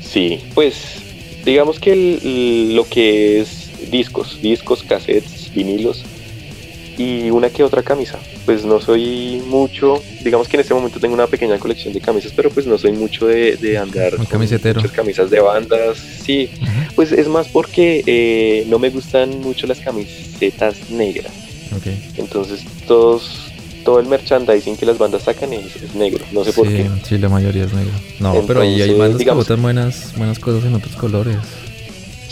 sí, 0.00 0.40
pues 0.54 0.96
digamos 1.44 1.78
que 1.78 2.70
lo 2.74 2.88
que 2.88 3.40
es 3.40 3.90
discos, 3.90 4.40
discos, 4.40 4.82
cassettes, 4.82 5.52
vinilos 5.54 6.04
y 6.98 7.30
una 7.30 7.50
que 7.50 7.62
otra 7.62 7.82
camisa. 7.82 8.18
Pues 8.44 8.64
no 8.64 8.80
soy 8.80 9.42
mucho, 9.46 10.02
digamos 10.22 10.48
que 10.48 10.56
en 10.56 10.60
este 10.60 10.74
momento 10.74 11.00
tengo 11.00 11.14
una 11.14 11.26
pequeña 11.26 11.58
colección 11.58 11.92
de 11.92 12.00
camisas, 12.00 12.32
pero 12.34 12.50
pues 12.50 12.66
no 12.66 12.78
soy 12.78 12.92
mucho 12.92 13.26
de, 13.26 13.78
andar 13.78 14.16
con 14.16 14.40
muchas 14.40 14.92
camisas 14.92 15.30
de 15.30 15.40
bandas. 15.40 15.98
Sí, 15.98 16.50
pues 16.94 17.12
es 17.12 17.28
más 17.28 17.48
porque 17.48 18.02
eh, 18.06 18.64
no 18.68 18.78
me 18.78 18.90
gustan 18.90 19.40
mucho 19.40 19.66
las 19.66 19.80
camisetas 19.80 20.90
negras. 20.90 21.32
Entonces 22.16 22.64
todos 22.86 23.52
todo 23.84 24.00
el 24.00 24.06
merchandising 24.06 24.76
que 24.76 24.84
las 24.84 24.98
bandas 24.98 25.22
sacan 25.22 25.52
es, 25.52 25.94
negro, 25.94 26.24
no 26.32 26.44
sé 26.44 26.52
por 26.52 26.66
qué. 26.66 26.90
Sí, 27.04 27.18
la 27.18 27.28
mayoría 27.28 27.64
es 27.64 27.72
negro. 27.72 27.92
No, 28.18 28.42
pero 28.44 28.62
ahí 28.62 28.82
hay 28.82 28.98
bandas 28.98 29.22
que 29.22 29.30
botan 29.30 29.62
buenas, 29.62 30.12
buenas 30.16 30.40
cosas 30.40 30.64
en 30.64 30.74
otros 30.74 30.96
colores. 30.96 31.36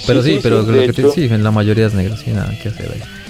Pero 0.07 0.23
sí, 0.23 0.41
pero 0.43 0.62
lo 0.62 0.87
que 0.87 0.93
te 0.93 1.11
sí, 1.12 1.29
la 1.29 1.51
mayoría 1.53 1.87
es 1.87 1.95
negro, 1.95 2.17
sin 2.17 2.35
nada 2.35 2.53
que 2.61 2.69
hacer 2.69 2.91
ahí. 2.93 3.24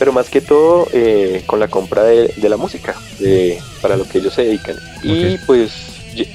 Pero 0.00 0.12
más 0.12 0.28
que 0.28 0.40
todo 0.40 0.88
eh, 0.92 1.44
con 1.46 1.60
la 1.60 1.68
compra 1.68 2.02
de, 2.02 2.48
la 2.48 2.56
música, 2.56 2.96
de, 3.20 3.60
para 3.80 3.96
lo 3.96 4.04
que 4.08 4.18
ellos 4.18 4.34
se 4.34 4.42
dedican. 4.42 4.76
Y 5.04 5.38
pues 5.46 5.70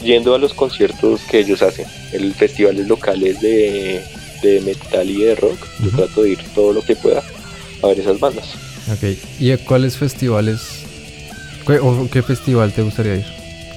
yendo 0.02 0.34
a 0.34 0.38
los 0.38 0.54
conciertos 0.54 1.20
que 1.30 1.40
ellos 1.40 1.62
hacen, 1.62 1.86
el 2.14 2.34
festivales 2.34 2.88
locales 2.88 3.42
de, 3.42 4.02
de 4.42 4.62
metal 4.62 5.10
y 5.10 5.24
de 5.24 5.36
rock, 5.36 5.58
yo 5.84 5.90
trato 5.90 6.24
de 6.24 6.30
ir 6.30 6.40
todo 6.54 6.72
lo 6.72 6.82
que 6.82 6.96
pueda 6.96 7.22
a 7.82 7.88
ver 7.88 8.00
esas 8.00 8.20
bandas. 8.20 8.54
Ok, 8.90 9.18
¿y 9.40 9.52
a 9.52 9.58
cuáles 9.58 9.98
festivales 9.98 10.86
o 11.82 12.08
qué 12.10 12.22
festival 12.22 12.72
te 12.72 12.84
gustaría 12.84 13.16
ir 13.16 13.26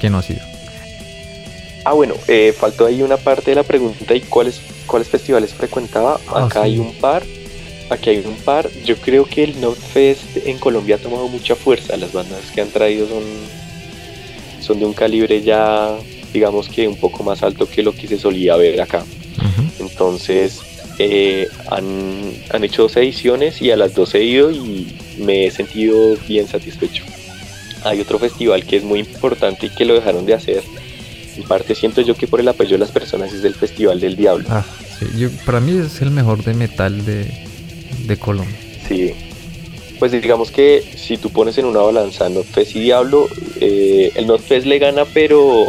que 0.01 0.11
no 0.11 0.19
has 0.19 0.31
ido? 0.31 0.41
Ah, 1.85 1.95
bueno, 1.95 2.15
eh, 2.29 2.55
faltó 2.57 2.85
ahí 2.85 3.03
una 3.03 3.17
parte 3.17 3.51
de 3.51 3.55
la 3.57 3.63
pregunta 3.63 4.15
y 4.15 4.21
cuáles 4.21 4.61
cuáles 4.89 5.09
festivales 5.09 5.55
frecuentaba. 5.55 6.19
Ah, 6.27 6.47
Acá 6.47 6.63
hay 6.63 6.79
un 6.79 6.93
par, 6.95 7.23
aquí 7.91 8.11
hay 8.11 8.19
un 8.19 8.37
par. 8.37 8.69
Yo 8.85 8.97
creo 8.97 9.25
que 9.25 9.45
el 9.45 9.55
Fest 9.55 10.37
en 10.45 10.59
Colombia 10.59 10.97
ha 10.97 10.99
tomado 10.99 11.29
mucha 11.29 11.55
fuerza. 11.55 11.97
Las 11.97 12.13
bandas 12.13 12.51
que 12.55 12.61
han 12.61 12.71
traído 12.71 13.09
son, 13.09 13.23
son 14.61 14.79
de 14.79 14.87
un 14.87 14.95
calibre 14.95 15.43
ya, 15.43 15.97
digamos 16.33 16.69
que 16.69 16.89
un 16.89 16.97
poco 16.97 17.23
más 17.23 17.43
alto 17.43 17.69
que 17.69 17.83
lo 17.83 17.93
que 17.93 18.07
se 18.09 18.19
solía 18.19 18.57
ver 18.57 18.81
acá. 18.81 19.05
Entonces, 19.79 20.61
eh, 20.99 21.49
han, 21.71 22.33
han 22.51 22.65
hecho 22.65 22.83
dos 22.83 22.97
ediciones 22.97 23.63
y 23.63 23.71
a 23.71 23.77
las 23.77 23.95
dos 23.95 24.15
he 24.15 24.25
ido 24.25 24.51
y 24.51 24.97
me 25.19 25.47
he 25.47 25.51
sentido 25.51 26.17
bien 26.29 26.47
satisfecho 26.47 27.05
hay 27.85 28.01
otro 28.01 28.19
festival 28.19 28.65
que 28.65 28.77
es 28.77 28.85
muy 28.85 29.01
importante 29.01 29.67
y 29.67 29.71
que 29.71 29.85
lo 29.85 29.95
dejaron 29.95 30.27
de 30.27 30.35
hacer. 30.35 30.63
En 31.37 31.45
parte 31.45 31.75
siento 31.75 32.01
yo 32.01 32.15
que 32.15 32.27
por 32.27 32.41
el 32.41 32.49
apoyo 32.49 32.73
de 32.73 32.79
las 32.79 32.91
personas 32.91 33.33
es 33.33 33.45
el 33.45 33.55
Festival 33.55 34.01
del 34.01 34.17
Diablo. 34.17 34.47
Ah, 34.51 34.65
sí. 34.99 35.29
para 35.47 35.61
mí 35.61 35.79
es 35.79 36.01
el 36.03 36.11
mejor 36.11 36.43
de 36.43 36.55
metal 36.55 37.05
de, 37.05 37.48
de 38.09 38.17
Colombia. 38.19 38.59
Sí. 38.89 39.15
Pues 39.99 40.13
digamos 40.13 40.51
que 40.51 40.83
si 40.97 41.17
tú 41.17 41.31
pones 41.31 41.59
en 41.59 41.67
una 41.67 41.81
balanza 41.81 42.29
Notfest 42.29 42.75
y 42.77 42.81
Diablo, 42.81 43.29
eh, 43.61 44.13
el 44.15 44.27
Notfest 44.27 44.67
le 44.67 44.79
gana, 44.79 45.05
pero, 45.13 45.67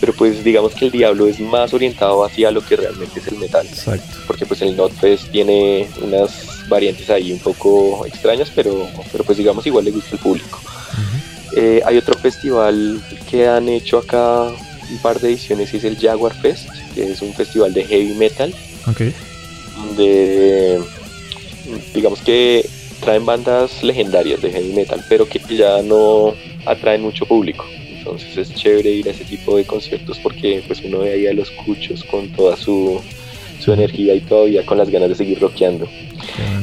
pero 0.00 0.12
pues 0.14 0.44
digamos 0.44 0.74
que 0.74 0.86
el 0.86 0.92
Diablo 0.92 1.26
es 1.26 1.40
más 1.40 1.74
orientado 1.74 2.24
hacia 2.24 2.50
lo 2.50 2.64
que 2.64 2.76
realmente 2.76 3.20
es 3.20 3.26
el 3.26 3.36
metal. 3.36 3.66
Exacto. 3.66 4.16
Porque 4.26 4.46
pues 4.46 4.62
el 4.62 4.76
Notfest 4.76 5.30
tiene 5.30 5.88
unas 6.02 6.68
variantes 6.68 7.10
ahí 7.10 7.32
un 7.32 7.40
poco 7.40 8.06
extrañas, 8.06 8.50
pero, 8.54 8.88
pero 9.10 9.24
pues 9.24 9.38
digamos 9.38 9.66
igual 9.66 9.84
le 9.84 9.90
gusta 9.90 10.12
al 10.12 10.18
público. 10.18 10.60
Eh, 11.56 11.82
hay 11.84 11.96
otro 11.96 12.14
festival 12.18 13.02
que 13.28 13.48
han 13.48 13.68
hecho 13.68 13.98
acá 13.98 14.44
un 14.90 14.98
par 15.02 15.18
de 15.18 15.28
ediciones 15.30 15.74
y 15.74 15.78
es 15.78 15.84
el 15.84 15.98
Jaguar 15.98 16.34
Fest, 16.34 16.68
que 16.94 17.10
es 17.10 17.20
un 17.22 17.34
festival 17.34 17.74
de 17.74 17.84
heavy 17.84 18.14
metal. 18.14 18.54
Okay. 18.86 19.12
Donde 19.76 20.80
digamos 21.94 22.20
que 22.20 22.64
traen 23.00 23.24
bandas 23.24 23.82
legendarias 23.82 24.42
de 24.42 24.50
heavy 24.50 24.72
metal, 24.72 25.04
pero 25.08 25.28
que 25.28 25.40
ya 25.56 25.82
no 25.82 26.34
atraen 26.66 27.02
mucho 27.02 27.26
público. 27.26 27.64
Entonces 27.90 28.36
es 28.36 28.54
chévere 28.54 28.90
ir 28.90 29.08
a 29.08 29.10
ese 29.10 29.24
tipo 29.24 29.56
de 29.56 29.64
conciertos 29.64 30.18
porque 30.18 30.62
pues 30.66 30.82
uno 30.84 31.00
ve 31.00 31.12
ahí 31.12 31.26
a 31.26 31.32
los 31.32 31.50
cuchos 31.50 32.04
con 32.04 32.28
toda 32.30 32.56
su 32.56 33.00
su 33.60 33.72
energía 33.72 34.14
y 34.14 34.20
todavía 34.20 34.64
con 34.64 34.78
las 34.78 34.90
ganas 34.90 35.10
de 35.10 35.14
seguir 35.14 35.40
rockeando. 35.40 35.88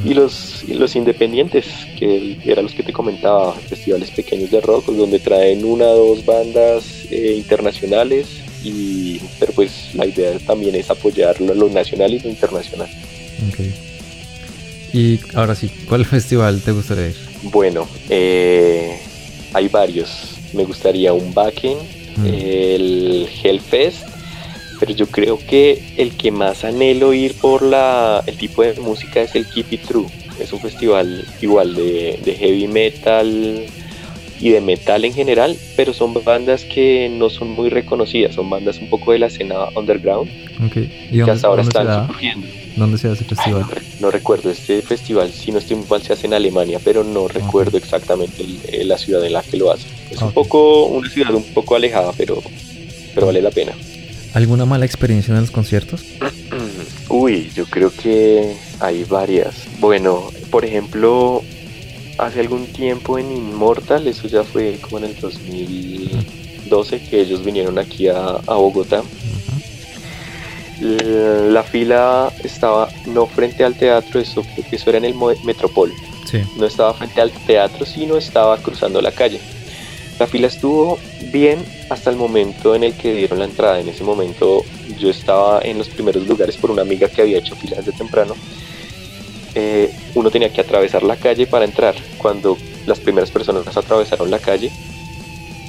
Y 0.04 0.14
los, 0.14 0.64
los 0.70 0.96
independientes, 0.96 1.66
que 1.98 2.38
eran 2.46 2.66
los 2.66 2.74
que 2.74 2.84
te 2.84 2.94
comentaba, 2.94 3.54
festivales 3.54 4.12
pequeños 4.12 4.52
de 4.52 4.62
rock, 4.62 4.86
donde 4.88 5.20
traen 5.20 5.66
una 5.66 5.86
o 5.86 6.16
dos 6.16 6.26
bandas 6.26 7.06
eh, 7.12 7.34
internacionales, 7.36 8.28
y, 8.64 9.20
pero 9.40 9.54
pues 9.54 9.94
la 9.94 10.06
idea 10.06 10.38
también 10.40 10.76
es 10.76 10.90
apoyar 10.90 11.40
lo, 11.42 11.70
nacional 11.70 12.14
y 12.14 12.20
lo 12.20 12.30
internacional. 12.30 12.90
Y 14.96 15.20
ahora 15.34 15.56
sí, 15.56 15.70
¿cuál 15.90 16.06
festival 16.06 16.62
te 16.62 16.72
gustaría 16.72 17.10
ir? 17.10 17.16
Bueno, 17.44 17.86
eh, 18.10 18.98
hay 19.54 19.68
varios. 19.68 20.38
Me 20.54 20.64
gustaría 20.64 21.12
un 21.12 21.34
Backen, 21.34 21.78
mm. 22.16 22.26
el 22.26 23.28
Hellfest, 23.44 24.08
pero 24.80 24.94
yo 24.94 25.08
creo 25.08 25.38
que 25.38 25.84
el 25.98 26.16
que 26.16 26.32
más 26.32 26.64
anhelo 26.64 27.14
ir 27.14 27.34
por 27.34 27.62
la, 27.62 28.24
el 28.26 28.38
tipo 28.38 28.62
de 28.62 28.80
música 28.80 29.22
es 29.22 29.36
el 29.36 29.46
Keep 29.46 29.74
It 29.74 29.82
True. 29.82 30.08
Es 30.40 30.54
un 30.54 30.62
festival 30.62 31.26
igual 31.42 31.76
de, 31.76 32.38
heavy 32.40 32.68
metal 32.70 33.66
y 34.40 34.50
de 34.50 34.62
metal 34.62 35.04
en 35.04 35.14
general, 35.14 35.58
pero 35.76 35.94
son 35.94 36.14
bandas 36.24 36.64
que 36.64 37.10
no 37.10 37.30
son 37.30 37.50
muy 37.50 37.70
reconocidas, 37.70 38.36
son 38.36 38.50
bandas 38.50 38.80
un 38.80 38.90
poco 38.90 39.12
de 39.12 39.20
la 39.20 39.28
escena 39.28 39.56
underground 39.76 40.30
okay. 40.66 41.10
¿Y 41.12 41.24
que 41.24 41.32
hasta 41.32 41.48
ahora 41.48 41.64
están 41.64 42.08
surgiendo. 42.08 42.48
¿Dónde 42.78 42.98
se 42.98 43.10
hace 43.10 43.24
el 43.24 43.30
festival? 43.30 43.66
No, 44.00 44.12
recuerdo, 44.12 44.50
este 44.50 44.82
festival, 44.82 45.32
si 45.32 45.52
no 45.52 45.60
estoy 45.60 45.78
mal, 45.90 46.02
se 46.02 46.14
hace 46.14 46.28
en 46.28 46.34
Alemania, 46.34 46.80
pero 46.84 47.04
no 47.04 47.28
recuerdo 47.28 47.78
exactamente 47.78 48.46
la 48.84 48.98
ciudad 48.98 49.24
en 49.26 49.34
la 49.34 49.42
que 49.42 49.58
lo 49.58 49.72
hace. 49.72 49.88
Es 50.12 50.22
un 50.22 50.32
poco, 50.32 50.86
una 50.86 51.10
ciudad 51.10 51.34
un 51.34 51.44
poco 51.44 51.76
alejada, 51.76 52.12
pero, 52.18 52.42
pero 53.14 53.28
vale 53.28 53.42
la 53.42 53.52
pena. 53.52 53.74
¿Alguna 54.34 54.66
mala 54.66 54.86
experiencia 54.86 55.34
en 55.34 55.42
los 55.42 55.52
conciertos? 55.52 56.04
Uy, 57.10 57.50
yo 57.56 57.66
creo 57.66 57.92
que 57.92 58.56
hay 58.80 59.06
varias. 59.06 59.56
Bueno, 59.80 60.32
por 60.52 60.66
ejemplo, 60.66 61.42
hace 62.18 62.42
algún 62.42 62.68
tiempo 62.68 63.18
en 63.18 63.32
Immortal, 63.32 64.08
eso 64.08 64.28
ya 64.28 64.44
fue 64.44 64.78
como 64.82 64.98
en 64.98 65.06
el 65.06 65.20
2012 65.20 67.02
que 67.02 67.22
ellos 67.22 67.44
vinieron 67.44 67.80
aquí 67.80 68.08
a, 68.08 68.42
Bogotá. 68.48 69.04
La, 70.82 71.64
fila 71.64 72.32
estaba 72.44 72.90
no 73.06 73.28
frente 73.28 73.64
al 73.64 73.76
teatro, 73.76 74.20
eso, 74.20 74.44
eso 74.72 74.90
era 74.90 74.98
en 74.98 75.06
el 75.06 75.16
Metropol. 75.44 75.94
No 76.58 76.66
estaba 76.66 76.94
frente 76.94 77.22
al 77.22 77.32
teatro, 77.32 77.86
sino 77.86 78.18
estaba 78.18 78.58
cruzando 78.58 79.02
la 79.02 79.12
calle. 79.12 79.40
La 80.20 80.28
fila 80.28 80.48
estuvo 80.48 80.98
bien 81.32 81.64
hasta 81.90 82.10
el 82.10 82.16
momento 82.16 82.76
en 82.76 82.84
el 82.84 82.94
que 82.94 83.14
dieron 83.14 83.40
la 83.40 83.46
entrada. 83.46 83.80
En 83.80 83.90
ese 83.90 84.04
momento 84.04 84.64
yo 84.98 85.10
estaba 85.10 85.62
en 85.62 85.78
los 85.78 85.90
primeros 85.90 86.26
lugares 86.28 86.58
por 86.58 86.72
una 86.72 86.82
amiga 86.82 87.10
que 87.10 87.22
había 87.22 87.38
hecho 87.38 87.56
filas 87.56 87.86
de 87.86 87.92
temprano. 87.92 88.36
Eh, 89.56 89.94
uno 90.16 90.32
tenía 90.32 90.52
que 90.52 90.62
atravesar 90.62 91.04
la 91.04 91.16
calle 91.16 91.48
para 91.48 91.66
entrar. 91.66 91.96
Cuando 92.18 92.58
las 92.86 93.00
primeras 93.00 93.32
personas 93.32 93.76
atravesaron 93.76 94.32
la 94.32 94.40
calle, 94.40 94.72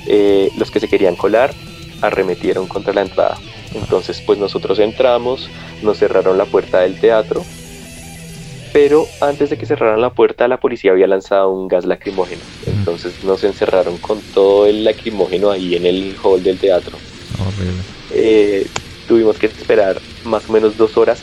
eh, 0.07 0.51
los 0.57 0.71
que 0.71 0.81
se 0.81 0.89
querían 0.89 1.17
colar 1.17 1.53
arremetieron 2.01 2.67
contra 2.67 2.93
la 2.93 3.03
entrada. 3.03 3.39
Entonces 3.75 4.23
pues 4.25 4.39
nosotros 4.39 4.79
entramos, 4.79 5.49
nos 5.83 5.99
cerraron 5.99 6.39
la 6.39 6.45
puerta 6.45 6.81
del 6.81 6.99
teatro 7.01 7.43
pero 8.77 9.07
antes 9.23 9.49
de 9.49 9.57
que 9.57 9.65
cerraran 9.65 10.03
la 10.03 10.11
puerta 10.11 10.47
la 10.49 10.61
policía 10.61 10.91
había 10.91 11.07
lanzado 11.07 11.51
un 11.51 11.67
gas 11.67 11.87
lacrimógeno. 11.87 12.43
Entonces 12.67 13.25
nos 13.25 13.43
encerraron 13.43 13.97
con 13.97 14.21
todo 14.35 14.67
el 14.67 14.85
lacrimógeno 14.85 15.51
ahí 15.51 15.77
en 15.77 15.87
el 15.87 16.15
hall 16.23 16.43
del 16.43 16.59
teatro. 16.59 16.99
Eh, 18.13 18.67
tuvimos 19.09 19.39
que 19.39 19.47
esperar 19.47 19.99
más 20.27 20.51
o 20.51 20.53
menos 20.53 20.77
dos 20.77 20.99
horas 20.99 21.23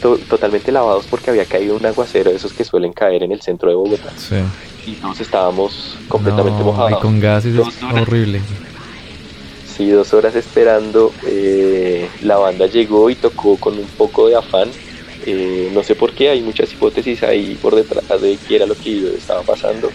totalmente 0.00 0.72
lavados 0.72 1.04
porque 1.04 1.28
había 1.28 1.44
caído 1.44 1.76
un 1.76 1.84
aguacero 1.84 2.30
de 2.30 2.36
esos 2.36 2.54
que 2.54 2.64
suelen 2.64 2.94
caer 2.94 3.24
en 3.24 3.32
el 3.32 3.42
centro 3.42 3.68
de 3.68 3.74
Bogotá. 3.74 4.10
Y 4.86 4.92
todos 4.92 5.20
estábamos 5.20 5.98
completamente 6.08 6.62
mojados. 6.62 6.92
Y 6.92 7.02
con 7.02 7.20
gases 7.20 7.56
es 7.56 7.82
horrible. 7.82 8.40
Sí, 9.76 9.90
dos 9.90 10.14
horas 10.14 10.34
esperando. 10.36 11.12
Eh, 11.26 12.08
la 12.22 12.36
banda 12.36 12.66
llegó 12.66 13.10
y 13.10 13.16
tocó 13.16 13.56
con 13.56 13.78
un 13.78 13.88
poco 13.88 14.28
de 14.28 14.36
afán 14.36 14.70
eh, 15.26 15.70
no 15.72 15.82
sé 15.82 15.94
por 15.94 16.12
qué, 16.12 16.28
hay 16.28 16.42
muchas 16.42 16.72
hipótesis 16.72 17.22
ahí 17.22 17.54
por 17.56 17.74
detrás 17.74 18.20
de 18.20 18.38
qué 18.46 18.56
era 18.56 18.66
lo 18.66 18.74
que 18.74 19.14
estaba 19.16 19.42
pasando. 19.42 19.90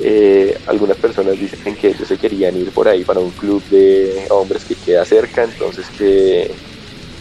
Eh, 0.00 0.56
algunas 0.66 0.96
personas 0.96 1.38
dicen 1.38 1.74
que 1.74 1.88
ellos 1.88 2.06
se 2.06 2.18
querían 2.18 2.56
ir 2.56 2.70
por 2.70 2.86
ahí 2.86 3.02
para 3.04 3.18
un 3.18 3.32
club 3.32 3.62
de 3.68 4.26
hombres 4.30 4.64
que 4.64 4.76
queda 4.76 5.04
cerca, 5.04 5.42
entonces 5.42 5.86
que, 5.90 6.52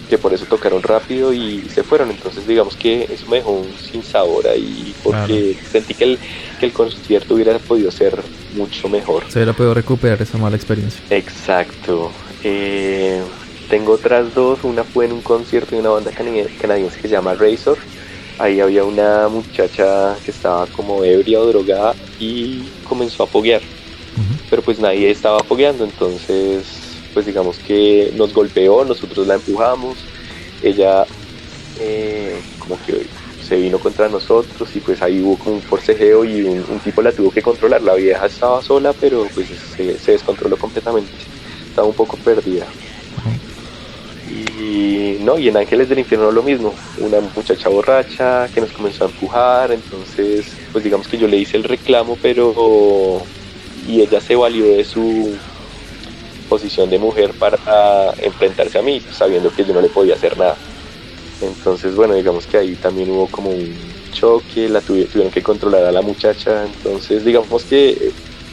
que 0.10 0.18
por 0.18 0.34
eso 0.34 0.46
tocaron 0.46 0.82
rápido 0.82 1.34
y 1.34 1.68
se 1.70 1.84
fueron. 1.84 2.12
Entonces 2.12 2.48
digamos 2.48 2.76
que 2.76 3.08
eso 3.12 3.28
me 3.28 3.38
dejó 3.38 3.52
un 3.52 3.74
sin 3.78 4.04
sabor 4.04 4.48
ahí 4.48 4.94
porque 5.04 5.58
sentí 5.72 5.94
que 5.94 6.04
el, 6.04 6.20
que 6.60 6.66
el 6.66 6.74
concierto 6.74 7.36
hubiera 7.36 7.58
podido 7.60 7.92
ser 7.92 8.18
mucho 8.56 8.90
mejor. 8.90 9.24
Se 9.30 9.40
hubiera 9.40 9.54
podido 9.54 9.74
recuperar 9.74 10.22
esa 10.22 10.38
mala 10.38 10.56
experiencia. 10.56 11.02
Exacto. 11.10 12.12
Eh, 12.44 13.22
tengo 13.70 13.94
otras 13.94 14.34
dos, 14.34 14.60
una 14.64 14.84
fue 14.84 15.06
en 15.06 15.14
un 15.14 15.22
concierto 15.22 15.76
de 15.76 15.82
una 15.82 15.90
banda 15.90 16.12
canadiense 16.12 16.96
que 16.96 17.08
se 17.08 17.14
llama 17.14 17.34
Razor. 17.34 17.78
Ahí 18.40 18.60
había 18.60 18.84
una 18.84 19.28
muchacha 19.28 20.16
que 20.24 20.32
estaba 20.32 20.68
como 20.68 21.04
ebria 21.04 21.40
o 21.40 21.48
drogada 21.48 21.96
y 22.20 22.64
comenzó 22.88 23.24
a 23.24 23.28
foguear. 23.28 23.62
Pero 24.50 24.62
pues 24.62 24.80
nadie 24.80 25.12
estaba 25.12 25.44
fogueando, 25.44 25.84
entonces 25.84 26.77
pues 27.18 27.26
digamos 27.26 27.58
que 27.58 28.14
nos 28.16 28.32
golpeó, 28.32 28.86
nosotros 28.86 29.26
la 29.26 29.34
empujamos. 29.34 29.98
Ella 30.62 31.04
eh, 31.80 32.40
como 32.60 32.78
que 32.86 33.08
se 33.44 33.56
vino 33.56 33.80
contra 33.80 34.08
nosotros 34.08 34.70
y 34.76 34.80
pues 34.82 35.02
ahí 35.02 35.20
hubo 35.20 35.36
como 35.36 35.56
un 35.56 35.64
forcejeo 35.64 36.24
y 36.26 36.44
un, 36.44 36.80
tipo 36.84 37.02
la 37.02 37.12
tuvo 37.12 37.32
que 37.32 37.42
controlar. 37.42 37.82
La 37.82 37.96
vieja 37.96 38.28
estaba 38.28 38.62
sola, 38.62 38.94
pero 38.94 39.26
pues 39.34 39.48
se, 39.76 40.12
descontroló 40.12 40.58
completamente. 40.58 41.10
Estaba 41.68 41.88
un 41.88 41.96
poco 41.96 42.18
perdida. 42.18 42.68
Y 44.30 45.18
no, 45.22 45.40
y 45.40 45.48
en 45.48 45.58
Ángeles 45.58 45.90
del 45.90 45.98
Infierno 45.98 46.32
lo 46.32 46.44
mismo, 46.44 46.72
una 47.00 47.20
muchacha 47.36 47.68
borracha 47.68 48.48
que 48.54 48.62
nos 48.62 48.72
comenzó 48.74 49.06
a 49.06 49.08
empujar, 49.08 49.72
entonces 49.72 50.46
pues 50.72 50.84
digamos 50.84 51.08
que 51.08 51.18
yo 51.18 51.28
le 51.28 51.38
hice 51.38 51.58
el 51.58 51.64
reclamo, 51.64 52.16
pero 52.22 53.24
y 53.88 54.02
ella 54.02 54.22
se 54.22 54.36
valió 54.36 54.66
de 54.66 54.84
su 54.84 55.36
posición 56.48 56.90
de 56.90 57.00
mujer 57.00 57.32
para 57.38 58.14
enfrentarse 58.22 58.80
a 58.80 58.82
mí, 58.82 59.02
sabiendo 59.12 59.52
que 59.52 59.66
yo 59.66 59.74
no 59.74 59.82
le 59.82 59.90
podía 59.90 60.16
hacer 60.16 60.38
nada. 60.38 60.56
Entonces, 61.42 61.96
bueno, 61.96 62.16
digamos 62.16 62.48
que 62.48 62.58
ahí 62.58 62.76
también 62.76 63.12
hubo 63.12 63.28
como 63.28 63.50
un 63.50 63.76
choque, 64.12 64.68
la 64.68 64.82
tuvieron 64.82 65.30
que 65.30 65.44
controlar 65.44 65.86
a 65.86 65.92
la 65.92 66.02
muchacha, 66.02 66.66
entonces 66.66 67.24
digamos 67.24 67.64
que 67.64 68.12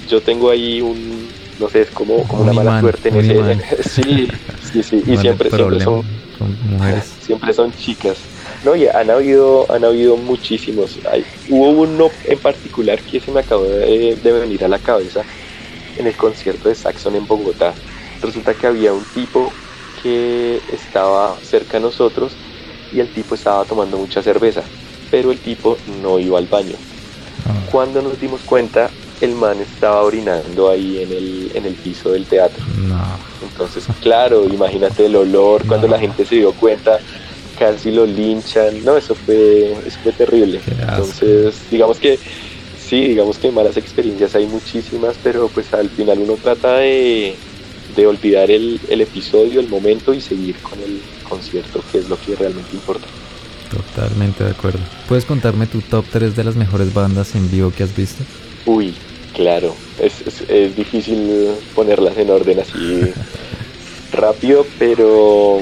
yo 0.08 0.20
tengo 0.20 0.50
ahí 0.50 0.82
un, 0.82 1.28
no 1.58 1.68
sé, 1.68 1.82
es 1.82 1.90
como, 1.90 2.16
una 2.16 2.52
mala 2.52 2.80
suerte 2.80 3.08
en 3.08 3.16
ese... 3.16 3.82
sí, 3.88 4.28
sí, 4.72 4.82
sí, 4.82 5.02
y 5.06 5.16
siempre, 5.16 5.50
siempre 5.50 5.80
son, 5.80 6.04
mujeres. 6.68 7.10
siempre 7.22 7.52
son 7.54 7.72
chicas. 7.72 8.18
No, 8.64 8.74
y 8.76 8.86
han 8.86 9.10
habido, 9.10 9.70
han 9.70 9.84
habido 9.84 10.16
muchísimos. 10.16 10.98
Hay, 11.10 11.24
hubo 11.48 11.70
uno 11.70 12.10
en 12.24 12.38
particular 12.38 12.98
que 13.00 13.20
se 13.20 13.30
me 13.30 13.40
acabó 13.40 13.64
de, 13.64 14.16
de 14.22 14.32
venir 14.32 14.64
a 14.64 14.68
la 14.68 14.78
cabeza 14.78 15.22
en 15.96 16.06
el 16.06 16.16
concierto 16.16 16.68
de 16.68 16.74
Saxon 16.74 17.16
en 17.16 17.26
Bogotá. 17.26 17.74
Resulta 18.22 18.54
que 18.54 18.66
había 18.66 18.92
un 18.92 19.04
tipo 19.04 19.52
que 20.02 20.60
estaba 20.72 21.36
cerca 21.42 21.78
de 21.78 21.84
nosotros 21.84 22.32
y 22.92 23.00
el 23.00 23.08
tipo 23.12 23.34
estaba 23.34 23.64
tomando 23.64 23.96
mucha 23.98 24.22
cerveza, 24.22 24.62
pero 25.10 25.32
el 25.32 25.38
tipo 25.38 25.76
no 26.02 26.18
iba 26.18 26.38
al 26.38 26.46
baño. 26.46 26.76
Ah. 27.46 27.66
Cuando 27.70 28.02
nos 28.02 28.20
dimos 28.20 28.40
cuenta, 28.42 28.90
el 29.20 29.34
man 29.34 29.58
estaba 29.60 30.02
orinando 30.02 30.70
ahí 30.70 31.02
en 31.02 31.12
el, 31.12 31.50
en 31.54 31.66
el 31.66 31.74
piso 31.74 32.10
del 32.10 32.26
teatro. 32.26 32.64
Entonces, 33.42 33.86
claro, 34.00 34.44
imagínate 34.44 35.06
el 35.06 35.16
olor, 35.16 35.66
cuando 35.66 35.88
la 35.88 35.98
gente 35.98 36.24
se 36.24 36.36
dio 36.36 36.52
cuenta, 36.52 36.98
casi 37.58 37.90
lo 37.90 38.06
linchan. 38.06 38.84
No, 38.84 38.96
eso 38.96 39.14
fue, 39.14 39.72
eso 39.86 39.98
fue 40.02 40.12
terrible. 40.12 40.60
Entonces, 40.66 41.54
digamos 41.70 41.98
que 41.98 42.18
sí, 42.94 43.08
digamos 43.08 43.38
que 43.38 43.50
malas 43.50 43.76
experiencias 43.76 44.36
hay 44.36 44.46
muchísimas, 44.46 45.16
pero 45.22 45.48
pues 45.48 45.72
al 45.74 45.90
final 45.90 46.20
uno 46.20 46.36
trata 46.40 46.76
de, 46.76 47.34
olvidar 48.06 48.52
el, 48.52 48.80
episodio, 48.88 49.58
el 49.58 49.68
momento 49.68 50.14
y 50.14 50.20
seguir 50.20 50.56
con 50.58 50.78
el 50.80 51.00
concierto, 51.28 51.82
que 51.90 51.98
es 51.98 52.08
lo 52.08 52.16
que 52.20 52.36
realmente 52.36 52.70
importa. 52.72 53.06
Totalmente 53.68 54.44
de 54.44 54.50
acuerdo. 54.50 54.78
¿Puedes 55.08 55.24
contarme 55.24 55.66
tu 55.66 55.80
top 55.80 56.04
3 56.12 56.36
de 56.36 56.44
las 56.44 56.54
mejores 56.54 56.94
bandas 56.94 57.34
en 57.34 57.50
vivo 57.50 57.72
que 57.76 57.82
has 57.82 57.96
visto? 57.96 58.22
Uy, 58.64 58.94
claro, 59.32 59.74
es, 60.00 60.22
es 60.48 60.76
difícil 60.76 61.48
ponerlas 61.74 62.16
en 62.16 62.30
orden 62.30 62.60
así 62.60 63.00
rápido, 64.12 64.64
pero 64.78 65.58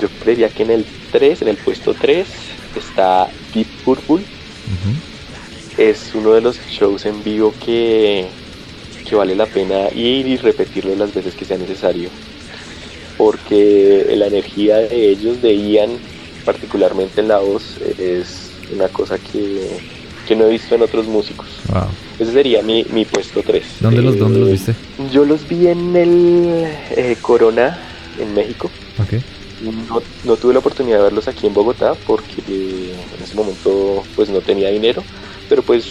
yo 0.00 0.08
creería 0.20 0.48
que 0.48 0.64
en 0.64 0.72
el 0.72 0.86
3, 1.12 1.42
en 1.42 1.48
el 1.48 1.56
puesto 1.58 1.94
3, 1.94 2.26
está 2.74 3.28
Deep 3.54 3.68
Purple 3.84 4.24
es 5.78 6.12
uno 6.14 6.32
de 6.32 6.40
los 6.40 6.58
shows 6.68 7.06
en 7.06 7.22
vivo 7.22 7.52
que, 7.64 8.26
vale 9.12 9.34
la 9.34 9.46
pena 9.46 9.88
ir 9.94 10.26
y 10.26 10.36
repetirlo 10.36 10.94
las 10.96 11.14
veces 11.14 11.34
que 11.34 11.44
sea 11.44 11.58
necesario. 11.58 12.08
Porque 13.16 14.12
la 14.16 14.26
energía 14.26 14.76
de 14.78 15.10
ellos, 15.10 15.40
de 15.40 15.56
Ian, 15.56 15.90
particularmente 16.44 17.20
en 17.20 17.28
la 17.28 17.38
voz, 17.38 17.78
es 17.98 18.50
una 18.74 18.88
cosa 18.88 19.18
que, 19.18 19.80
no 20.34 20.46
he 20.46 20.50
visto 20.50 20.74
en 20.74 20.82
otros 20.82 21.06
músicos. 21.06 21.46
Ese 22.18 22.32
sería 22.32 22.62
mi, 22.62 22.84
puesto 23.04 23.42
3. 23.42 23.64
¿Dónde, 23.80 24.02
los, 24.02 24.18
¿Dónde 24.18 24.40
los 24.40 24.50
viste? 24.50 24.74
Yo 25.12 25.24
los 25.24 25.46
vi 25.48 25.68
en 25.68 25.94
el 25.96 26.66
eh, 26.90 27.16
Corona, 27.20 27.78
en 28.18 28.34
México. 28.34 28.70
No, 29.88 30.02
no, 30.24 30.36
tuve 30.36 30.52
la 30.52 30.58
oportunidad 30.58 30.98
de 30.98 31.04
verlos 31.04 31.28
aquí 31.28 31.46
en 31.46 31.54
Bogotá 31.54 31.94
porque 32.06 32.42
en 32.46 33.24
ese 33.24 33.34
momento 33.34 34.02
pues 34.14 34.28
no 34.28 34.42
tenía 34.42 34.68
dinero 34.68 35.02
pero 35.48 35.62
pues 35.62 35.86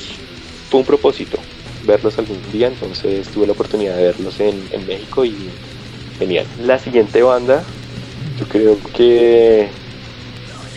fue 0.70 0.80
un 0.80 0.86
propósito 0.86 1.40
verlos 1.86 2.18
algún 2.18 2.52
día, 2.52 2.68
entonces 2.68 3.30
tuve 3.30 3.46
la 3.48 3.54
oportunidad 3.54 3.96
de 3.96 4.04
verlos 4.04 4.40
en, 4.40 4.68
México 4.86 5.24
y 5.24 5.52
genial. 6.18 6.48
La 6.58 6.80
siguiente 6.80 7.22
banda, 7.22 7.64
yo 8.38 8.48
creo 8.48 8.80
que 8.94 9.70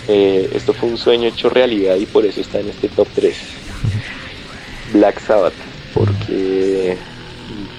eh, 0.06 0.48
esto 0.52 0.72
fue 0.72 0.88
un 0.88 0.98
sueño 0.98 1.28
hecho 1.28 1.48
realidad 1.48 1.96
y 1.96 2.06
por 2.06 2.26
eso 2.26 2.40
está 2.40 2.60
en 2.60 2.68
este 2.68 2.88
top 2.88 3.08
3. 3.14 3.38
Black 4.92 5.20
Sabbath, 5.20 5.54
porque 5.94 6.98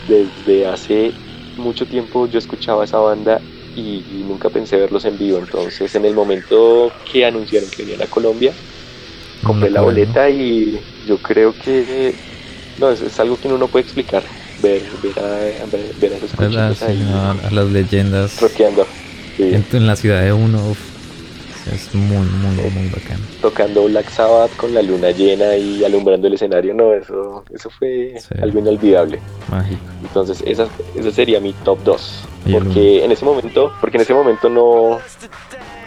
desde 0.07 0.65
hace 0.67 1.13
mucho 1.55 1.85
tiempo 1.85 2.27
yo 2.27 2.39
escuchaba 2.39 2.83
esa 2.83 2.97
banda 2.99 3.41
y, 3.75 4.03
nunca 4.23 4.49
pensé 4.49 4.77
verlos 4.77 5.05
en 5.05 5.17
vivo, 5.17 5.37
entonces 5.37 5.93
en 5.95 6.05
el 6.05 6.13
momento 6.13 6.91
que 7.09 7.25
anunciaron 7.25 7.69
que 7.69 7.83
venían 7.83 8.01
a 8.01 8.07
Colombia, 8.07 8.53
compré 9.43 9.69
la 9.69 9.81
boleta 9.81 10.29
y 10.29 10.79
yo 11.07 11.17
creo 11.17 11.53
que 11.53 12.13
no 12.77 12.89
es, 12.89 13.19
algo 13.19 13.37
que 13.39 13.47
uno 13.47 13.57
no 13.57 13.67
puede 13.67 13.85
explicar. 13.85 14.23
Ver 14.61 14.81
ver 15.01 15.17
a, 15.19 15.65
ver, 16.01 16.13
a 16.13 16.17
esos 16.67 16.83
a, 16.83 17.51
las 17.51 17.67
leyendas. 17.67 18.41
Rockeando 18.41 18.85
en, 19.39 19.87
la 19.87 19.95
ciudad 19.95 20.21
de 20.21 20.33
uno 20.33 20.75
es 21.71 21.93
muy 21.93 22.17
muy 22.17 22.69
muy 22.71 22.89
bacano. 22.89 23.23
Tocando 23.41 23.85
Black 23.85 24.09
Sabbath 24.09 24.55
con 24.55 24.73
la 24.73 24.81
luna 24.81 25.11
llena 25.11 25.55
y 25.55 25.83
alumbrando 25.83 26.27
el 26.27 26.33
escenario 26.33 26.73
no 26.73 26.93
eso 26.93 27.43
eso 27.53 27.69
fue 27.69 28.15
algo 28.41 28.59
inolvidable. 28.59 29.19
Mágico. 29.49 29.81
Entonces 30.01 30.43
esa, 30.45 30.67
esa 30.95 31.11
sería 31.11 31.39
mi 31.39 31.53
top 31.53 31.79
2 31.83 32.23
porque 32.51 33.03
en 33.05 33.11
ese 33.11 33.23
momento 33.23 33.71
porque 33.79 33.97
en 33.97 34.01
ese 34.01 34.13
momento 34.13 34.49
no 34.49 34.99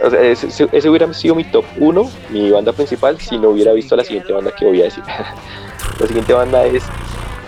ese, 0.02 0.88
hubiera 0.88 1.12
sido 1.14 1.34
mi 1.34 1.44
top 1.44 1.64
1, 1.78 2.10
mi 2.30 2.50
banda 2.50 2.72
principal, 2.72 3.20
si 3.20 3.38
no 3.38 3.50
hubiera 3.50 3.72
visto 3.72 3.94
la 3.96 4.04
siguiente 4.04 4.32
banda 4.32 4.52
que 4.52 4.64
voy 4.64 4.80
a 4.80 4.84
decir. 4.84 5.04
la 6.00 6.06
siguiente 6.06 6.32
banda 6.32 6.64
es. 6.64 6.84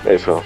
Eso. 0.07 0.43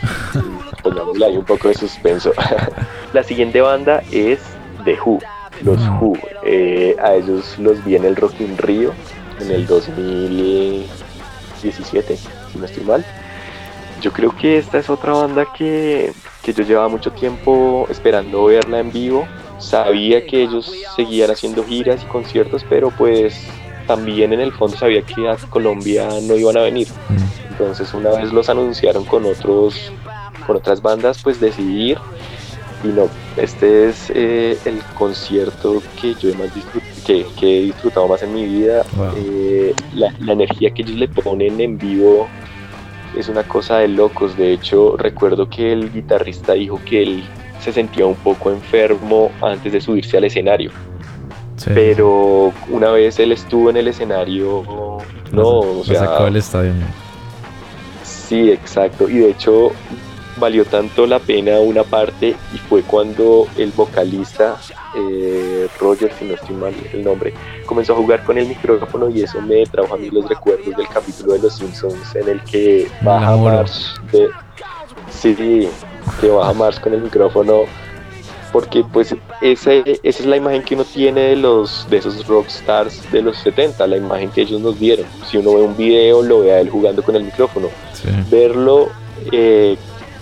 Pongámosle 0.82 1.26
ahí 1.26 1.36
un 1.36 1.44
poco 1.44 1.68
de 1.68 1.74
suspenso. 1.74 2.32
la 3.12 3.22
siguiente 3.22 3.60
banda 3.60 4.02
es 4.10 4.40
The 4.84 4.96
Who. 5.04 5.18
Los 5.62 5.80
Who. 6.00 6.16
Eh, 6.44 6.96
a 7.02 7.14
ellos 7.14 7.58
los 7.58 7.84
vi 7.84 7.96
en 7.96 8.04
el 8.04 8.16
Rock 8.16 8.40
in 8.40 8.56
Rio 8.56 8.94
en 9.40 9.50
el 9.50 9.66
2017, 9.66 12.16
si 12.16 12.58
no 12.58 12.64
estoy 12.64 12.84
mal. 12.84 13.04
Yo 14.00 14.12
creo 14.12 14.34
que 14.36 14.58
esta 14.58 14.78
es 14.78 14.88
otra 14.88 15.12
banda 15.12 15.46
que, 15.52 16.12
que 16.42 16.52
yo 16.52 16.62
llevaba 16.62 16.86
mucho 16.88 17.10
tiempo 17.10 17.88
esperando 17.90 18.44
verla 18.44 18.78
en 18.78 18.92
vivo 18.92 19.26
sabía 19.58 20.24
que 20.26 20.42
ellos 20.42 20.72
seguían 20.96 21.30
haciendo 21.30 21.64
giras 21.64 22.02
y 22.02 22.06
conciertos, 22.06 22.64
pero 22.68 22.90
pues 22.90 23.46
también 23.86 24.32
en 24.32 24.40
el 24.40 24.52
fondo 24.52 24.76
sabía 24.76 25.02
que 25.02 25.28
a 25.28 25.36
Colombia 25.48 26.08
no 26.22 26.36
iban 26.36 26.56
a 26.56 26.62
venir. 26.62 26.88
Mm. 27.08 27.48
Entonces 27.50 27.92
una 27.94 28.10
vez 28.10 28.32
los 28.32 28.48
anunciaron 28.48 29.04
con 29.04 29.24
otros, 29.24 29.92
con 30.46 30.56
otras 30.56 30.80
bandas, 30.80 31.20
pues 31.22 31.40
decidí 31.40 31.90
ir. 31.90 31.98
Y 32.84 32.88
no, 32.88 33.08
este 33.36 33.88
es 33.88 34.12
eh, 34.14 34.56
el 34.64 34.80
concierto 34.96 35.82
que 36.00 36.14
yo 36.14 36.32
más 36.36 36.50
que, 37.04 37.26
he 37.40 37.62
disfrutado 37.62 38.06
más 38.06 38.22
en 38.22 38.34
mi 38.34 38.44
vida. 38.44 38.84
Eh, 39.16 39.74
la, 39.94 40.14
la 40.20 40.34
energía 40.34 40.70
que 40.70 40.82
ellos 40.82 40.94
le 40.94 41.08
ponen 41.08 41.60
en 41.60 41.76
vivo 41.76 42.28
es 43.16 43.28
una 43.28 43.42
cosa 43.42 43.78
de 43.78 43.88
locos. 43.88 44.36
De 44.36 44.52
hecho, 44.52 44.96
recuerdo 44.96 45.48
que 45.48 45.72
el 45.72 45.92
guitarrista 45.92 46.52
dijo 46.52 46.80
que 46.84 47.02
él 47.02 47.24
se 47.60 47.72
sentía 47.72 48.06
un 48.06 48.16
poco 48.16 48.50
enfermo 48.50 49.30
antes 49.42 49.72
de 49.72 49.80
subirse 49.80 50.16
al 50.16 50.24
escenario. 50.24 50.70
Pero 51.74 52.52
una 52.68 52.90
vez 52.90 53.18
él 53.18 53.32
estuvo 53.32 53.68
en 53.68 53.76
el 53.78 53.88
escenario, 53.88 54.62
no, 55.32 55.48
o 55.48 55.84
sea, 55.84 56.00
sacó 56.00 56.26
el 56.28 56.36
estadio. 56.36 56.72
Sí, 58.04 58.50
exacto. 58.50 59.08
Y 59.08 59.18
de 59.18 59.30
hecho 59.30 59.72
valió 60.38 60.64
tanto 60.64 61.06
la 61.06 61.18
pena 61.18 61.58
una 61.58 61.82
parte 61.82 62.36
y 62.54 62.58
fue 62.58 62.82
cuando 62.82 63.46
el 63.56 63.72
vocalista 63.72 64.56
eh, 64.96 65.68
Roger, 65.80 66.12
si 66.18 66.26
no 66.26 66.34
estoy 66.34 66.56
mal 66.56 66.74
el 66.92 67.04
nombre, 67.04 67.34
comenzó 67.66 67.94
a 67.94 67.96
jugar 67.96 68.24
con 68.24 68.38
el 68.38 68.46
micrófono 68.46 69.10
y 69.10 69.22
eso 69.22 69.40
me 69.42 69.66
trajo 69.66 69.94
a 69.94 69.98
mí 69.98 70.10
los 70.10 70.28
recuerdos 70.28 70.76
del 70.76 70.88
capítulo 70.88 71.34
de 71.34 71.40
Los 71.40 71.56
Simpsons 71.56 72.14
en 72.14 72.28
el 72.28 72.42
que 72.44 72.88
baja 73.02 73.36
Marsh 73.36 73.96
de... 74.12 74.28
Sí, 75.10 75.68
que 76.20 76.28
baja 76.28 76.52
Mars 76.52 76.80
con 76.80 76.94
el 76.94 77.02
micrófono 77.02 77.64
porque 78.52 78.84
pues 78.92 79.14
esa, 79.40 79.72
esa 79.72 79.98
es 80.02 80.26
la 80.26 80.36
imagen 80.36 80.62
que 80.62 80.74
uno 80.74 80.84
tiene 80.84 81.20
de 81.20 81.36
los 81.36 81.86
de 81.90 81.98
esos 81.98 82.26
rockstars 82.26 83.10
de 83.12 83.22
los 83.22 83.36
70, 83.38 83.86
la 83.86 83.96
imagen 83.96 84.30
que 84.30 84.42
ellos 84.42 84.60
nos 84.60 84.78
dieron. 84.78 85.06
Si 85.26 85.36
uno 85.36 85.54
ve 85.54 85.62
un 85.62 85.76
video, 85.76 86.22
lo 86.22 86.40
ve 86.40 86.52
a 86.52 86.60
él 86.60 86.70
jugando 86.70 87.02
con 87.02 87.16
el 87.16 87.24
micrófono. 87.24 87.68
Verlo 88.30 88.88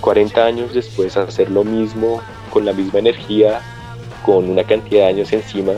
40 0.01 0.41
eh, 0.41 0.43
años 0.43 0.75
después, 0.75 1.17
hacer 1.17 1.51
lo 1.51 1.65
mismo, 1.65 2.21
con 2.51 2.65
la 2.65 2.73
misma 2.73 2.99
energía, 2.99 3.61
con 4.25 4.51
una 4.51 4.65
cantidad 4.65 5.05
de 5.05 5.09
años 5.09 5.33
encima, 5.33 5.73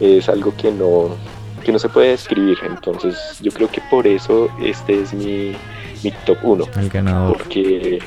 es 0.00 0.28
algo 0.28 0.54
que 0.56 0.70
no, 0.70 1.16
que 1.64 1.72
no 1.72 1.78
se 1.78 1.88
puede 1.88 2.10
describir. 2.10 2.58
Entonces 2.66 3.16
yo 3.40 3.50
creo 3.52 3.70
que 3.70 3.80
por 3.90 4.06
eso 4.06 4.48
este 4.62 5.00
es 5.00 5.14
mi, 5.14 5.54
mi 6.02 6.10
top 6.26 6.38
1. 6.42 6.64
El 6.76 6.88
ganador. 6.90 7.38
Porque 7.38 8.00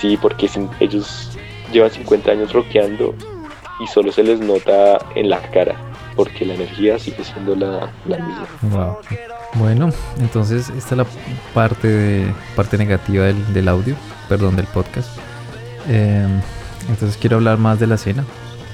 sí, 0.00 0.16
porque 0.16 0.48
ellos 0.80 1.38
llevan 1.72 1.90
50 1.90 2.30
años 2.30 2.52
rockeando 2.52 3.14
y 3.80 3.86
solo 3.86 4.12
se 4.12 4.22
les 4.22 4.40
nota 4.40 4.98
en 5.14 5.30
la 5.30 5.40
cara, 5.50 5.76
porque 6.16 6.44
la 6.44 6.54
energía 6.54 6.98
sigue 6.98 7.22
siendo 7.24 7.54
la, 7.54 7.92
misma. 8.06 8.48
Wow. 8.62 8.96
Bueno, 9.54 9.90
entonces 10.20 10.68
esta 10.70 10.94
es 10.94 10.98
la 10.98 11.06
parte 11.54 11.88
de, 11.88 12.34
parte 12.56 12.76
negativa 12.76 13.24
del, 13.24 13.52
del 13.52 13.68
audio, 13.68 13.94
perdón, 14.28 14.56
del 14.56 14.66
podcast. 14.66 15.10
Em, 15.88 16.40
entonces 16.88 17.16
quiero 17.16 17.36
hablar 17.36 17.58
más 17.58 17.78
de 17.78 17.86
la 17.86 17.94
escena. 17.94 18.24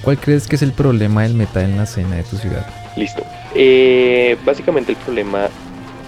¿Cuál 0.02 0.18
crees 0.18 0.46
que 0.46 0.56
es 0.56 0.62
el 0.62 0.72
problema 0.72 1.22
del 1.22 1.34
metal 1.34 1.64
en 1.64 1.76
la 1.78 1.84
escena 1.84 2.16
de 2.16 2.24
tu 2.24 2.36
ciudad? 2.36 2.66
Listo. 2.96 3.22
Eh, 3.54 4.36
básicamente 4.44 4.92
el 4.92 4.98
problema 4.98 5.48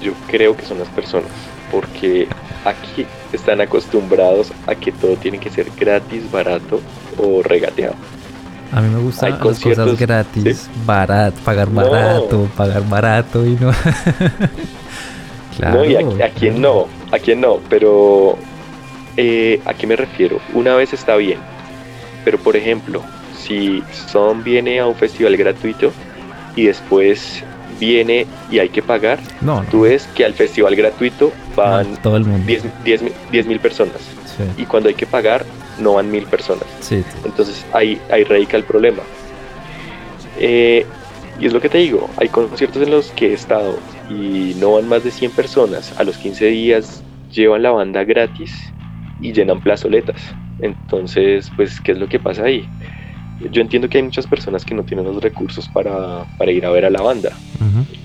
yo 0.02 0.12
creo 0.28 0.56
que 0.56 0.64
son 0.64 0.78
las 0.78 0.88
personas, 0.88 1.30
porque 1.70 2.28
aquí 2.64 3.06
están 3.32 3.60
acostumbrados 3.60 4.52
a 4.66 4.74
que 4.74 4.92
todo 4.92 5.16
tiene 5.16 5.38
que 5.38 5.50
ser 5.50 5.66
gratis, 5.78 6.30
barato 6.30 6.80
o 7.18 7.42
regateado. 7.42 7.94
A 8.72 8.80
mí 8.80 8.88
me 8.88 9.00
gustan 9.00 9.30
las 9.30 9.40
cosas 9.40 9.98
gratis, 9.98 10.68
barato, 10.84 11.36
pagar 11.44 11.70
barato, 11.70 12.48
pagar 12.56 12.88
barato 12.88 13.46
y 13.46 13.50
no. 13.50 13.70
claro. 15.56 15.78
No, 15.78 15.84
y 15.84 15.94
a, 15.96 16.30
quién 16.30 16.60
no, 16.60 16.88
a 17.12 17.18
quién 17.18 17.40
no, 17.40 17.60
pero 17.68 18.36
eh, 19.16 19.60
¿a 19.64 19.74
qué 19.74 19.86
me 19.86 19.94
refiero? 19.94 20.40
Una 20.52 20.74
vez 20.74 20.92
está 20.92 21.16
bien, 21.16 21.38
pero 22.24 22.38
por 22.38 22.56
ejemplo, 22.56 23.02
si 23.38 23.82
Son 24.08 24.42
viene 24.42 24.80
a 24.80 24.86
un 24.86 24.96
festival 24.96 25.36
gratuito 25.36 25.92
y 26.56 26.66
después 26.66 27.44
viene 27.78 28.26
y 28.50 28.58
hay 28.58 28.68
que 28.68 28.82
pagar, 28.82 29.18
no, 29.40 29.64
tú 29.70 29.82
ves 29.82 30.08
que 30.14 30.24
al 30.24 30.34
festival 30.34 30.76
gratuito 30.76 31.32
van 31.54 31.96
todo 32.02 32.16
el 32.16 32.24
mundo. 32.24 32.46
10 32.84 33.46
mil 33.46 33.60
personas. 33.60 33.96
Y 34.58 34.66
cuando 34.66 34.88
hay 34.88 34.94
que 34.94 35.06
pagar, 35.06 35.44
no 35.78 35.94
van 35.94 36.10
mil 36.10 36.24
personas. 36.26 36.66
Entonces 37.24 37.64
ahí, 37.72 38.00
ahí 38.10 38.24
radica 38.24 38.56
el 38.56 38.64
problema. 38.64 39.02
Eh, 40.38 40.84
y 41.38 41.46
es 41.46 41.52
lo 41.52 41.60
que 41.60 41.68
te 41.68 41.78
digo, 41.78 42.08
hay 42.16 42.28
conciertos 42.28 42.82
en 42.82 42.90
los 42.90 43.10
que 43.10 43.30
he 43.30 43.32
estado 43.34 43.78
y 44.08 44.54
no 44.58 44.72
van 44.72 44.88
más 44.88 45.04
de 45.04 45.10
100 45.10 45.32
personas. 45.32 45.92
A 45.98 46.04
los 46.04 46.16
15 46.16 46.46
días 46.46 47.02
llevan 47.30 47.62
la 47.62 47.70
banda 47.70 48.04
gratis 48.04 48.52
y 49.20 49.32
llenan 49.32 49.60
plazoletas. 49.60 50.16
Entonces, 50.60 51.50
pues, 51.56 51.80
¿qué 51.80 51.92
es 51.92 51.98
lo 51.98 52.08
que 52.08 52.18
pasa 52.18 52.44
ahí? 52.44 52.66
Yo 53.40 53.60
entiendo 53.60 53.88
que 53.88 53.98
hay 53.98 54.04
muchas 54.04 54.26
personas 54.26 54.64
que 54.64 54.74
no 54.74 54.82
tienen 54.82 55.06
los 55.06 55.22
recursos 55.22 55.68
para, 55.68 56.26
ir 56.50 56.64
a 56.64 56.70
ver 56.70 56.84
a 56.84 56.90
la 56.90 57.02
banda. 57.02 57.36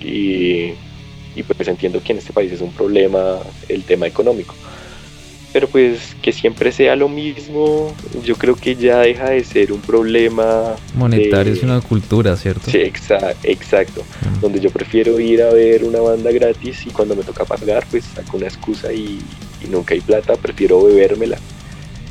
y, 0.00 0.72
y, 1.34 1.42
pues 1.42 1.68
entiendo 1.68 2.02
que 2.02 2.12
en 2.12 2.18
este 2.18 2.32
país 2.32 2.52
es 2.52 2.60
un 2.60 2.72
problema 2.72 3.38
el 3.68 3.84
tema 3.84 4.06
económico. 4.06 4.54
Pero 5.52 5.68
pues 5.68 6.16
que 6.22 6.32
siempre 6.32 6.72
sea 6.72 6.96
lo 6.96 7.10
mismo, 7.10 7.94
yo 8.24 8.36
creo 8.36 8.56
que 8.56 8.74
ya 8.74 9.00
deja 9.00 9.30
de 9.30 9.44
ser 9.44 9.70
un 9.70 9.82
problema... 9.82 10.76
Monetario 10.94 11.52
es 11.52 11.62
una 11.62 11.82
cultura, 11.82 12.36
¿cierto? 12.36 12.70
Sí, 12.70 12.78
exacto. 12.78 14.02
Donde 14.40 14.60
yo 14.60 14.70
prefiero 14.70 15.20
ir 15.20 15.42
a 15.42 15.52
ver 15.52 15.84
una 15.84 16.00
banda 16.00 16.30
gratis 16.30 16.86
y 16.86 16.90
cuando 16.90 17.14
me 17.14 17.22
toca 17.22 17.44
pagar, 17.44 17.84
pues 17.90 18.04
saco 18.04 18.38
una 18.38 18.46
excusa 18.46 18.94
y, 18.94 19.20
y 19.62 19.68
nunca 19.68 19.92
hay 19.92 20.00
plata, 20.00 20.36
prefiero 20.36 20.82
bebérmela 20.84 21.36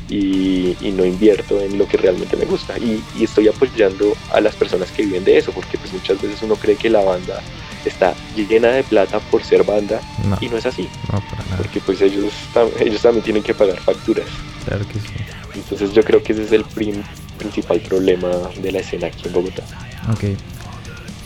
y, 0.08 0.76
no 0.96 1.04
invierto 1.04 1.60
en 1.60 1.78
lo 1.78 1.86
que 1.86 1.96
realmente 1.96 2.36
me 2.36 2.44
gusta. 2.44 2.78
Y, 2.78 3.02
estoy 3.20 3.48
apoyando 3.48 4.14
a 4.32 4.40
las 4.40 4.54
personas 4.54 4.90
que 4.90 5.04
viven 5.04 5.24
de 5.24 5.38
eso, 5.38 5.52
porque 5.52 5.78
pues 5.78 5.92
muchas 5.92 6.20
veces 6.20 6.42
uno 6.42 6.56
cree 6.56 6.76
que 6.76 6.90
la 6.90 7.02
banda 7.02 7.40
está 7.84 8.14
llena 8.36 8.68
de 8.68 8.84
plata 8.84 9.18
por 9.18 9.42
ser 9.42 9.64
banda 9.64 10.00
y 10.40 10.48
no 10.48 10.56
es 10.56 10.66
así. 10.66 10.88
Porque 11.56 11.80
pues 11.80 12.00
ellos, 12.00 12.32
ellos 12.80 13.02
también 13.02 13.24
tienen 13.24 13.42
que 13.42 13.54
pagar 13.54 13.78
facturas. 13.80 14.26
Claro 14.66 14.86
que 14.86 14.94
sí. 14.94 15.08
Entonces 15.54 15.92
yo 15.92 16.02
creo 16.04 16.22
que 16.22 16.32
ese 16.32 16.44
es 16.44 16.52
el 16.52 16.64
principal 17.38 17.80
problema 17.80 18.28
de 18.60 18.72
la 18.72 18.78
escena 18.78 19.08
aquí 19.08 19.26
en 19.26 19.32
Bogotá. 19.32 19.62
Ok. 20.10 20.24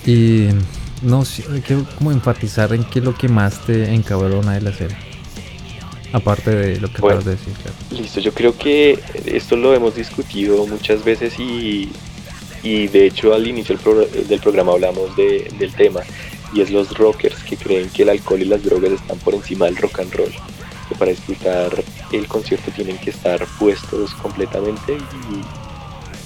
Y 0.07 0.49
no, 1.03 1.24
quiero 1.66 1.85
como 1.99 2.12
enfatizar 2.12 2.72
en 2.72 2.85
qué 2.85 3.01
es 3.01 3.05
lo 3.05 3.14
que 3.14 3.29
más 3.29 3.64
te 3.66 3.93
encabrona 3.93 4.55
de 4.55 4.61
la 4.62 4.70
escena. 4.70 4.97
Aparte 6.12 6.50
de 6.50 6.80
lo 6.80 6.88
que 6.88 7.00
bueno, 7.00 7.18
acabas 7.18 7.24
de 7.24 7.30
decir. 7.32 7.54
Listo, 7.90 8.20
yo 8.20 8.32
creo 8.32 8.57
que 8.57 8.98
esto 9.26 9.57
lo 9.57 9.74
hemos 9.74 9.96
discutido 9.96 10.66
muchas 10.66 11.04
veces 11.04 11.38
y, 11.38 11.90
y 12.62 12.86
de 12.88 13.07
hecho 13.07 13.34
al 13.34 13.46
inicio 13.46 13.76
del, 14.28 14.40
programa 14.40 14.72
hablamos 14.72 15.14
de, 15.16 15.50
del 15.59 15.72
tema 15.74 16.00
y 16.54 16.61
es 16.61 16.70
los 16.70 16.96
rockers 16.96 17.42
que 17.42 17.57
creen 17.57 17.90
que 17.90 18.02
el 18.02 18.11
alcohol 18.11 18.40
y 18.40 18.44
las 18.44 18.62
drogas 18.62 18.92
están 18.92 19.18
por 19.18 19.34
encima 19.34 19.66
del 19.66 19.76
rock 19.76 20.00
and 20.00 20.14
roll. 20.14 20.32
Que 20.88 20.94
para 20.94 21.11
disfrutar 21.11 21.72
el 22.12 22.28
concierto 22.28 22.70
tienen 22.70 22.96
que 22.98 23.11
estar 23.11 23.44
puestos 23.59 24.14
completamente 24.14 24.96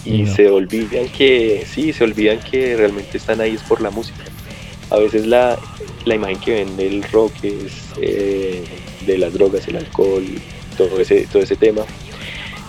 y, 0.04 0.22
y 0.22 0.26
se 0.26 0.48
olvidan 0.48 1.08
que, 1.08 1.66
sí, 1.70 1.92
se 1.92 2.04
olvidan 2.04 2.40
que 2.40 2.76
realmente 2.76 3.16
están 3.16 3.40
ahí 3.40 3.54
es 3.54 3.62
por 3.62 3.80
la 3.80 3.90
música. 3.90 4.24
A 4.90 4.98
veces 4.98 5.26
la, 5.26 5.58
la 6.04 6.14
imagen 6.14 6.40
que 6.40 6.52
ven 6.52 6.76
del 6.76 7.02
rock 7.04 7.32
es 7.42 7.72
eh, 8.00 8.64
de 9.12 9.18
las 9.18 9.32
drogas, 9.32 9.66
el 9.68 9.76
alcohol, 9.76 10.24
todo 10.76 11.00
ese, 11.00 11.26
todo 11.26 11.42
ese 11.42 11.56
tema. 11.56 11.82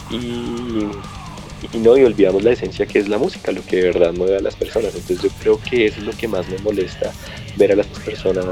Y, 0.10 1.78
no, 1.78 1.98
y 1.98 2.04
olvidamos 2.04 2.44
la 2.44 2.52
esencia 2.52 2.86
que 2.86 3.00
es 3.00 3.08
la 3.08 3.18
música, 3.18 3.52
lo 3.52 3.64
que 3.66 3.78
de 3.78 3.84
verdad 3.84 4.14
mueve 4.14 4.38
a 4.38 4.42
las 4.42 4.56
personas. 4.56 4.94
Entonces 4.96 5.22
yo 5.22 5.30
creo 5.40 5.60
que 5.62 5.86
eso 5.86 6.00
es 6.00 6.06
lo 6.06 6.12
que 6.14 6.28
más 6.28 6.48
me 6.50 6.58
molesta, 6.60 7.12
ver 7.56 7.72
a 7.72 7.76
las 7.76 7.88
personas 7.88 8.46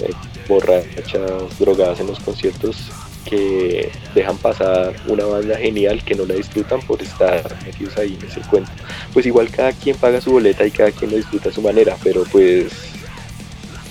eh, 0.00 0.10
borrachas, 0.48 1.58
drogadas 1.58 2.00
en 2.00 2.08
los 2.08 2.18
conciertos 2.20 2.76
que 3.24 3.92
dejan 4.14 4.36
pasar 4.38 4.94
una 5.06 5.24
banda 5.24 5.56
genial 5.56 6.02
que 6.02 6.14
no 6.14 6.24
la 6.24 6.34
disfrutan 6.34 6.80
por 6.82 7.02
estar 7.02 7.44
metidos 7.64 7.96
ahí 7.98 8.16
en 8.20 8.26
ese 8.26 8.40
cuento. 8.40 8.70
Pues 9.12 9.26
igual 9.26 9.50
cada 9.50 9.72
quien 9.72 9.96
paga 9.96 10.20
su 10.20 10.32
boleta 10.32 10.66
y 10.66 10.70
cada 10.70 10.90
quien 10.90 11.10
lo 11.10 11.16
disfruta 11.18 11.50
a 11.50 11.52
su 11.52 11.62
manera, 11.62 11.96
pero 12.02 12.24
pues... 12.24 12.72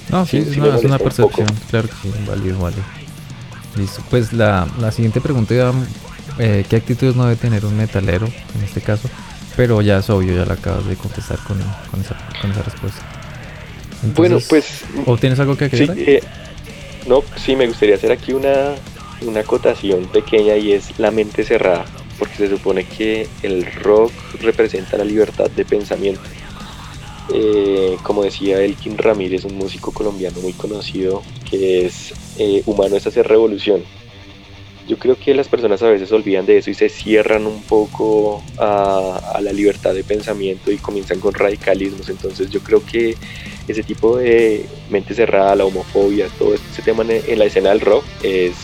No, 0.09 0.25
sí, 0.25 0.37
es, 0.37 0.57
una, 0.57 0.97
percepción, 0.97 1.47
claro 1.69 1.87
que 1.87 1.93
sí, 2.01 2.11
válido, 2.27 2.57
válido. 2.59 2.98
Listo, 3.79 4.03
pues 4.09 4.33
la, 4.33 4.67
siguiente 4.91 5.21
pregunta 5.21 5.53
era 5.53 5.71
eh, 6.37 6.65
¿qué 6.69 6.75
actitudes 6.75 7.15
no 7.15 7.23
debe 7.23 7.37
tener 7.37 7.65
un 7.65 7.77
metalero 7.77 8.25
en 8.27 8.63
este 8.63 8.81
caso? 8.81 9.09
Pero 9.55 9.81
ya 9.81 9.99
es 9.99 10.09
obvio, 10.09 10.35
ya 10.35 10.45
la 10.45 10.55
acabas 10.55 10.85
de 10.85 10.95
contestar 10.95 11.39
con, 11.39 11.59
esa, 11.61 12.61
respuesta. 12.61 13.01
bueno, 14.15 14.39
pues... 14.49 14.81
¿O 15.05 15.17
tienes 15.17 15.39
algo 15.39 15.55
que 15.55 15.65
agregar? 15.65 15.95
Sí, 15.95 16.03
eh, 16.07 16.23
no, 17.07 17.23
sí, 17.37 17.55
me 17.55 17.67
gustaría 17.67 17.95
hacer 17.95 18.11
aquí 18.11 18.33
una, 18.33 18.75
una 19.21 19.39
acotación 19.39 20.05
pequeña 20.07 20.57
y 20.57 20.73
es 20.73 20.99
la 20.99 21.11
mente 21.11 21.45
cerrada, 21.45 21.85
porque 22.17 22.35
se 22.35 22.49
supone 22.49 22.83
que 22.83 23.27
el 23.43 23.65
rock 23.81 24.11
representa 24.41 24.97
la 24.97 25.05
libertad 25.05 25.49
de 25.49 25.63
pensamiento. 25.63 26.21
Eh, 27.31 27.97
como 28.03 28.23
decía 28.23 28.61
Elkin 28.61 28.97
Ramírez, 28.97 29.43
un 29.45 29.55
músico 29.55 29.91
colombiano 29.91 30.39
muy 30.41 30.53
conocido, 30.53 31.21
que 31.49 31.85
es 31.85 32.13
eh, 32.37 32.63
humano 32.65 32.95
es 32.95 33.05
hacer 33.05 33.27
revolución. 33.27 33.83
Yo 34.87 34.97
creo 34.97 35.15
que 35.15 35.35
las 35.35 35.47
personas 35.47 35.83
a 35.83 35.89
veces 35.89 36.11
olvidan 36.11 36.47
de 36.47 36.57
eso 36.57 36.71
y 36.71 36.73
se 36.73 36.89
cierran 36.89 37.45
un 37.45 37.61
poco 37.61 38.41
a, 38.57 39.39
la 39.39 39.53
libertad 39.53 39.93
de 39.93 40.03
pensamiento 40.03 40.71
y 40.71 40.77
comienzan 40.77 41.19
con 41.19 41.35
radicalismos. 41.35 42.09
Entonces 42.09 42.49
yo 42.49 42.59
creo 42.61 42.83
que 42.83 43.15
ese 43.67 43.83
tipo 43.83 44.17
de 44.17 44.65
mente 44.89 45.13
cerrada, 45.13 45.55
la 45.55 45.65
homofobia, 45.65 46.27
todo 46.39 46.55
ese 46.55 46.81
tema 46.81 47.03
en 47.07 47.37
la 47.37 47.45
escena 47.45 47.69
del 47.69 47.81
rock 47.81 48.03
es, 48.23 48.55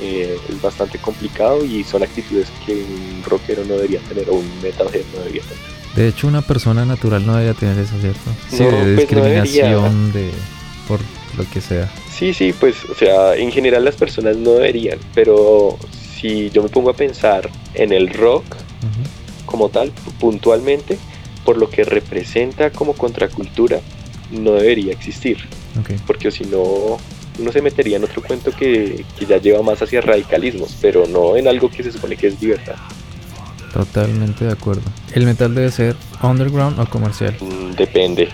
eh, 0.00 0.38
es 0.48 0.62
bastante 0.62 0.98
complicado 0.98 1.64
y 1.64 1.82
son 1.82 2.04
actitudes 2.04 2.46
que 2.64 2.74
un 2.74 3.24
rockero 3.24 3.64
no 3.64 3.74
debería 3.74 3.98
tener 4.08 4.30
o 4.30 4.34
un 4.34 4.62
metalhead 4.62 5.02
no 5.12 5.18
debería 5.18 5.42
tener. 5.42 5.81
De 5.96 6.08
hecho, 6.08 6.26
una 6.26 6.42
persona 6.42 6.84
natural 6.84 7.26
no 7.26 7.36
debería 7.36 7.58
tener 7.58 7.78
eso, 7.78 7.94
¿cierto? 8.00 8.30
Sí, 8.48 8.64
de 8.64 8.70
pues, 8.70 8.96
discriminación, 8.96 10.12
de 10.12 10.30
por 10.88 11.00
lo 11.36 11.48
que 11.50 11.60
sea. 11.60 11.90
Sí, 12.10 12.32
sí, 12.32 12.54
pues, 12.58 12.76
o 12.90 12.94
sea, 12.94 13.36
en 13.36 13.52
general 13.52 13.84
las 13.84 13.96
personas 13.96 14.36
no 14.36 14.52
deberían, 14.52 14.98
pero 15.14 15.78
si 16.20 16.50
yo 16.50 16.62
me 16.62 16.68
pongo 16.68 16.90
a 16.90 16.94
pensar 16.94 17.50
en 17.74 17.92
el 17.92 18.08
rock 18.08 18.44
como 19.44 19.68
tal, 19.68 19.92
puntualmente, 20.18 20.98
por 21.44 21.58
lo 21.58 21.68
que 21.68 21.84
representa 21.84 22.70
como 22.70 22.94
contracultura, 22.94 23.80
no 24.30 24.52
debería 24.52 24.92
existir. 24.92 25.38
Porque 26.06 26.30
si 26.30 26.44
no, 26.44 26.98
uno 27.38 27.52
se 27.52 27.60
metería 27.60 27.96
en 27.96 28.04
otro 28.04 28.22
cuento 28.22 28.50
que, 28.50 29.04
que 29.18 29.26
ya 29.26 29.38
lleva 29.38 29.62
más 29.62 29.82
hacia 29.82 30.00
radicalismos, 30.00 30.76
pero 30.80 31.06
no 31.06 31.36
en 31.36 31.48
algo 31.48 31.70
que 31.70 31.82
se 31.82 31.92
supone 31.92 32.16
que 32.16 32.28
es 32.28 32.40
libertad. 32.40 32.76
Totalmente 33.72 34.44
de 34.44 34.52
acuerdo. 34.52 34.82
¿El 35.14 35.24
metal 35.24 35.54
debe 35.54 35.70
ser 35.70 35.96
underground 36.22 36.78
o 36.78 36.86
comercial? 36.86 37.36
Mm, 37.40 37.72
depende. 37.72 38.28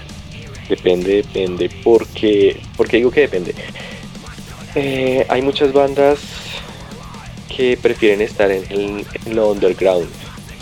Depende, 0.69 1.17
depende. 1.17 1.71
Porque, 1.83 2.61
porque 2.77 2.99
digo 2.99 3.11
que 3.11 3.21
depende. 3.23 3.55
Eh, 4.75 5.27
hay 5.29 5.43
muchas 5.43 5.73
bandas 5.73 6.21
que 7.55 7.79
prefieren 7.81 8.21
estar 8.21 8.51
en, 8.51 8.65
el, 8.71 9.35
lo 9.35 9.53
underground. 9.53 10.09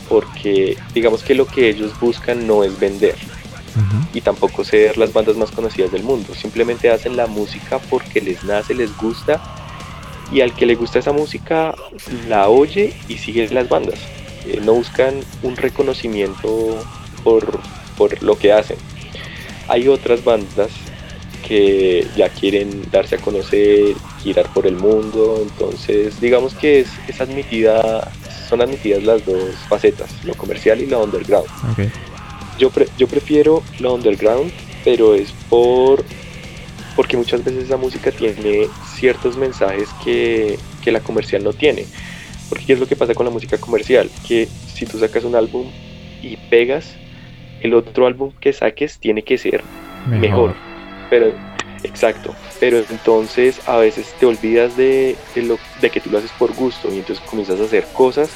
Porque 0.08 0.76
digamos 0.94 1.22
que 1.22 1.34
lo 1.34 1.46
que 1.46 1.68
ellos 1.70 1.98
buscan 1.98 2.46
no 2.46 2.62
es 2.62 2.78
vender, 2.78 3.16
y 4.14 4.20
tampoco 4.20 4.64
ser 4.64 4.96
las 4.96 5.12
bandas 5.12 5.36
más 5.36 5.50
conocidas 5.50 5.90
del 5.90 6.02
mundo. 6.02 6.34
Simplemente 6.34 6.90
hacen 6.90 7.16
la 7.16 7.26
música 7.26 7.78
porque 7.90 8.20
les 8.20 8.44
nace, 8.44 8.74
les 8.74 8.96
gusta 8.96 9.42
y 10.32 10.40
al 10.40 10.54
que 10.54 10.64
le 10.64 10.74
gusta 10.74 11.00
esa 11.00 11.12
música 11.12 11.74
la 12.28 12.48
oye 12.48 12.94
y 13.08 13.18
sigue 13.18 13.48
las 13.48 13.68
bandas. 13.68 13.98
Eh, 14.47 14.61
no 14.62 14.74
buscan 14.74 15.20
un 15.42 15.57
reconocimiento 15.57 16.78
por, 17.24 17.61
por 17.97 18.22
lo 18.22 18.38
que 18.38 18.53
hacen. 18.53 18.76
Hay 19.68 19.88
otras 19.88 20.22
bandas 20.22 20.70
que 21.47 22.07
ya 22.16 22.28
quieren 22.28 22.82
darse 22.90 23.16
a 23.16 23.18
conocer, 23.18 23.94
girar 24.22 24.53
por 24.53 24.66
el 24.66 24.76
mundo, 24.76 25.40
entonces 25.42 26.20
digamos 26.20 26.55
que 26.55 26.80
es, 26.80 26.88
es 27.09 27.20
admitida, 27.20 28.11
son 28.49 28.62
admitidas 28.62 29.03
las 29.05 29.24
dos 29.24 29.55
facetas, 29.68 30.11
lo 30.24 30.34
comercial 30.34 30.80
y 30.80 30.86
lo 30.86 31.03
underground. 31.03 31.49
Yo, 32.59 32.70
yo 32.99 33.07
prefiero 33.07 33.62
lo 33.78 33.94
underground, 33.94 34.51
pero 34.84 35.14
es 35.14 35.32
por 35.49 36.05
porque 36.97 37.16
muchas 37.18 37.44
veces 37.44 37.64
esa 37.64 37.76
música 37.76 38.11
tiene 38.11 38.68
ciertos 38.99 39.36
mensajes 39.36 39.88
que, 40.03 40.59
que 40.82 40.90
la 40.90 41.01
comercial 41.01 41.44
no 41.44 41.53
tiene. 41.53 41.84
Porque 42.49 42.64
¿qué 42.66 42.72
es 42.74 42.78
lo 42.78 42.86
que 42.86 42.97
pasa 42.97 43.14
con 43.14 43.26
la 43.26 43.32
música 43.32 43.59
comercial? 43.59 44.11
Que 44.26 44.49
si 44.74 44.86
tú 44.86 44.99
sacas 44.99 45.24
un 45.24 45.34
álbum 45.34 45.70
y 46.22 46.36
pegas, 46.36 46.97
el 47.61 47.74
otro 47.74 48.07
álbum 48.07 48.32
que 48.40 48.53
saques 48.53 48.99
tiene 48.99 49.22
que 49.22 49.38
ser 49.38 49.62
mejor. 50.07 50.55
Pero, 51.11 51.32
exacto. 51.82 52.34
Pero 52.61 52.78
entonces 52.90 53.61
a 53.66 53.76
veces 53.78 54.14
te 54.18 54.26
olvidas 54.26 54.76
de, 54.76 55.16
de, 55.34 55.42
lo, 55.42 55.59
de 55.80 55.90
que 55.90 56.01
tú 56.01 56.11
lo 56.11 56.18
haces 56.18 56.32
por 56.32 56.55
gusto 56.55 56.92
y 56.92 56.99
entonces 56.99 57.24
comienzas 57.28 57.61
a 57.61 57.64
hacer 57.64 57.86
cosas 57.92 58.30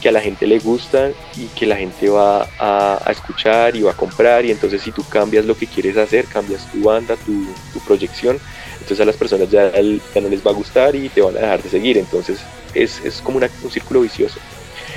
que 0.00 0.08
a 0.08 0.12
la 0.12 0.20
gente 0.20 0.46
le 0.46 0.58
gustan 0.58 1.12
y 1.36 1.46
que 1.46 1.66
la 1.66 1.76
gente 1.76 2.08
va 2.08 2.48
a, 2.58 3.10
escuchar 3.10 3.76
y 3.76 3.82
va 3.82 3.92
a 3.92 3.96
comprar 3.96 4.44
y 4.44 4.50
entonces 4.50 4.82
si 4.82 4.92
tú 4.92 5.04
cambias 5.08 5.44
lo 5.44 5.56
que 5.56 5.66
quieres 5.66 5.96
hacer, 5.96 6.24
cambias 6.24 6.70
tu 6.72 6.82
banda, 6.82 7.16
tu, 7.16 7.80
proyección, 7.86 8.38
entonces 8.80 9.00
a 9.00 9.04
las 9.04 9.16
personas 9.16 9.50
ya, 9.50 9.72
ya, 9.72 10.20
no 10.20 10.28
les 10.28 10.44
va 10.44 10.50
a 10.50 10.54
gustar 10.54 10.94
y 10.96 11.08
te 11.08 11.20
van 11.20 11.36
a 11.36 11.40
dejar 11.40 11.62
de 11.62 11.68
seguir, 11.68 11.98
entonces 11.98 12.40
es, 12.74 13.00
es 13.04 13.20
como 13.20 13.38
un 13.38 13.70
círculo 13.70 14.00
vicioso. 14.00 14.38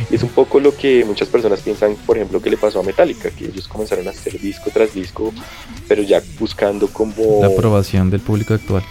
Y 0.09 0.15
es 0.15 0.23
un 0.23 0.29
poco 0.29 0.59
lo 0.59 0.75
que 0.75 1.05
muchas 1.05 1.27
personas 1.27 1.61
piensan, 1.61 1.95
por 1.95 2.17
ejemplo, 2.17 2.41
que 2.41 2.49
le 2.49 2.57
pasó 2.57 2.79
a 2.79 2.83
Metallica, 2.83 3.29
que 3.29 3.45
ellos 3.45 3.67
comenzaron 3.67 4.07
a 4.07 4.11
hacer 4.11 4.39
disco 4.39 4.71
tras 4.73 4.93
disco, 4.93 5.31
pero 5.87 6.01
ya 6.01 6.21
buscando 6.39 6.87
como... 6.87 7.41
La 7.41 7.47
aprobación 7.47 8.09
del 8.09 8.21
público 8.21 8.55
actual. 8.55 8.83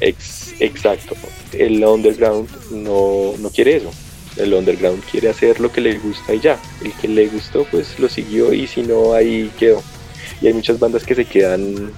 exacto. 0.00 1.14
El 1.52 1.84
underground 1.84 2.48
no, 2.70 3.34
no 3.38 3.50
quiere 3.50 3.76
eso 3.76 3.90
el 4.36 4.52
underground 4.52 5.02
quiere 5.10 5.30
hacer 5.30 5.60
lo 5.60 5.72
que 5.72 5.80
le 5.80 5.98
gusta 5.98 6.34
y 6.34 6.40
ya. 6.40 6.60
El 6.84 6.92
que 6.92 7.08
le 7.08 7.26
gustó, 7.28 7.64
pues 7.70 7.98
lo 7.98 8.08
siguió 8.08 8.52
y 8.52 8.66
si 8.66 8.82
no, 8.82 9.12
ahí 9.12 9.50
quedó. 9.58 9.82
Y 10.40 10.46
hay 10.46 10.52
muchas 10.52 10.78
bandas 10.78 11.04
que 11.04 11.14
se 11.14 11.24
quedan 11.24 11.92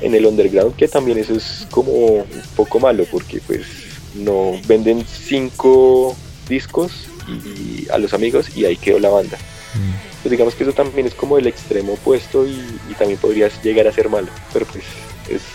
en 0.00 0.14
el 0.14 0.26
underground, 0.26 0.76
que 0.76 0.88
también 0.88 1.18
eso 1.18 1.34
es 1.34 1.66
como 1.70 1.90
un 1.90 2.42
poco 2.56 2.80
malo, 2.80 3.04
porque 3.10 3.40
pues 3.46 3.66
no 4.14 4.52
venden 4.66 5.04
cinco 5.06 6.16
discos 6.48 7.08
y, 7.28 7.88
a 7.90 7.98
los 7.98 8.14
amigos 8.14 8.56
y 8.56 8.64
ahí 8.64 8.76
quedó 8.76 8.98
la 8.98 9.10
banda. 9.10 9.36
Mm. 9.74 10.22
Pues 10.22 10.30
digamos 10.30 10.54
que 10.54 10.64
eso 10.64 10.72
también 10.72 11.06
es 11.06 11.14
como 11.14 11.38
el 11.38 11.46
extremo 11.46 11.94
opuesto 11.94 12.46
y, 12.46 12.60
también 12.98 13.18
podría 13.18 13.48
llegar 13.62 13.86
a 13.86 13.92
ser 13.92 14.08
malo, 14.08 14.28
pero 14.52 14.66
pues 14.66 14.84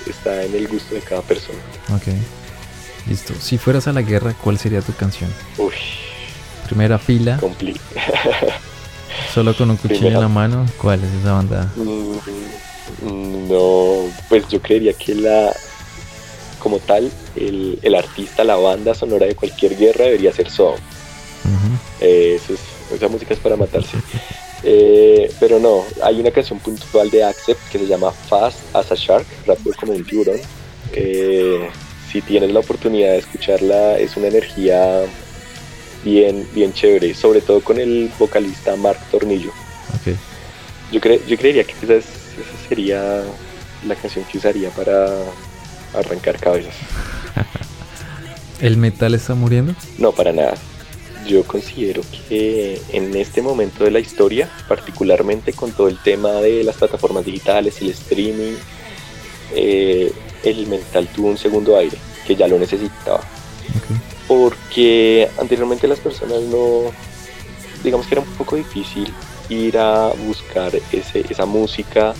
está 0.07 0.43
en 0.43 0.53
el 0.55 0.67
gusto 0.67 0.95
de 0.95 1.01
cada 1.01 1.21
persona. 1.21 1.59
Ok. 1.93 2.13
Listo. 3.07 3.33
Si 3.39 3.57
fueras 3.57 3.87
a 3.87 3.93
la 3.93 4.01
guerra, 4.01 4.33
¿cuál 4.33 4.59
sería 4.59 4.81
tu 4.81 4.93
canción? 4.93 5.31
Uy, 5.57 5.73
Primera 6.65 6.99
fila. 6.99 7.39
Solo 9.33 9.55
con 9.55 9.71
un 9.71 9.77
cuchillo 9.77 10.07
en 10.07 10.19
la 10.19 10.27
mano. 10.27 10.65
¿Cuál 10.77 11.03
es 11.03 11.11
esa 11.19 11.33
banda? 11.33 11.71
Mm, 11.75 12.17
no, 13.01 14.11
pues 14.27 14.47
yo 14.49 14.61
creería 14.61 14.93
que 14.93 15.15
la, 15.15 15.53
como 16.59 16.79
tal, 16.79 17.11
el, 17.35 17.95
artista, 17.95 18.43
la 18.43 18.55
banda 18.55 18.93
sonora 18.93 19.25
de 19.25 19.35
cualquier 19.35 19.77
guerra 19.77 20.05
debería 20.05 20.31
ser 20.33 20.49
Song. 20.49 20.77
Eh, 22.01 22.39
esa 22.93 23.07
música 23.07 23.33
es 23.33 23.39
para 23.39 23.55
matarse. 23.55 23.97
Eh, 24.63 25.31
pero 25.39 25.59
no, 25.59 25.85
hay 26.03 26.19
una 26.19 26.31
canción 26.31 26.59
puntual 26.59 27.09
de 27.09 27.23
Accept 27.23 27.69
que 27.71 27.79
se 27.79 27.87
llama 27.87 28.11
Fast 28.11 28.59
as 28.73 28.91
a 28.91 28.95
Shark, 28.95 29.25
rápido 29.45 29.73
como 29.79 29.93
un 29.93 30.03
tiburón. 30.03 30.39
Eh, 30.93 31.69
si 32.11 32.21
tienes 32.21 32.51
la 32.51 32.59
oportunidad 32.59 33.11
de 33.11 33.19
escucharla, 33.19 33.97
es 33.99 34.17
una 34.17 34.27
energía 34.27 35.03
bien, 36.03 36.47
bien 36.53 36.73
chévere, 36.73 37.13
sobre 37.13 37.41
todo 37.41 37.61
con 37.61 37.79
el 37.79 38.11
vocalista 38.17 38.75
Mark 38.75 38.99
Tornillo. 39.11 39.51
Yo, 40.91 40.99
yo 40.99 41.37
creería 41.37 41.63
que 41.63 41.73
esa, 41.73 42.18
sería 42.67 43.23
la 43.87 43.95
canción 43.95 44.25
que 44.25 44.37
usaría 44.37 44.69
para 44.71 45.07
arrancar 45.93 46.39
cabezas. 46.39 46.75
¿El 48.61 48.77
metal 48.77 49.13
está 49.15 49.35
muriendo? 49.35 49.73
No, 49.97 50.11
para 50.11 50.33
nada. 50.33 50.55
Yo 51.27 51.43
considero 51.43 52.01
que 52.27 52.81
en 52.91 53.15
este 53.15 53.41
momento 53.41 53.83
de 53.83 53.91
la 53.91 53.99
historia, 53.99 54.49
particularmente 54.67 55.53
con 55.53 55.71
todo 55.71 55.87
el 55.87 55.97
tema 56.01 56.33
de 56.33 56.63
las 56.63 56.77
plataformas 56.77 57.25
digitales, 57.25 57.81
el 57.81 57.89
streaming, 57.89 58.55
eh, 59.53 60.11
el 60.43 60.67
metal 60.67 61.07
tuvo 61.07 61.27
un 61.27 61.37
segundo 61.37 61.77
aire, 61.77 61.97
que 62.25 62.35
ya 62.35 62.47
lo 62.47 62.57
necesitaba 62.57 63.21
porque 64.29 65.27
anteriormente 65.39 65.87
las 65.87 65.99
personas 65.99 66.39
no, 66.43 66.91
digamos 67.83 68.05
que 68.05 68.13
era 68.13 68.21
un 68.21 68.27
poco 68.35 68.55
difícil 68.55 69.11
ir 69.49 69.77
a 69.77 70.09
buscar 70.25 70.71
ese, 70.91 71.25
esa 71.29 71.45
música, 71.45 72.13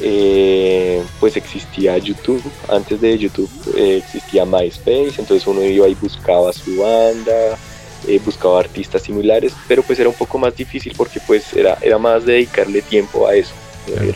eh, 0.00 1.02
pues 1.18 1.36
existía 1.36 1.98
YouTube, 1.98 2.42
antes 2.68 3.00
de 3.00 3.18
YouTube 3.18 3.50
eh, 3.76 3.96
existía 3.96 4.44
MySpace, 4.44 5.14
entonces 5.18 5.44
uno 5.46 5.62
iba 5.62 5.88
y 5.88 5.94
buscaba 5.94 6.52
su 6.52 6.76
banda, 6.76 7.58
eh, 8.06 8.20
buscaba 8.24 8.60
artistas 8.60 9.02
similares, 9.02 9.52
pero 9.66 9.82
pues 9.82 9.98
era 9.98 10.08
un 10.08 10.14
poco 10.14 10.38
más 10.38 10.54
difícil 10.54 10.92
porque 10.96 11.18
pues 11.26 11.52
era, 11.52 11.78
era 11.80 11.98
más 11.98 12.24
dedicarle 12.24 12.80
tiempo 12.82 13.26
a 13.26 13.34
eso, 13.34 13.52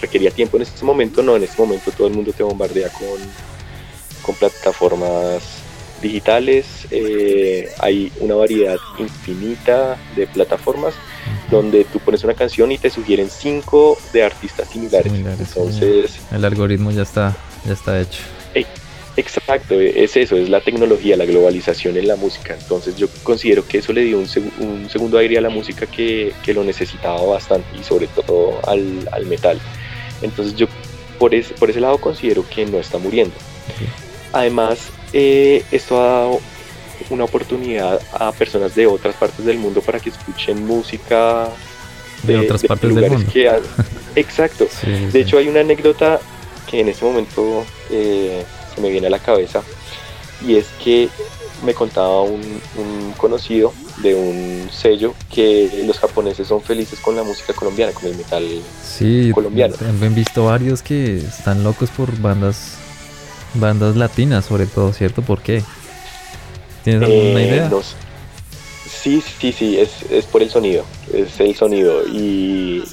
requería 0.01 0.31
tiempo 0.31 0.57
en 0.57 0.63
este 0.63 0.85
momento, 0.85 1.21
no, 1.21 1.35
en 1.35 1.43
este 1.43 1.61
momento 1.61 1.91
todo 1.91 2.07
el 2.07 2.15
mundo 2.15 2.33
te 2.33 2.45
bombardea 2.45 2.89
con, 2.91 3.19
con 4.23 4.37
plataformas 4.37 5.43
digitales, 6.01 6.87
hay 7.79 8.13
una 8.21 8.37
variedad 8.37 8.79
infinita 8.99 9.97
de 10.15 10.29
plataformas 10.29 10.95
donde 11.51 11.85
tú 11.85 11.99
pones 12.01 12.25
una 12.25 12.35
canción 12.35 12.73
y 12.73 12.79
te 12.79 12.91
sugieren 12.91 13.29
cinco 13.31 13.99
de 14.13 14.25
artistas 14.25 14.69
similares. 14.69 15.13
Entonces, 15.13 16.19
el 16.31 16.45
algoritmo 16.45 16.91
ya 16.91 17.03
está, 17.03 17.37
ya 17.65 17.73
está 17.73 18.01
hecho. 18.01 18.23
Eh, 18.55 18.67
exacto, 19.17 19.79
es 19.79 20.17
eso, 20.17 20.37
es 20.37 20.49
la 20.49 20.61
tecnología, 20.61 21.17
la 21.17 21.27
globalización 21.27 21.97
en 21.97 22.09
la 22.09 22.17
música. 22.17 22.57
Entonces 22.59 22.97
yo 22.97 23.09
considero 23.23 23.67
que 23.67 23.79
eso 23.79 23.93
le 23.93 24.03
dio 24.03 24.19
un, 24.19 24.89
segundo 24.89 25.19
aire 25.19 25.39
a 25.39 25.41
la 25.41 25.51
música 25.51 25.87
que, 25.87 26.33
lo 26.55 26.65
necesitaba 26.65 27.23
bastante 27.23 27.67
y 27.79 27.83
sobre 27.83 28.07
todo 28.07 28.61
al, 28.67 29.27
metal. 29.27 29.59
Entonces 30.23 30.57
yo 30.57 30.67
por 31.19 31.35
ese, 31.35 31.55
por 31.55 31.71
ese 31.71 31.81
lado 31.81 31.99
considero 31.99 32.45
que 32.49 32.67
no 32.67 32.79
está 32.79 32.99
muriendo. 32.99 33.35
Además, 34.33 34.89
eh, 35.13 35.63
esto 35.71 36.01
ha 36.01 36.07
dado 36.07 36.41
una 37.11 37.25
oportunidad 37.25 38.01
a 38.13 38.33
personas 38.33 38.75
de 38.75 38.87
otras 38.87 39.15
partes 39.15 39.45
del 39.45 39.59
mundo 39.59 39.81
para 39.81 40.01
que 40.01 40.11
escuchen 40.11 40.67
música 40.67 41.49
de, 42.23 42.39
otras 42.39 42.63
partes 42.63 42.95
del 42.95 43.11
mundo. 43.11 43.31
exacto. 44.17 44.67
de 44.85 45.21
hecho, 45.21 45.39
hay 45.39 45.49
una 45.49 45.61
anécdota 45.61 46.21
que 46.71 46.81
en 46.81 46.89
este 46.89 47.05
momento 47.05 47.65
eh, 47.91 48.45
se 48.75 48.81
me 48.81 48.91
viene 48.91 49.09
a 49.09 49.11
la 49.11 49.19
cabeza 49.19 49.63
y 50.47 50.57
es 50.57 50.67
que 50.83 51.09
me 51.65 51.75
contaba 51.75 52.23
un, 52.23 52.43
conocido 53.17 53.73
de 54.03 54.15
un 54.15 54.69
sello 54.73 55.15
que 55.33 55.85
los 55.87 55.99
japoneses 55.99 56.49
son 56.49 56.61
felices 56.61 56.99
con 56.99 57.15
la 57.15 57.23
música 57.23 57.53
colombiana, 57.53 57.93
con 57.93 58.07
el 58.07 58.17
metal 58.17 58.45
sí, 58.83 59.31
colombiano. 59.33 59.77
han 59.81 60.15
visto 60.15 60.47
varios 60.47 60.83
que 60.83 61.19
están 61.19 61.63
locos 61.63 61.91
por 61.91 62.19
bandas 62.19 62.79
Bandas 63.55 63.97
latinas 63.97 64.47
sobre 64.47 64.67
todo, 64.67 64.93
¿cierto? 64.93 65.23
¿Por 65.23 65.43
qué? 65.43 65.63
¿Tienes 66.85 67.03
alguna 67.03 67.41
eh, 67.41 67.47
idea? 67.47 67.71
Sí, 68.87 69.23
sí, 69.41 69.53
sí, 69.53 69.79
es, 69.79 70.03
es, 70.11 70.27
por 70.27 70.43
el 70.43 70.51
sonido, 70.51 70.85
es 71.13 71.41
el 71.41 71.55
sonido 71.55 72.07
y, 72.07 72.85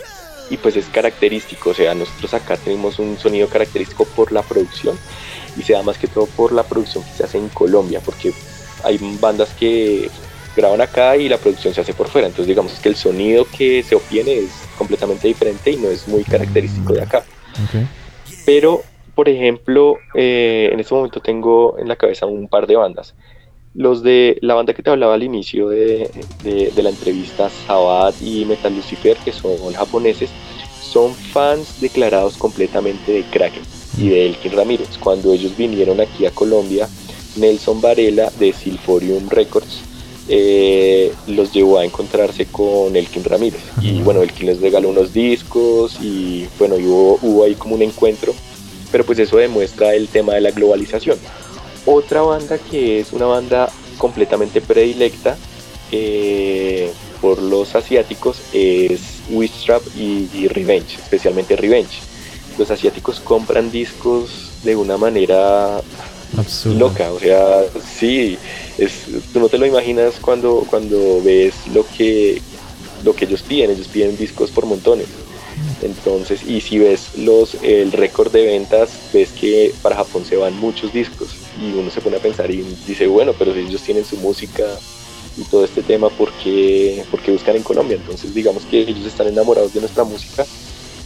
y 0.49 0.57
pues 0.57 0.75
es 0.75 0.85
característico, 0.85 1.71
o 1.71 1.73
sea, 1.73 1.93
nosotros 1.93 2.33
acá 2.33 2.57
tenemos 2.57 2.99
un 2.99 3.17
sonido 3.17 3.47
característico 3.47 4.05
por 4.05 4.31
la 4.31 4.41
producción 4.41 4.97
y 5.57 5.61
se 5.61 5.73
da 5.73 5.83
más 5.83 5.97
que 5.97 6.07
todo 6.07 6.25
por 6.25 6.51
la 6.51 6.63
producción 6.63 7.03
que 7.03 7.11
se 7.11 7.23
hace 7.23 7.37
en 7.37 7.49
Colombia, 7.49 8.01
porque 8.03 8.33
hay 8.83 8.99
bandas 9.19 9.49
que 9.59 10.09
graban 10.55 10.81
acá 10.81 11.15
y 11.17 11.29
la 11.29 11.37
producción 11.37 11.73
se 11.73 11.81
hace 11.81 11.93
por 11.93 12.07
fuera, 12.07 12.27
entonces 12.27 12.47
digamos 12.47 12.73
que 12.79 12.89
el 12.89 12.95
sonido 12.95 13.45
que 13.45 13.83
se 13.83 13.95
obtiene 13.95 14.33
es 14.39 14.51
completamente 14.77 15.27
diferente 15.27 15.71
y 15.71 15.77
no 15.77 15.89
es 15.89 16.07
muy 16.07 16.23
característico 16.23 16.93
de 16.93 17.01
acá. 17.01 17.23
Pero 18.45 18.83
por 19.19 19.27
ejemplo, 19.27 19.97
eh, 20.13 20.69
en 20.71 20.79
este 20.79 20.95
momento 20.95 21.19
tengo 21.19 21.77
en 21.77 21.89
la 21.89 21.97
cabeza 21.97 22.25
un 22.25 22.47
par 22.47 22.67
de 22.67 22.77
bandas. 22.77 23.15
Los 23.76 24.01
de 24.01 24.38
la 24.41 24.55
banda 24.55 24.74
que 24.74 24.82
te 24.82 24.89
hablaba 24.89 25.13
al 25.13 25.24
inicio 25.24 25.70
de, 25.70 26.09
la 26.76 26.89
entrevista, 26.89 27.49
Sabat 27.49 28.15
y 28.22 28.45
Metal 28.45 28.76
Lucifer, 28.76 29.17
que 29.17 29.32
son 29.32 29.74
japoneses, 29.74 30.30
son 30.82 31.13
fans 31.13 31.80
declarados 31.80 32.38
completamente 32.38 33.11
de 33.11 33.24
Kraken 33.24 33.63
y 33.97 34.09
de 34.09 34.26
Elkin 34.26 34.53
Ramírez. 34.53 34.97
Cuando 34.99 35.32
ellos 35.34 35.55
vinieron 35.55 36.01
aquí 36.01 36.26
a 36.26 36.32
Colombia, 36.32 36.89
Nelson 37.38 37.80
Varela 37.80 38.32
de 38.39 38.53
Silforium 38.53 39.30
Records 39.30 39.84
eh, 40.32 41.11
los 41.26 41.51
llevó 41.51 41.80
a 41.80 41.86
encontrarse 41.86 42.45
con 42.45 42.95
Elkin 42.95 43.24
Ramírez. 43.24 43.61
Y 43.82 44.01
bueno, 44.03 44.22
Elkin 44.22 44.45
les 44.45 44.61
regaló 44.61 44.89
unos 44.89 45.11
discos 45.11 45.97
y 46.01 46.47
bueno, 46.59 46.76
hubo, 46.76 47.20
hubo 47.24 47.43
ahí 47.43 47.55
como 47.55 47.76
un 47.76 47.82
encuentro. 47.82 48.34
Pero 48.91 49.03
pues 49.05 49.17
eso 49.20 49.38
demuestra 49.38 49.95
el 49.95 50.07
tema 50.07 50.34
de 50.36 50.41
la 50.41 50.51
globalización. 50.51 51.17
Otra 51.91 52.21
banda 52.21 52.59
que 52.59 52.99
es 52.99 53.13
una 53.13 53.25
banda 53.25 53.67
completamente 53.97 54.61
predilecta 54.61 55.35
eh, 55.91 56.91
por 57.19 57.41
los 57.41 57.73
asiáticos 57.73 58.39
es 58.53 59.01
Wistrap 59.31 59.81
y, 59.97 60.29
y 60.31 60.47
Revenge, 60.47 60.99
especialmente 60.99 61.55
Revenge. 61.55 61.99
Los 62.59 62.69
asiáticos 62.69 63.19
compran 63.19 63.71
discos 63.71 64.51
de 64.63 64.75
una 64.75 64.97
manera 64.97 65.81
loca, 66.77 67.11
o 67.11 67.19
sea, 67.19 67.63
sí, 67.97 68.37
es, 68.77 69.05
tú 69.33 69.39
no 69.39 69.49
te 69.49 69.57
lo 69.57 69.65
imaginas 69.65 70.13
cuando, 70.21 70.67
cuando 70.69 71.23
ves 71.23 71.55
lo 71.73 71.83
que, 71.97 72.39
lo 73.03 73.15
que 73.15 73.25
ellos 73.25 73.41
piden, 73.41 73.71
ellos 73.71 73.87
piden 73.87 74.15
discos 74.15 74.51
por 74.51 74.67
montones. 74.67 75.07
Entonces, 75.82 76.43
y 76.43 76.61
si 76.61 76.80
ves 76.80 77.17
los 77.17 77.55
el 77.63 77.91
récord 77.91 78.32
de 78.32 78.45
ventas, 78.45 78.89
ves 79.13 79.30
que 79.32 79.73
para 79.82 79.95
Japón 79.95 80.25
se 80.25 80.36
van 80.36 80.59
muchos 80.59 80.91
discos 80.91 81.30
y 81.61 81.71
uno 81.77 81.89
se 81.89 82.01
pone 82.01 82.17
a 82.17 82.21
pensar 82.21 82.51
y 82.51 82.63
dice, 82.86 83.07
bueno, 83.07 83.34
pero 83.38 83.53
si 83.53 83.61
ellos 83.61 83.82
tienen 83.82 84.05
su 84.05 84.17
música 84.17 84.65
y 85.38 85.43
todo 85.43 85.63
este 85.63 85.82
tema, 85.82 86.09
¿por 86.09 86.32
qué, 86.43 87.03
¿por 87.09 87.21
qué 87.21 87.32
buscan 87.32 87.55
en 87.55 87.63
Colombia? 87.63 87.95
Entonces, 87.95 88.34
digamos 88.34 88.63
que 88.63 88.80
ellos 88.82 89.05
están 89.05 89.27
enamorados 89.27 89.73
de 89.73 89.80
nuestra 89.80 90.03
música 90.03 90.45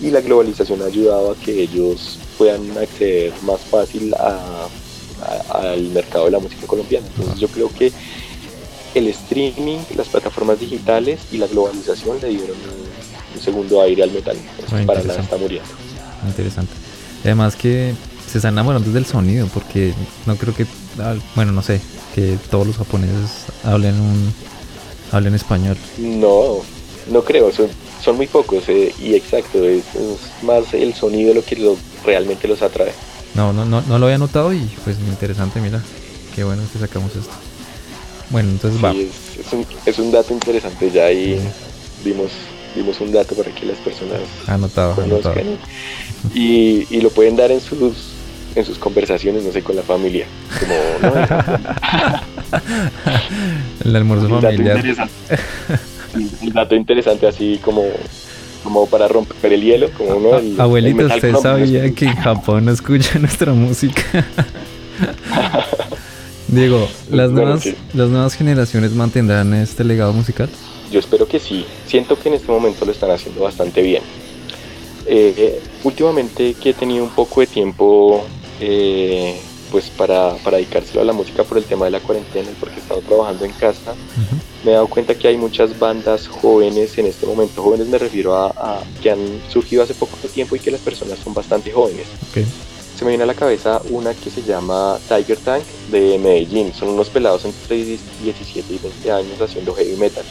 y 0.02 0.10
la 0.10 0.22
globalización 0.22 0.82
ha 0.82 0.86
ayudado 0.86 1.32
a 1.32 1.36
que 1.36 1.62
ellos 1.62 2.18
puedan 2.38 2.78
acceder 2.78 3.32
más 3.44 3.62
fácil 3.62 4.14
a, 4.16 4.68
al 5.50 5.90
mercado 5.90 6.26
de 6.26 6.32
la 6.32 6.40
música 6.40 6.66
colombiana. 6.68 7.08
Entonces 7.08 7.40
yo 7.40 7.48
creo 7.48 7.70
que 7.70 7.92
el 8.96 9.08
streaming, 9.08 9.80
las 9.96 10.10
plataformas 10.10 10.60
digitales 10.60 11.22
y 11.32 11.38
la 11.38 11.48
globalización 11.48 12.20
le 12.22 12.30
dieron 12.30 12.58
un, 13.36 13.42
segundo 13.42 13.82
aire 13.82 14.04
al 14.04 14.12
metal. 14.12 14.38
para 14.86 15.04
nada 15.04 15.22
está 15.22 15.38
muriendo. 15.38 15.70
Interesante. 16.28 16.74
Además 17.24 17.56
que 17.56 17.94
se 18.30 18.38
están 18.38 18.54
enamorando 18.54 18.92
del 18.92 19.06
sonido, 19.06 19.48
porque 19.54 19.94
no 20.26 20.36
creo 20.36 20.56
que, 20.56 20.66
ah, 21.00 21.16
bueno, 21.36 21.52
no 21.52 21.62
sé, 21.62 21.80
que 22.16 22.38
todos 22.50 22.68
los 22.68 22.78
japoneses 22.78 23.46
hablen 23.64 24.00
un 24.00 24.34
hablen 25.12 25.36
español. 25.36 25.78
No, 25.98 26.62
no 27.12 27.24
creo, 27.24 27.52
son, 27.52 27.68
son 28.04 28.18
muy 28.18 28.28
pocos 28.28 28.68
eh, 28.68 28.94
y 29.00 29.14
exacto, 29.14 29.64
es, 29.64 29.84
más 30.42 30.74
el 30.74 30.94
sonido 30.94 31.34
lo 31.34 31.44
que 31.44 31.76
realmente 32.04 32.48
los 32.48 32.62
atrae. 32.62 32.92
No, 33.36 33.54
no, 33.54 33.66
no, 33.66 33.82
no 33.82 34.00
lo 34.00 34.06
había 34.06 34.18
notado 34.18 34.54
y 34.54 34.60
pues 34.84 34.98
interesante, 35.08 35.62
mira, 35.62 35.82
qué 36.36 36.44
bueno 36.44 36.64
que 36.72 36.80
sacamos 36.80 37.16
esto. 37.16 37.32
Bueno, 38.30 38.50
entonces 38.50 38.84
va. 38.84 38.92
Es, 38.92 39.54
un, 39.54 39.66
es, 39.86 40.00
un, 40.00 40.12
dato 40.12 40.34
interesante, 40.34 40.90
ya 40.90 41.06
ahí 41.06 41.40
vimos, 42.04 42.32
vimos 42.76 43.00
un 43.02 43.12
dato 43.12 43.36
para 43.36 43.52
que 43.52 43.66
las 43.66 43.78
personas 43.78 44.20
anotado, 44.48 44.96
conozcan 44.96 45.58
Y, 46.34 46.88
y, 46.90 47.02
lo 47.02 47.10
pueden 47.10 47.36
dar 47.36 47.52
en 47.52 47.62
sus 47.62 48.14
en 48.56 48.66
sus 48.66 48.78
conversaciones, 48.78 49.44
no 49.44 49.52
sé, 49.52 49.64
con 49.64 49.76
la 49.76 49.82
familia. 49.82 50.28
Como, 50.60 50.76
El 53.84 53.96
almuerzo 53.96 54.40
familiar. 54.40 54.84
un 56.42 56.54
dato 56.54 56.76
interesante 56.76 57.26
así 57.28 57.60
como 57.64 57.84
como 58.64 58.88
para 58.88 59.08
romper 59.08 59.54
el 59.54 59.62
hielo, 59.62 59.90
como 59.98 60.16
uno 60.16 60.38
el, 60.38 60.60
Abuelito, 60.60 61.06
¿usted 61.06 61.36
sabía 61.36 61.94
que 61.94 62.06
en 62.06 62.16
Japón 62.16 62.66
no 62.66 62.72
escucha 62.72 63.20
nuestra 63.20 63.54
música? 63.54 64.04
Diego, 66.48 66.88
¿las, 67.10 67.32
nuevas, 67.32 67.68
¿las 67.94 68.10
nuevas 68.10 68.36
generaciones 68.36 68.92
mantendrán 68.92 69.54
este 69.54 69.84
legado 69.84 70.14
musical? 70.14 70.50
Yo 70.94 71.00
espero 71.00 71.28
que 71.28 71.40
sí. 71.40 71.66
Siento 71.88 72.20
que 72.20 72.30
en 72.30 72.36
este 72.36 72.52
momento 72.52 72.86
lo 72.86 72.92
están 72.92 73.10
haciendo 73.10 73.42
bastante 73.42 73.82
bien. 73.82 74.04
Eh, 75.08 75.60
últimamente 75.84 76.54
que 76.54 76.70
he 76.70 76.74
tenido 76.76 77.04
un 77.04 77.10
poco 77.10 77.42
de 77.42 77.48
tiempo 77.48 78.24
eh, 78.62 79.36
pues 79.72 79.90
para, 79.90 80.36
para 80.36 80.58
dedicárselo 80.58 81.02
a 81.02 81.04
la 81.04 81.14
música 81.14 81.44
por 81.44 81.58
el 81.58 81.64
tema 81.64 81.86
de 81.86 81.92
la 81.92 82.00
cuarentena 82.00 82.48
y 82.52 82.54
porque 82.60 82.76
he 82.76 82.80
estado 82.80 83.02
trabajando 83.02 83.44
en 83.44 83.54
casa, 83.54 83.96
me 84.64 84.70
he 84.70 84.74
dado 84.76 84.88
cuenta 84.88 85.16
que 85.16 85.28
hay 85.28 85.36
muchas 85.36 85.80
bandas 85.80 86.28
jóvenes 86.28 86.96
en 87.00 87.08
este 87.08 87.26
momento. 87.26 87.64
Jóvenes 87.64 87.88
me 87.88 87.98
refiero 87.98 88.36
a, 88.36 88.84
que 89.02 89.10
han 89.10 89.42
surgido 89.52 89.82
hace 89.82 89.96
poco 89.96 90.16
tiempo 90.32 90.56
y 90.56 90.60
que 90.60 90.70
las 90.70 90.82
personas 90.82 91.18
son 91.18 91.34
bastante 91.34 91.72
jóvenes. 91.72 92.06
Se 92.96 93.04
me 93.04 93.10
viene 93.10 93.24
a 93.24 93.28
la 93.28 93.34
cabeza 93.34 93.82
una 93.90 94.14
que 94.14 94.30
se 94.30 94.44
llama 94.44 95.00
Tiger 95.10 95.40
Tank 95.40 95.64
de 95.90 96.20
Medellín. 96.20 96.72
Son 96.72 96.90
unos 96.90 97.10
pelados 97.10 97.46
entre 97.46 97.78
17 97.78 98.74
y 98.76 98.78
20 98.78 99.12
años 99.12 99.42
haciendo 99.42 99.74
heavy 99.74 99.96
metal. 99.96 100.24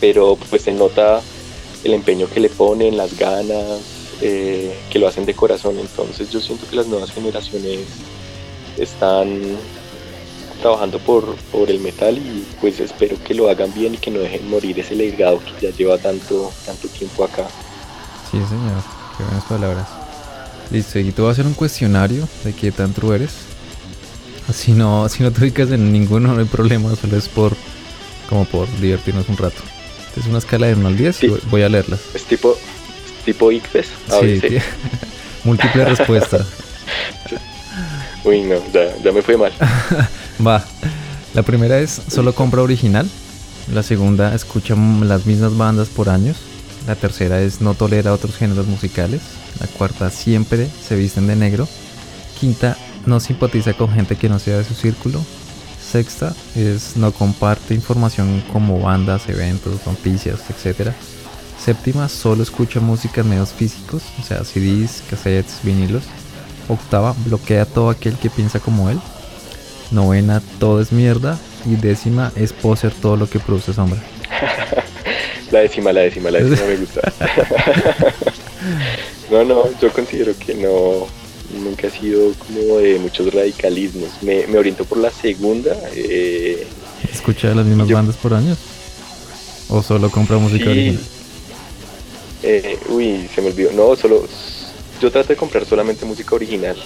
Pero 0.00 0.36
pues 0.50 0.62
se 0.62 0.72
nota 0.72 1.20
el 1.84 1.94
empeño 1.94 2.28
que 2.28 2.40
le 2.40 2.48
ponen, 2.48 2.96
las 2.96 3.16
ganas, 3.16 3.80
eh, 4.20 4.76
que 4.90 4.98
lo 4.98 5.08
hacen 5.08 5.26
de 5.26 5.34
corazón. 5.34 5.78
Entonces 5.78 6.30
yo 6.30 6.40
siento 6.40 6.66
que 6.68 6.76
las 6.76 6.86
nuevas 6.86 7.10
generaciones 7.10 7.80
están 8.78 9.40
trabajando 10.60 10.98
por, 10.98 11.36
por 11.52 11.70
el 11.70 11.80
metal 11.80 12.16
y 12.16 12.44
pues 12.60 12.80
espero 12.80 13.16
que 13.22 13.34
lo 13.34 13.48
hagan 13.48 13.72
bien 13.74 13.94
y 13.94 13.98
que 13.98 14.10
no 14.10 14.20
dejen 14.20 14.48
morir 14.48 14.78
ese 14.80 14.94
legado 14.94 15.40
que 15.44 15.66
ya 15.66 15.76
lleva 15.76 15.98
tanto, 15.98 16.50
tanto 16.64 16.88
tiempo 16.88 17.24
acá. 17.24 17.46
Sí, 18.30 18.38
señor, 18.38 18.82
qué 19.16 19.24
buenas 19.24 19.44
palabras. 19.44 19.86
Listo, 20.70 20.98
y 20.98 21.12
te 21.12 21.22
voy 21.22 21.28
a 21.28 21.32
hacer 21.32 21.46
un 21.46 21.54
cuestionario 21.54 22.28
de 22.42 22.52
qué 22.52 22.72
tan 22.72 22.92
true 22.92 23.14
eres. 23.16 23.32
Si 24.52 24.72
no, 24.72 25.08
si 25.08 25.22
no 25.22 25.30
te 25.30 25.40
ubicas 25.42 25.70
en 25.70 25.92
ninguno, 25.92 26.32
no 26.32 26.40
hay 26.40 26.46
problema, 26.46 26.94
solo 26.96 27.16
es 27.16 27.28
por 27.28 27.56
como 28.28 28.44
por 28.44 28.68
divertirnos 28.80 29.28
un 29.28 29.36
rato. 29.36 29.62
Es 30.16 30.26
una 30.26 30.38
escala 30.38 30.66
de 30.66 30.74
1 30.74 30.88
al 30.88 30.96
10 30.96 31.22
y 31.24 31.28
voy 31.50 31.62
a 31.62 31.68
leerlas. 31.68 32.00
Es 32.14 32.24
tipo, 32.24 32.56
tipo 33.24 33.52
ICFES. 33.52 33.86
Sí, 34.20 34.40
múltiple 35.44 35.84
respuesta. 35.84 36.44
Uy, 38.24 38.42
no, 38.42 38.56
ya, 38.72 39.12
me 39.12 39.22
fue 39.22 39.36
mal. 39.36 39.52
Va. 40.46 40.64
La 41.34 41.42
primera 41.42 41.78
es 41.78 42.00
solo 42.08 42.34
compra 42.34 42.62
original. 42.62 43.08
La 43.72 43.82
segunda 43.82 44.34
escucha 44.34 44.74
las 44.74 45.26
mismas 45.26 45.56
bandas 45.56 45.88
por 45.88 46.08
años. 46.08 46.36
La 46.86 46.94
tercera 46.94 47.40
es 47.40 47.60
no 47.60 47.74
tolera 47.74 48.12
otros 48.12 48.36
géneros 48.36 48.66
musicales. 48.66 49.20
La 49.60 49.66
cuarta 49.66 50.10
siempre 50.10 50.66
se 50.86 50.96
visten 50.96 51.26
de 51.26 51.36
negro. 51.36 51.68
Quinta 52.40 52.76
no 53.06 53.20
simpatiza 53.20 53.74
con 53.74 53.92
gente 53.92 54.16
que 54.16 54.28
no 54.28 54.38
sea 54.38 54.58
de 54.58 54.64
su 54.64 54.74
círculo. 54.74 55.20
Sexta 55.90 56.34
es 56.56 56.96
no 56.96 57.12
comparte 57.12 57.74
información 57.74 58.42
como 58.52 58.80
bandas, 58.80 59.28
eventos, 59.28 59.86
noticias, 59.86 60.40
etc. 60.50 60.90
Séptima 61.62 62.08
solo 62.08 62.42
escucha 62.42 62.80
música 62.80 63.20
en 63.20 63.30
medios 63.30 63.50
físicos, 63.50 64.02
o 64.20 64.22
sea, 64.22 64.44
CDs, 64.44 65.02
cassettes, 65.08 65.60
vinilos. 65.62 66.04
Octava, 66.68 67.14
bloquea 67.24 67.62
a 67.62 67.66
todo 67.66 67.90
aquel 67.90 68.16
que 68.18 68.30
piensa 68.30 68.58
como 68.58 68.90
él. 68.90 68.98
Novena, 69.92 70.42
todo 70.58 70.80
es 70.80 70.90
mierda. 70.90 71.38
Y 71.64 71.76
décima, 71.76 72.32
es 72.36 72.52
poser 72.52 72.92
todo 72.92 73.16
lo 73.16 73.28
que 73.28 73.38
produce 73.38 73.72
sombra. 73.72 74.00
la 75.50 75.60
décima, 75.60 75.92
la 75.92 76.02
décima, 76.02 76.30
la 76.30 76.40
décima 76.40 76.68
me 76.68 76.76
gusta. 76.76 77.00
no, 79.30 79.44
no, 79.44 79.64
yo 79.80 79.92
considero 79.92 80.32
que 80.38 80.54
no, 80.54 81.06
nunca 81.54 81.88
ha 81.88 81.90
sido 81.90 82.32
como 82.34 82.78
de 82.78 82.98
muchos 82.98 83.32
radicalismos. 83.32 84.22
Me, 84.22 84.46
me 84.46 84.58
oriento 84.58 84.84
por 84.84 84.98
la 84.98 85.10
segunda. 85.10 85.76
Eh, 85.94 86.66
¿Escucha 87.12 87.54
las 87.54 87.66
mismas 87.66 87.88
bandas 87.88 88.16
por 88.16 88.34
años? 88.34 88.58
¿O 89.68 89.82
solo 89.82 90.10
compra 90.10 90.38
música 90.38 90.70
original? 90.70 91.00
Eh, 92.42 92.78
uy, 92.88 93.28
se 93.34 93.42
me 93.42 93.48
olvidó. 93.48 93.72
No, 93.72 93.96
solo, 93.96 94.26
yo 95.00 95.10
trato 95.10 95.28
de 95.28 95.36
comprar 95.36 95.66
solamente 95.66 96.04
música 96.04 96.34
original. 96.34 96.76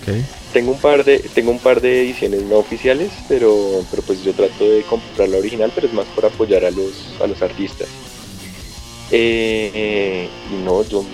Okay. 0.00 0.24
Tengo 0.52 0.72
un 0.72 0.78
par 0.78 1.04
de 1.04 1.18
tengo 1.18 1.50
un 1.50 1.58
par 1.58 1.80
de 1.80 2.02
ediciones 2.02 2.42
no 2.42 2.58
oficiales, 2.58 3.10
pero 3.28 3.84
pero 3.90 4.02
pues 4.02 4.22
yo 4.22 4.32
trato 4.34 4.68
de 4.68 4.82
comprar 4.82 5.28
la 5.28 5.38
original, 5.38 5.72
pero 5.74 5.86
es 5.86 5.92
más 5.92 6.06
por 6.14 6.26
apoyar 6.26 6.64
a 6.64 6.70
los 6.70 6.92
a 7.20 7.26
los 7.26 7.40
artistas. 7.42 7.88
Eh, 9.10 10.28
y 10.52 10.64
no, 10.64 10.84
yo 10.84 11.04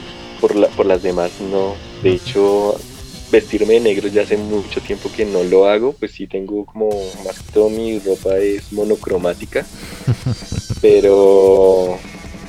por 0.40 0.54
la, 0.56 0.68
por 0.68 0.86
las 0.86 1.02
demás 1.02 1.30
no. 1.50 1.74
De 2.02 2.10
hecho, 2.10 2.78
vestirme 3.30 3.74
de 3.74 3.80
negro 3.80 4.08
ya 4.08 4.22
hace 4.22 4.36
mucho 4.36 4.80
tiempo 4.80 5.10
que 5.14 5.24
no 5.24 5.42
lo 5.44 5.66
hago, 5.66 5.92
pues 5.92 6.12
sí 6.12 6.26
tengo 6.26 6.64
como 6.66 6.90
más 7.24 7.38
que 7.40 7.52
todo 7.52 7.70
mi 7.70 7.98
ropa 7.98 8.36
es 8.38 8.72
monocromática, 8.72 9.66
pero 10.80 11.98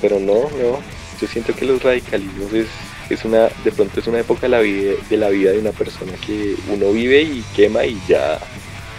pero 0.02 0.20
no, 0.20 0.34
no. 0.34 0.80
Yo 1.20 1.28
siento 1.28 1.56
que 1.56 1.66
los 1.66 1.82
radicalismos 1.82 2.54
es 2.54 2.68
es 3.10 3.24
una, 3.24 3.48
de 3.64 3.72
pronto 3.72 4.00
es 4.00 4.08
una 4.08 4.20
época 4.20 4.41
de 4.41 4.50
la 4.50 4.60
vida 4.60 4.91
de, 5.10 5.18
la 5.18 5.30
vida 5.30 5.52
de 5.52 5.60
una 5.60 5.72
persona 5.72 6.12
que 6.26 6.56
uno 6.72 6.91
vive 6.91 7.22
y 7.22 7.43
quema 7.56 7.86
y 7.86 7.98
ya, 8.08 8.39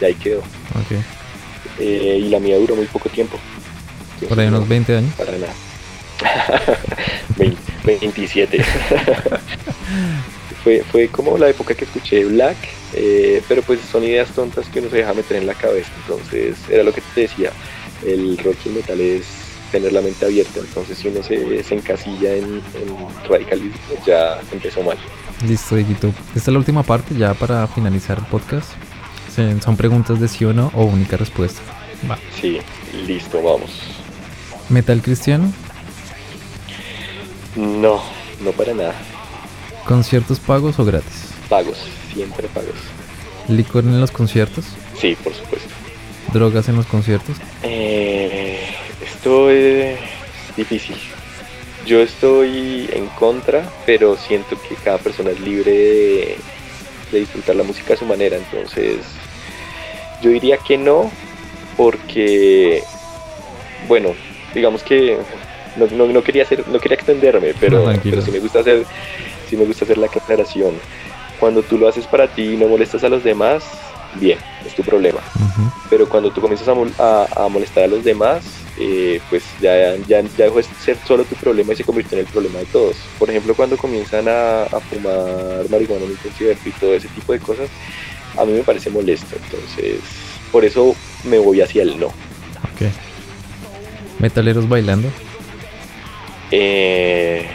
ya 0.01 0.07
ahí 0.07 0.15
quedó. 0.15 0.43
Eh, 1.79 2.23
y 2.23 2.29
la 2.29 2.41
mía 2.41 2.57
duró 2.57 2.75
muy 2.75 2.87
poco 2.87 3.09
tiempo. 3.09 3.39
Por 4.29 4.41
ahí 4.41 4.49
unos 4.49 4.67
20 4.69 4.97
años. 4.97 5.15
Para 5.15 5.33
nada. 5.33 5.53
27. 7.85 8.65
fue, 10.69 10.85
fue 10.85 11.09
como 11.09 11.39
la 11.39 11.49
época 11.49 11.75
que 11.75 11.87
escuché 11.87 12.27
Black, 12.27 12.57
eh, 12.93 13.43
pero 13.49 13.63
pues 13.63 13.81
son 13.91 14.05
ideas 14.05 14.29
tontas 14.29 14.69
que 14.69 14.81
uno 14.81 14.91
se 14.91 14.99
deja 14.99 15.15
meter 15.15 15.39
en 15.39 15.47
la 15.47 15.55
cabeza. 15.55 15.91
Entonces 16.03 16.59
era 16.69 16.83
lo 16.83 16.93
que 16.93 17.01
te 17.15 17.23
decía, 17.23 17.53
el 18.07 18.37
rock 18.37 18.57
y 18.67 18.69
metal 18.69 19.01
es 19.01 19.25
tener 19.73 19.95
la 19.95 20.03
mente 20.03 20.27
abierta. 20.27 20.61
Entonces 20.61 20.99
si 20.99 21.09
uno 21.09 21.23
se, 21.23 21.63
se 21.63 21.75
encasilla 21.75 22.35
en, 22.35 22.45
en 22.45 23.29
radicalismo, 23.29 23.79
ya 24.07 24.41
empezó 24.53 24.83
mal. 24.83 24.99
Listo, 25.47 25.75
Dieguito. 25.77 26.09
Esta 26.35 26.39
es 26.39 26.49
la 26.49 26.59
última 26.59 26.83
parte 26.83 27.15
ya 27.15 27.33
para 27.33 27.67
finalizar 27.69 28.19
el 28.19 28.27
podcast. 28.27 28.71
Son 29.65 29.77
preguntas 29.77 30.21
de 30.21 30.27
sí 30.29 30.45
o 30.45 30.53
no 30.53 30.71
o 30.75 30.85
única 30.85 31.17
respuesta. 31.17 31.63
Va. 32.11 32.19
Sí, 32.39 32.59
listo, 33.07 33.41
vamos. 33.41 33.71
¿Metal 34.69 35.01
cristiano? 35.01 35.51
No, 37.57 38.03
no 38.43 38.51
para 38.53 38.75
nada. 38.75 38.95
¿Conciertos 39.89 40.39
pagos 40.39 40.79
o 40.79 40.85
gratis? 40.85 41.31
Pagos, 41.49 41.79
siempre 42.13 42.47
pagos. 42.49 42.75
¿Licor 43.49 43.85
en 43.85 43.99
los 43.99 44.11
conciertos? 44.11 44.67
Sí, 45.01 45.17
por 45.25 45.33
supuesto. 45.33 45.71
¿Drogas 46.31 46.69
en 46.69 46.77
los 46.77 46.85
conciertos? 46.85 47.39
Eh, 47.63 48.61
esto 49.03 49.49
es 49.49 49.99
difícil. 50.59 50.95
Yo 51.87 52.03
estoy 52.03 52.91
en 52.93 53.07
contra, 53.19 53.67
pero 53.87 54.19
siento 54.19 54.61
que 54.61 54.75
cada 54.75 54.99
persona 54.99 55.31
es 55.31 55.41
libre 55.41 55.73
de, 55.73 56.37
de 57.11 57.21
disfrutar 57.21 57.57
la 57.57 57.63
música 57.63 57.95
a 57.95 57.97
su 57.97 58.05
manera. 58.05 58.37
Entonces, 58.37 58.99
yo 60.21 60.29
diría 60.29 60.59
que 60.59 60.77
no, 60.77 61.11
porque, 61.79 62.83
bueno, 63.89 64.11
digamos 64.55 64.83
que 64.83 65.17
no, 65.87 66.07
no, 66.07 66.23
quería 66.23 66.43
hacer, 66.43 66.67
no 66.69 66.79
quería 66.79 66.97
extenderme, 66.97 67.55
pero, 67.59 67.93
pero 68.03 68.23
sí 68.23 68.31
me 68.31 68.41
gusta 68.41 68.61
hacer, 68.61 68.85
sí 69.49 69.57
me 69.57 69.65
gusta 69.65 69.85
hacer 69.85 69.99
la 69.99 70.07
aclaración. 70.07 70.75
Cuando 71.39 71.63
tú 71.63 71.79
lo 71.79 71.89
haces 71.89 72.07
para 72.07 72.27
ti 72.27 72.55
y 72.55 72.57
no 72.57 72.67
molestas 72.67 73.05
a 73.05 73.09
los 73.09 73.23
demás, 73.23 73.65
bien, 74.17 74.39
es 74.67 74.75
tu 74.75 74.83
problema. 74.83 75.21
Pero 75.91 76.09
cuando 76.09 76.31
tú 76.31 76.41
comienzas 76.41 76.69
a, 76.69 77.45
a, 77.45 77.49
molestar 77.49 77.85
a 77.85 77.87
los 77.87 78.05
demás, 78.05 78.45
eh, 78.79 79.21
pues 79.31 79.45
ya, 79.61 79.97
ya, 80.07 80.23
ya 80.37 80.45
dejó 80.45 80.57
de 80.57 80.65
ser 80.65 80.99
solo 81.07 81.25
tu 81.25 81.35
problema 81.37 81.73
y 81.73 81.77
se 81.77 81.85
convirtió 81.85 82.19
en 82.19 82.27
el 82.27 82.31
problema 82.31 82.59
de 82.59 82.67
todos. 82.67 82.97
Por 83.19 83.31
ejemplo, 83.31 83.55
cuando 83.55 83.77
comienzan 83.77 84.29
a, 84.29 84.65
a 84.65 84.81
fumar 84.81 85.69
marihuana 85.71 86.05
en 86.05 86.11
un 86.11 86.17
concierto 86.17 86.69
y 86.69 86.73
todo 86.73 86.95
ese 86.95 87.09
tipo 87.09 87.33
de 87.33 87.39
cosas, 87.39 87.69
a 88.37 88.45
mí 88.45 88.53
me 88.53 88.63
parece 88.63 88.91
molesto. 88.91 89.37
Entonces, 89.45 90.01
por 90.51 90.65
eso 90.65 90.95
me 91.25 91.39
voy 91.39 91.61
hacia 91.61 91.83
el 91.83 91.99
no. 91.99 92.07
Ok. 92.07 92.93
¿Metaleros 94.19 94.69
bailando? 94.69 95.09
Eh... 96.51 97.47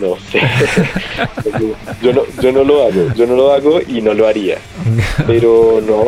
No 0.00 0.16
sé. 0.30 0.40
yo, 2.02 2.12
no, 2.12 2.22
yo 2.40 2.52
no 2.52 2.64
lo 2.64 2.84
hago. 2.84 3.14
Yo 3.14 3.26
no 3.26 3.36
lo 3.36 3.52
hago 3.52 3.80
y 3.86 4.02
no 4.02 4.12
lo 4.12 4.26
haría. 4.26 4.58
Pero 5.26 5.80
no. 5.86 6.04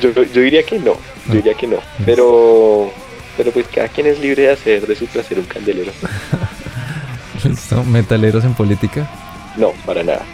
Yo, 0.00 0.10
yo 0.10 0.40
diría 0.40 0.62
que 0.62 0.78
no. 0.78 0.96
Yo 1.26 1.34
diría 1.34 1.54
que 1.54 1.66
no. 1.66 1.78
Pero, 2.04 2.92
pero 3.36 3.50
pues 3.50 3.66
cada 3.68 3.88
quien 3.88 4.06
es 4.06 4.20
libre 4.20 4.44
de 4.44 4.52
hacer 4.52 4.86
de 4.86 4.94
su 4.94 5.06
placer 5.06 5.38
un 5.38 5.46
candelero. 5.46 5.90
¿Metaleros 7.86 8.44
en 8.44 8.54
política? 8.54 9.08
No, 9.56 9.72
para 9.84 10.02
nada. 10.02 10.24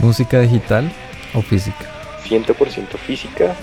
¿Música 0.00 0.40
digital 0.40 0.92
o 1.34 1.42
física? 1.42 1.86
100% 2.28 2.98
física. 2.98 3.54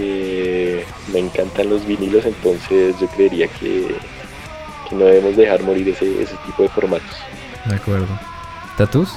Eh, 0.00 0.84
me 1.12 1.18
encantan 1.18 1.70
los 1.70 1.84
vinilos, 1.86 2.24
entonces 2.24 2.94
yo 3.00 3.06
creería 3.08 3.48
que, 3.48 3.96
no 4.92 5.04
debemos 5.04 5.36
dejar 5.36 5.62
morir 5.62 5.88
ese, 5.88 6.22
ese 6.22 6.34
tipo 6.46 6.62
de 6.62 6.68
formatos. 6.68 7.16
De 7.66 7.74
acuerdo. 7.74 8.06
¿Tatus? 8.76 9.10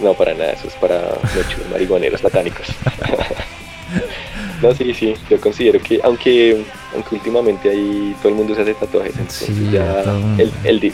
No, 0.00 0.14
para 0.14 0.34
nada, 0.34 0.52
eso 0.52 0.66
es 0.66 0.74
para 0.74 1.14
muchos 1.34 1.68
marihuaneros 1.70 2.20
satánicos. 2.20 2.66
no, 4.62 4.74
sí, 4.74 4.94
sí, 4.94 5.14
yo 5.28 5.40
considero 5.40 5.80
que, 5.80 6.00
aunque 6.02 6.64
aunque 6.94 7.14
últimamente 7.14 7.70
ahí 7.70 8.14
todo 8.20 8.30
el 8.30 8.34
mundo 8.34 8.54
se 8.54 8.62
hace 8.62 8.74
tatuajes, 8.74 9.16
entonces 9.16 9.70
ya 9.70 10.02
el, 10.38 10.52
el, 10.64 10.92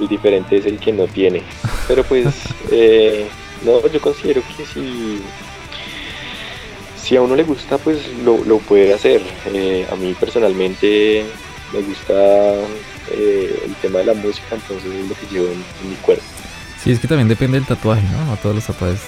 el 0.00 0.08
diferente 0.08 0.56
es 0.56 0.66
el 0.66 0.78
que 0.78 0.92
no 0.92 1.06
tiene. 1.06 1.42
Pero 1.88 2.04
pues, 2.04 2.26
eh, 2.70 3.26
no, 3.64 3.86
yo 3.88 4.00
considero 4.00 4.42
que 4.56 4.66
si, 4.66 5.22
si 7.02 7.16
a 7.16 7.22
uno 7.22 7.34
le 7.34 7.42
gusta, 7.42 7.78
pues 7.78 7.98
lo, 8.24 8.44
lo 8.44 8.58
puede 8.58 8.94
hacer. 8.94 9.20
Eh, 9.52 9.86
a 9.90 9.96
mí 9.96 10.14
personalmente 10.18 11.24
me 11.72 11.80
gusta 11.80 12.14
eh, 13.10 13.62
el 13.66 13.74
tema 13.76 13.98
de 13.98 14.06
la 14.06 14.14
música, 14.14 14.54
entonces 14.54 14.90
es 14.92 15.08
lo 15.08 15.14
que 15.14 15.26
llevo 15.26 15.46
en, 15.46 15.90
mi 15.90 15.96
cuerpo. 15.96 16.24
Sí, 16.82 16.92
es 16.92 17.00
que 17.00 17.08
también 17.08 17.28
depende 17.28 17.58
del 17.58 17.66
tatuaje, 17.66 18.02
¿no? 18.12 18.24
No 18.26 18.36
todos 18.36 18.54
los 18.54 18.66
tatuajes 18.66 19.00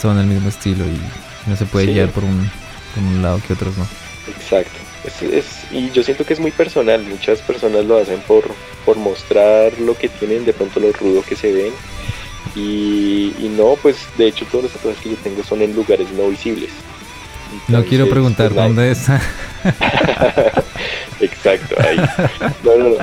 son 0.00 0.16
del 0.18 0.26
mismo 0.26 0.48
estilo 0.48 0.84
y 0.84 1.00
no 1.48 1.56
se 1.56 1.64
puede 1.66 1.86
guiar 1.86 2.10
por 2.10 2.24
un, 2.24 2.50
por 2.94 3.02
un 3.02 3.22
lado 3.22 3.40
que 3.46 3.54
otros 3.54 3.76
no. 3.76 3.86
Exacto. 4.28 4.78
Es, 5.04 5.70
y 5.70 5.90
yo 5.90 6.02
siento 6.02 6.24
que 6.24 6.32
es 6.32 6.40
muy 6.40 6.50
personal, 6.50 7.02
muchas 7.02 7.40
personas 7.40 7.84
lo 7.84 7.98
hacen 7.98 8.20
por, 8.20 8.44
por 8.86 8.96
mostrar 8.96 9.78
lo 9.80 9.96
que 9.96 10.08
tienen, 10.08 10.46
de 10.46 10.54
pronto 10.54 10.80
lo 10.80 10.92
rudo 10.92 11.22
que 11.22 11.36
se 11.36 11.52
ven. 11.52 11.72
Y, 12.54 13.32
no, 13.56 13.76
pues 13.82 13.96
de 14.16 14.28
hecho 14.28 14.46
todos 14.46 14.64
los 14.64 14.72
tatuajes 14.72 15.02
que 15.02 15.10
yo 15.10 15.16
tengo 15.16 15.42
son 15.42 15.62
en 15.62 15.74
lugares 15.74 16.10
no 16.12 16.28
visibles. 16.28 16.70
No 17.68 17.84
quiero 17.84 18.08
preguntar 18.08 18.52
pues, 18.52 18.64
dónde 18.64 18.90
está. 18.90 19.20
Exacto, 21.20 21.76
ahí. 21.78 21.96
No, 22.62 22.76
no, 22.76 22.88
no. 22.90 22.96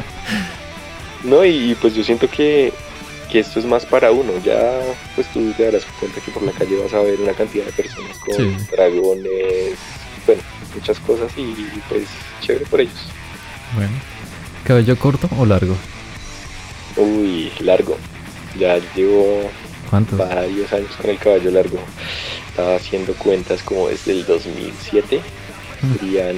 No, 1.24 1.46
y, 1.46 1.76
pues 1.76 1.94
yo 1.94 2.04
siento 2.04 2.30
que, 2.30 2.74
que 3.32 3.40
esto 3.40 3.60
es 3.60 3.66
más 3.66 3.86
para 3.86 4.12
uno. 4.12 4.34
Ya, 4.44 4.80
pues 5.16 5.28
tú 5.28 5.52
te 5.54 5.66
darás 5.66 5.86
cuenta 6.00 6.20
que 6.22 6.32
por 6.32 6.44
la 6.44 6.52
calle 6.52 6.78
vas 6.82 6.94
a 6.94 7.02
ver 7.02 7.20
una 7.20 7.34
cantidad 7.34 7.66
de 7.66 7.72
personas 7.72 8.18
con 8.20 8.68
dragones, 8.68 9.78
bueno, 10.26 10.42
muchas 10.76 11.00
cosas 11.00 11.32
y 11.38 11.54
pues 11.90 12.08
chévere 12.42 12.66
por 12.66 12.82
ellos. 12.82 13.00
Bueno, 13.76 13.94
¿cabello 14.66 14.98
corto 14.98 15.30
o 15.38 15.46
largo? 15.46 15.76
Uy, 16.98 17.52
largo. 17.60 17.98
Ya 18.60 18.80
llevo 18.96 19.50
varios 19.92 20.72
años 20.74 20.96
con 21.00 21.10
el 21.10 21.18
cabello 21.18 21.52
largo. 21.52 21.80
Estaba 22.50 22.76
haciendo 22.76 23.14
cuentas 23.14 23.62
como 23.64 23.88
desde 23.88 24.14
el 24.14 24.26
2007. 24.26 25.22
Mm. 25.82 25.94
Serían, 25.94 26.36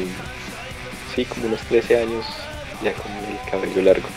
sí, 1.16 1.26
como 1.26 1.48
unos 1.48 1.62
13 1.62 2.02
años 2.04 2.26
ya 2.84 2.94
con 2.94 3.12
el 3.12 3.52
cabello 3.52 3.82
largo. 3.82 4.08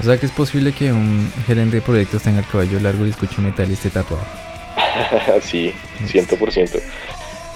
O 0.00 0.02
sea 0.02 0.18
que 0.18 0.26
es 0.26 0.32
posible 0.32 0.72
que 0.72 0.92
un 0.92 1.32
gerente 1.46 1.76
de 1.76 1.82
proyectos 1.82 2.22
tenga 2.22 2.40
el 2.40 2.46
cabello 2.46 2.80
largo 2.80 3.06
y 3.06 3.10
escuche 3.10 3.40
metal 3.40 3.70
y 3.70 3.74
esté 3.74 3.90
tatuado. 3.90 4.24
sí, 5.42 5.72
100% 6.06 6.80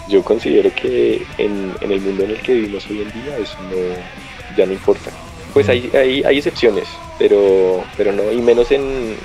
yo 0.08 0.22
considero 0.22 0.70
que 0.74 1.22
en, 1.36 1.74
el 1.80 2.00
mundo 2.00 2.24
en 2.24 2.30
el 2.30 2.40
que 2.40 2.54
vivimos 2.54 2.86
hoy 2.90 3.02
en 3.02 3.12
día 3.12 3.36
eso 3.38 3.56
no, 3.70 4.56
ya 4.56 4.66
no 4.66 4.72
importa. 4.72 5.10
Pues 5.52 5.68
hay, 5.68 5.90
hay, 5.94 6.22
hay 6.24 6.38
excepciones, 6.38 6.84
pero, 7.18 7.82
pero 7.96 8.12
no, 8.12 8.30
y 8.32 8.40
menos 8.40 8.70
en, 8.70 9.16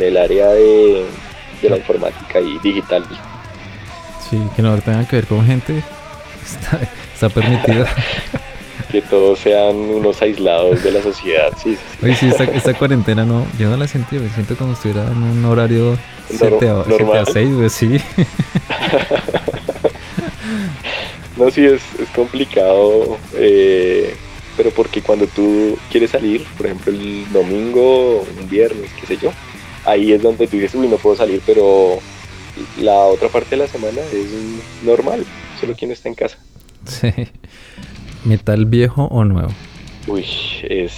el 0.00 0.16
área 0.16 0.48
de, 0.48 1.04
la 1.62 1.76
informática 1.76 2.40
y 2.40 2.58
digital. 2.58 3.04
Sí, 4.28 4.38
que 4.54 4.62
no 4.62 4.76
tenga 4.78 5.06
que 5.06 5.16
ver 5.16 5.26
con 5.26 5.44
gente, 5.44 5.82
está, 7.14 7.28
permitido. 7.28 7.86
que 8.92 9.02
todos 9.02 9.38
sean 9.40 9.76
unos 9.76 10.20
aislados 10.22 10.82
de 10.82 10.92
la 10.92 11.02
sociedad, 11.02 11.52
sí. 11.62 11.76
sí. 11.76 12.06
Oye, 12.06 12.14
sí, 12.14 12.30
esta, 12.54 12.74
cuarentena 12.74 13.24
no, 13.24 13.46
yo 13.58 13.68
no 13.68 13.76
la 13.76 13.88
sentí, 13.88 14.18
me 14.18 14.28
siento 14.30 14.56
como 14.56 14.74
si 14.74 14.88
estuviera 14.88 15.10
en 15.10 15.22
un 15.22 15.44
horario 15.44 15.98
normal. 16.86 17.26
6, 17.32 17.72
sí. 17.72 18.00
No, 21.38 21.50
sí, 21.52 21.64
es, 21.64 21.82
es 22.00 22.08
complicado, 22.16 23.16
eh, 23.34 24.12
pero 24.56 24.70
porque 24.70 25.00
cuando 25.02 25.28
tú 25.28 25.78
quieres 25.88 26.10
salir, 26.10 26.44
por 26.56 26.66
ejemplo 26.66 26.92
el 26.92 27.32
domingo, 27.32 28.26
un 28.40 28.48
viernes, 28.48 28.90
qué 29.00 29.06
sé 29.06 29.16
yo, 29.18 29.30
ahí 29.84 30.12
es 30.12 30.22
donde 30.22 30.46
tú 30.46 30.56
dices, 30.56 30.74
uy, 30.74 30.88
no 30.88 30.96
puedo 30.96 31.16
salir, 31.16 31.42
pero 31.46 31.98
la 32.80 32.94
otra 32.94 33.28
parte 33.28 33.50
de 33.50 33.58
la 33.58 33.68
semana 33.68 34.00
es 34.12 34.84
normal, 34.84 35.24
solo 35.60 35.74
quien 35.74 35.90
está 35.90 36.08
en 36.08 36.14
casa. 36.14 36.38
Sí. 36.86 37.12
¿Metal 38.24 38.66
viejo 38.66 39.04
o 39.04 39.24
nuevo? 39.24 39.52
Uy, 40.06 40.24
es, 40.62 40.92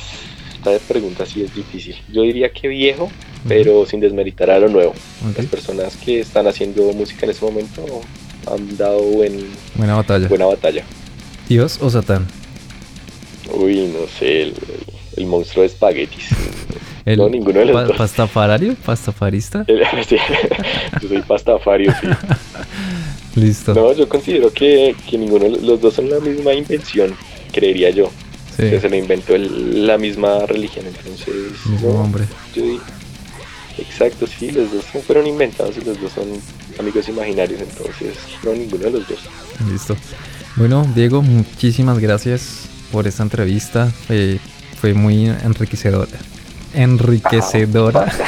esta 0.55 0.79
pregunta 0.87 1.27
sí 1.27 1.43
es 1.43 1.55
difícil. 1.55 1.97
Yo 2.13 2.23
diría 2.23 2.53
que 2.53 2.69
viejo, 2.69 3.11
pero 3.47 3.87
sin 3.87 4.01
desmeritar 4.01 4.51
a 4.51 4.59
lo 4.59 4.69
nuevo. 4.69 4.95
Las 5.37 5.47
personas 5.47 5.97
que 5.97 6.21
están 6.21 6.47
haciendo 6.47 6.93
música 6.93 7.27
en 7.27 7.31
ese 7.31 7.45
momento 7.45 7.85
han 8.47 8.77
dado 8.77 9.01
buena 9.03 9.97
batalla. 9.97 10.29
Buena 10.29 10.47
batalla. 10.47 10.85
¿Dios 11.49 11.79
o 11.81 11.91
Satán? 11.91 12.27
Uy, 13.53 13.89
no 13.89 14.07
sé, 14.07 14.53
el, 15.17 15.27
monstruo 15.27 15.63
de 15.63 15.69
espaguetis. 15.69 16.29
no, 17.05 17.29
ninguno 17.29 17.61
de 17.61 17.67
los 17.67 17.89
dos. 17.89 17.97
¿Pastafarario? 17.97 18.75
¿Pastafarista? 18.75 19.65
yo 21.03 21.09
soy 21.09 21.23
pastafario, 21.23 21.93
sí. 22.01 22.09
Listo. 23.41 23.75
No, 23.75 23.93
yo 23.93 24.09
considero 24.09 24.53
que, 24.53 24.95
que 25.09 25.17
ninguno 25.17 25.45
de 25.45 25.61
los 25.63 25.81
dos 25.81 25.95
son 25.95 26.11
la 26.11 26.19
misma 26.19 26.53
invención, 26.53 27.15
creería 27.53 27.91
yo. 27.91 28.11
se 28.57 28.89
lo 28.89 28.97
inventó 28.97 29.37
la 29.39 29.99
misma 29.99 30.47
religión. 30.47 30.87
Entonces, 30.87 31.67
mismo 31.67 31.91
hombre. 31.91 32.25
exacto, 33.79 34.27
sí, 34.27 34.51
los 34.51 34.73
dos 34.73 34.85
fueron 35.07 35.27
inventados 35.27 35.77
y 35.79 35.85
los 35.85 36.01
dos 36.01 36.13
son 36.13 36.27
amigos 36.79 37.09
imaginarios, 37.09 37.61
entonces 37.61 38.17
no 38.43 38.53
ninguno 38.53 38.85
de 38.85 38.91
los 38.91 39.09
dos. 39.09 39.19
Listo. 39.71 39.97
Bueno, 40.57 40.87
Diego, 40.95 41.23
muchísimas 41.23 42.01
gracias 42.01 42.69
por 42.91 43.07
esta 43.07 43.23
entrevista. 43.23 43.93
fue 44.81 44.93
muy 44.95 45.27
enriquecedora. 45.27 46.19
Enriquecedora. 46.75 48.07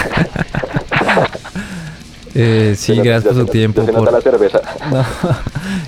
Eh, 2.34 2.74
sí, 2.78 2.94
gracias 2.94 3.34
por 3.34 3.44
su 3.44 3.46
tiempo. 3.46 3.84
por... 3.84 4.10
la 4.10 4.20
cerveza. 4.22 4.62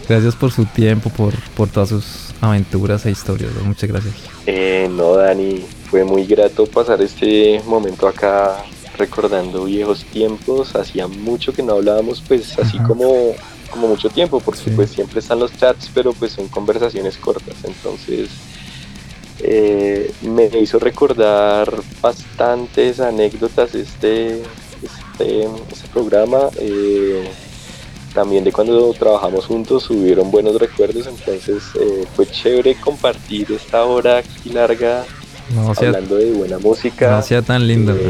gracias 0.08 0.36
por 0.36 0.52
su 0.52 0.66
tiempo, 0.66 1.08
por, 1.08 1.34
por 1.56 1.68
todas 1.68 1.88
sus 1.88 2.34
aventuras 2.42 3.06
e 3.06 3.10
historias. 3.10 3.50
Muchas 3.64 3.88
gracias. 3.88 4.14
Eh, 4.44 4.86
no, 4.90 5.14
Dani, 5.14 5.64
fue 5.90 6.04
muy 6.04 6.26
grato 6.26 6.66
pasar 6.66 7.00
este 7.00 7.62
momento 7.64 8.06
acá 8.06 8.62
recordando 8.98 9.64
viejos 9.64 10.04
tiempos. 10.04 10.76
Hacía 10.76 11.08
mucho 11.08 11.52
que 11.54 11.62
no 11.62 11.72
hablábamos, 11.74 12.22
pues 12.26 12.58
así 12.58 12.78
como 12.80 13.34
como 13.74 13.88
mucho 13.88 14.08
tiempo, 14.08 14.38
porque 14.38 14.70
pues 14.70 14.90
siempre 14.90 15.18
están 15.18 15.40
los 15.40 15.52
chats, 15.56 15.90
pero 15.92 16.12
pues 16.12 16.32
son 16.32 16.46
conversaciones 16.46 17.16
cortas, 17.16 17.56
entonces 17.64 18.28
eh, 19.40 20.12
me 20.22 20.46
hizo 20.60 20.78
recordar 20.78 21.72
bastantes 22.00 23.00
anécdotas 23.00 23.74
este, 23.74 24.42
este, 24.82 25.44
este 25.72 25.88
programa, 25.92 26.48
eh, 26.58 27.28
también 28.14 28.44
de 28.44 28.52
cuando 28.52 28.92
trabajamos 28.94 29.46
juntos 29.46 29.90
hubieron 29.90 30.30
buenos 30.30 30.60
recuerdos, 30.60 31.06
entonces 31.06 31.62
eh, 31.80 32.04
fue 32.14 32.26
chévere 32.26 32.76
compartir 32.76 33.50
esta 33.52 33.84
hora 33.84 34.18
aquí 34.18 34.50
larga 34.50 35.04
hablando 35.76 36.16
de 36.16 36.32
buena 36.32 36.58
música. 36.58 37.10
No 37.10 37.22
sea 37.22 37.42
tan 37.42 37.66
lindo. 37.66 37.94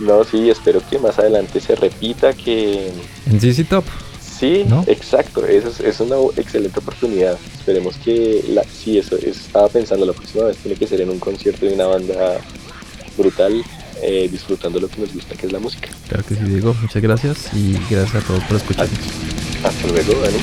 No, 0.00 0.24
sí, 0.24 0.50
espero 0.50 0.82
que 0.88 0.98
más 0.98 1.18
adelante 1.18 1.60
se 1.60 1.74
repita 1.74 2.32
que... 2.34 2.92
En 3.26 3.64
Top. 3.66 3.84
Sí, 4.38 4.64
¿no? 4.68 4.84
exacto, 4.86 5.46
eso 5.46 5.68
es, 5.68 5.80
es, 5.80 6.00
una 6.00 6.16
excelente 6.36 6.78
oportunidad. 6.78 7.38
Esperemos 7.58 7.96
que, 7.96 8.44
la, 8.48 8.64
sí, 8.64 8.98
eso, 8.98 9.16
estaba 9.16 9.68
pensando, 9.68 10.04
la 10.04 10.12
próxima 10.12 10.44
vez 10.44 10.58
tiene 10.58 10.76
que 10.76 10.86
ser 10.86 11.00
en 11.00 11.10
un 11.10 11.18
concierto 11.18 11.64
de 11.64 11.72
una 11.72 11.86
banda 11.86 12.38
brutal, 13.16 13.64
eh, 14.02 14.28
disfrutando 14.30 14.78
lo 14.78 14.88
que 14.88 15.00
nos 15.00 15.14
gusta, 15.14 15.34
que 15.36 15.46
es 15.46 15.52
la 15.52 15.58
música. 15.58 15.88
Claro 16.08 16.24
que 16.24 16.34
sí, 16.34 16.42
Diego, 16.44 16.74
muchas 16.82 17.02
gracias 17.02 17.54
y 17.54 17.72
gracias 17.90 18.22
a 18.22 18.26
todos 18.26 18.42
por 18.44 18.58
escucharnos. 18.58 18.98
Hasta, 19.62 19.88
luego, 19.88 20.12
Dani. 20.20 20.38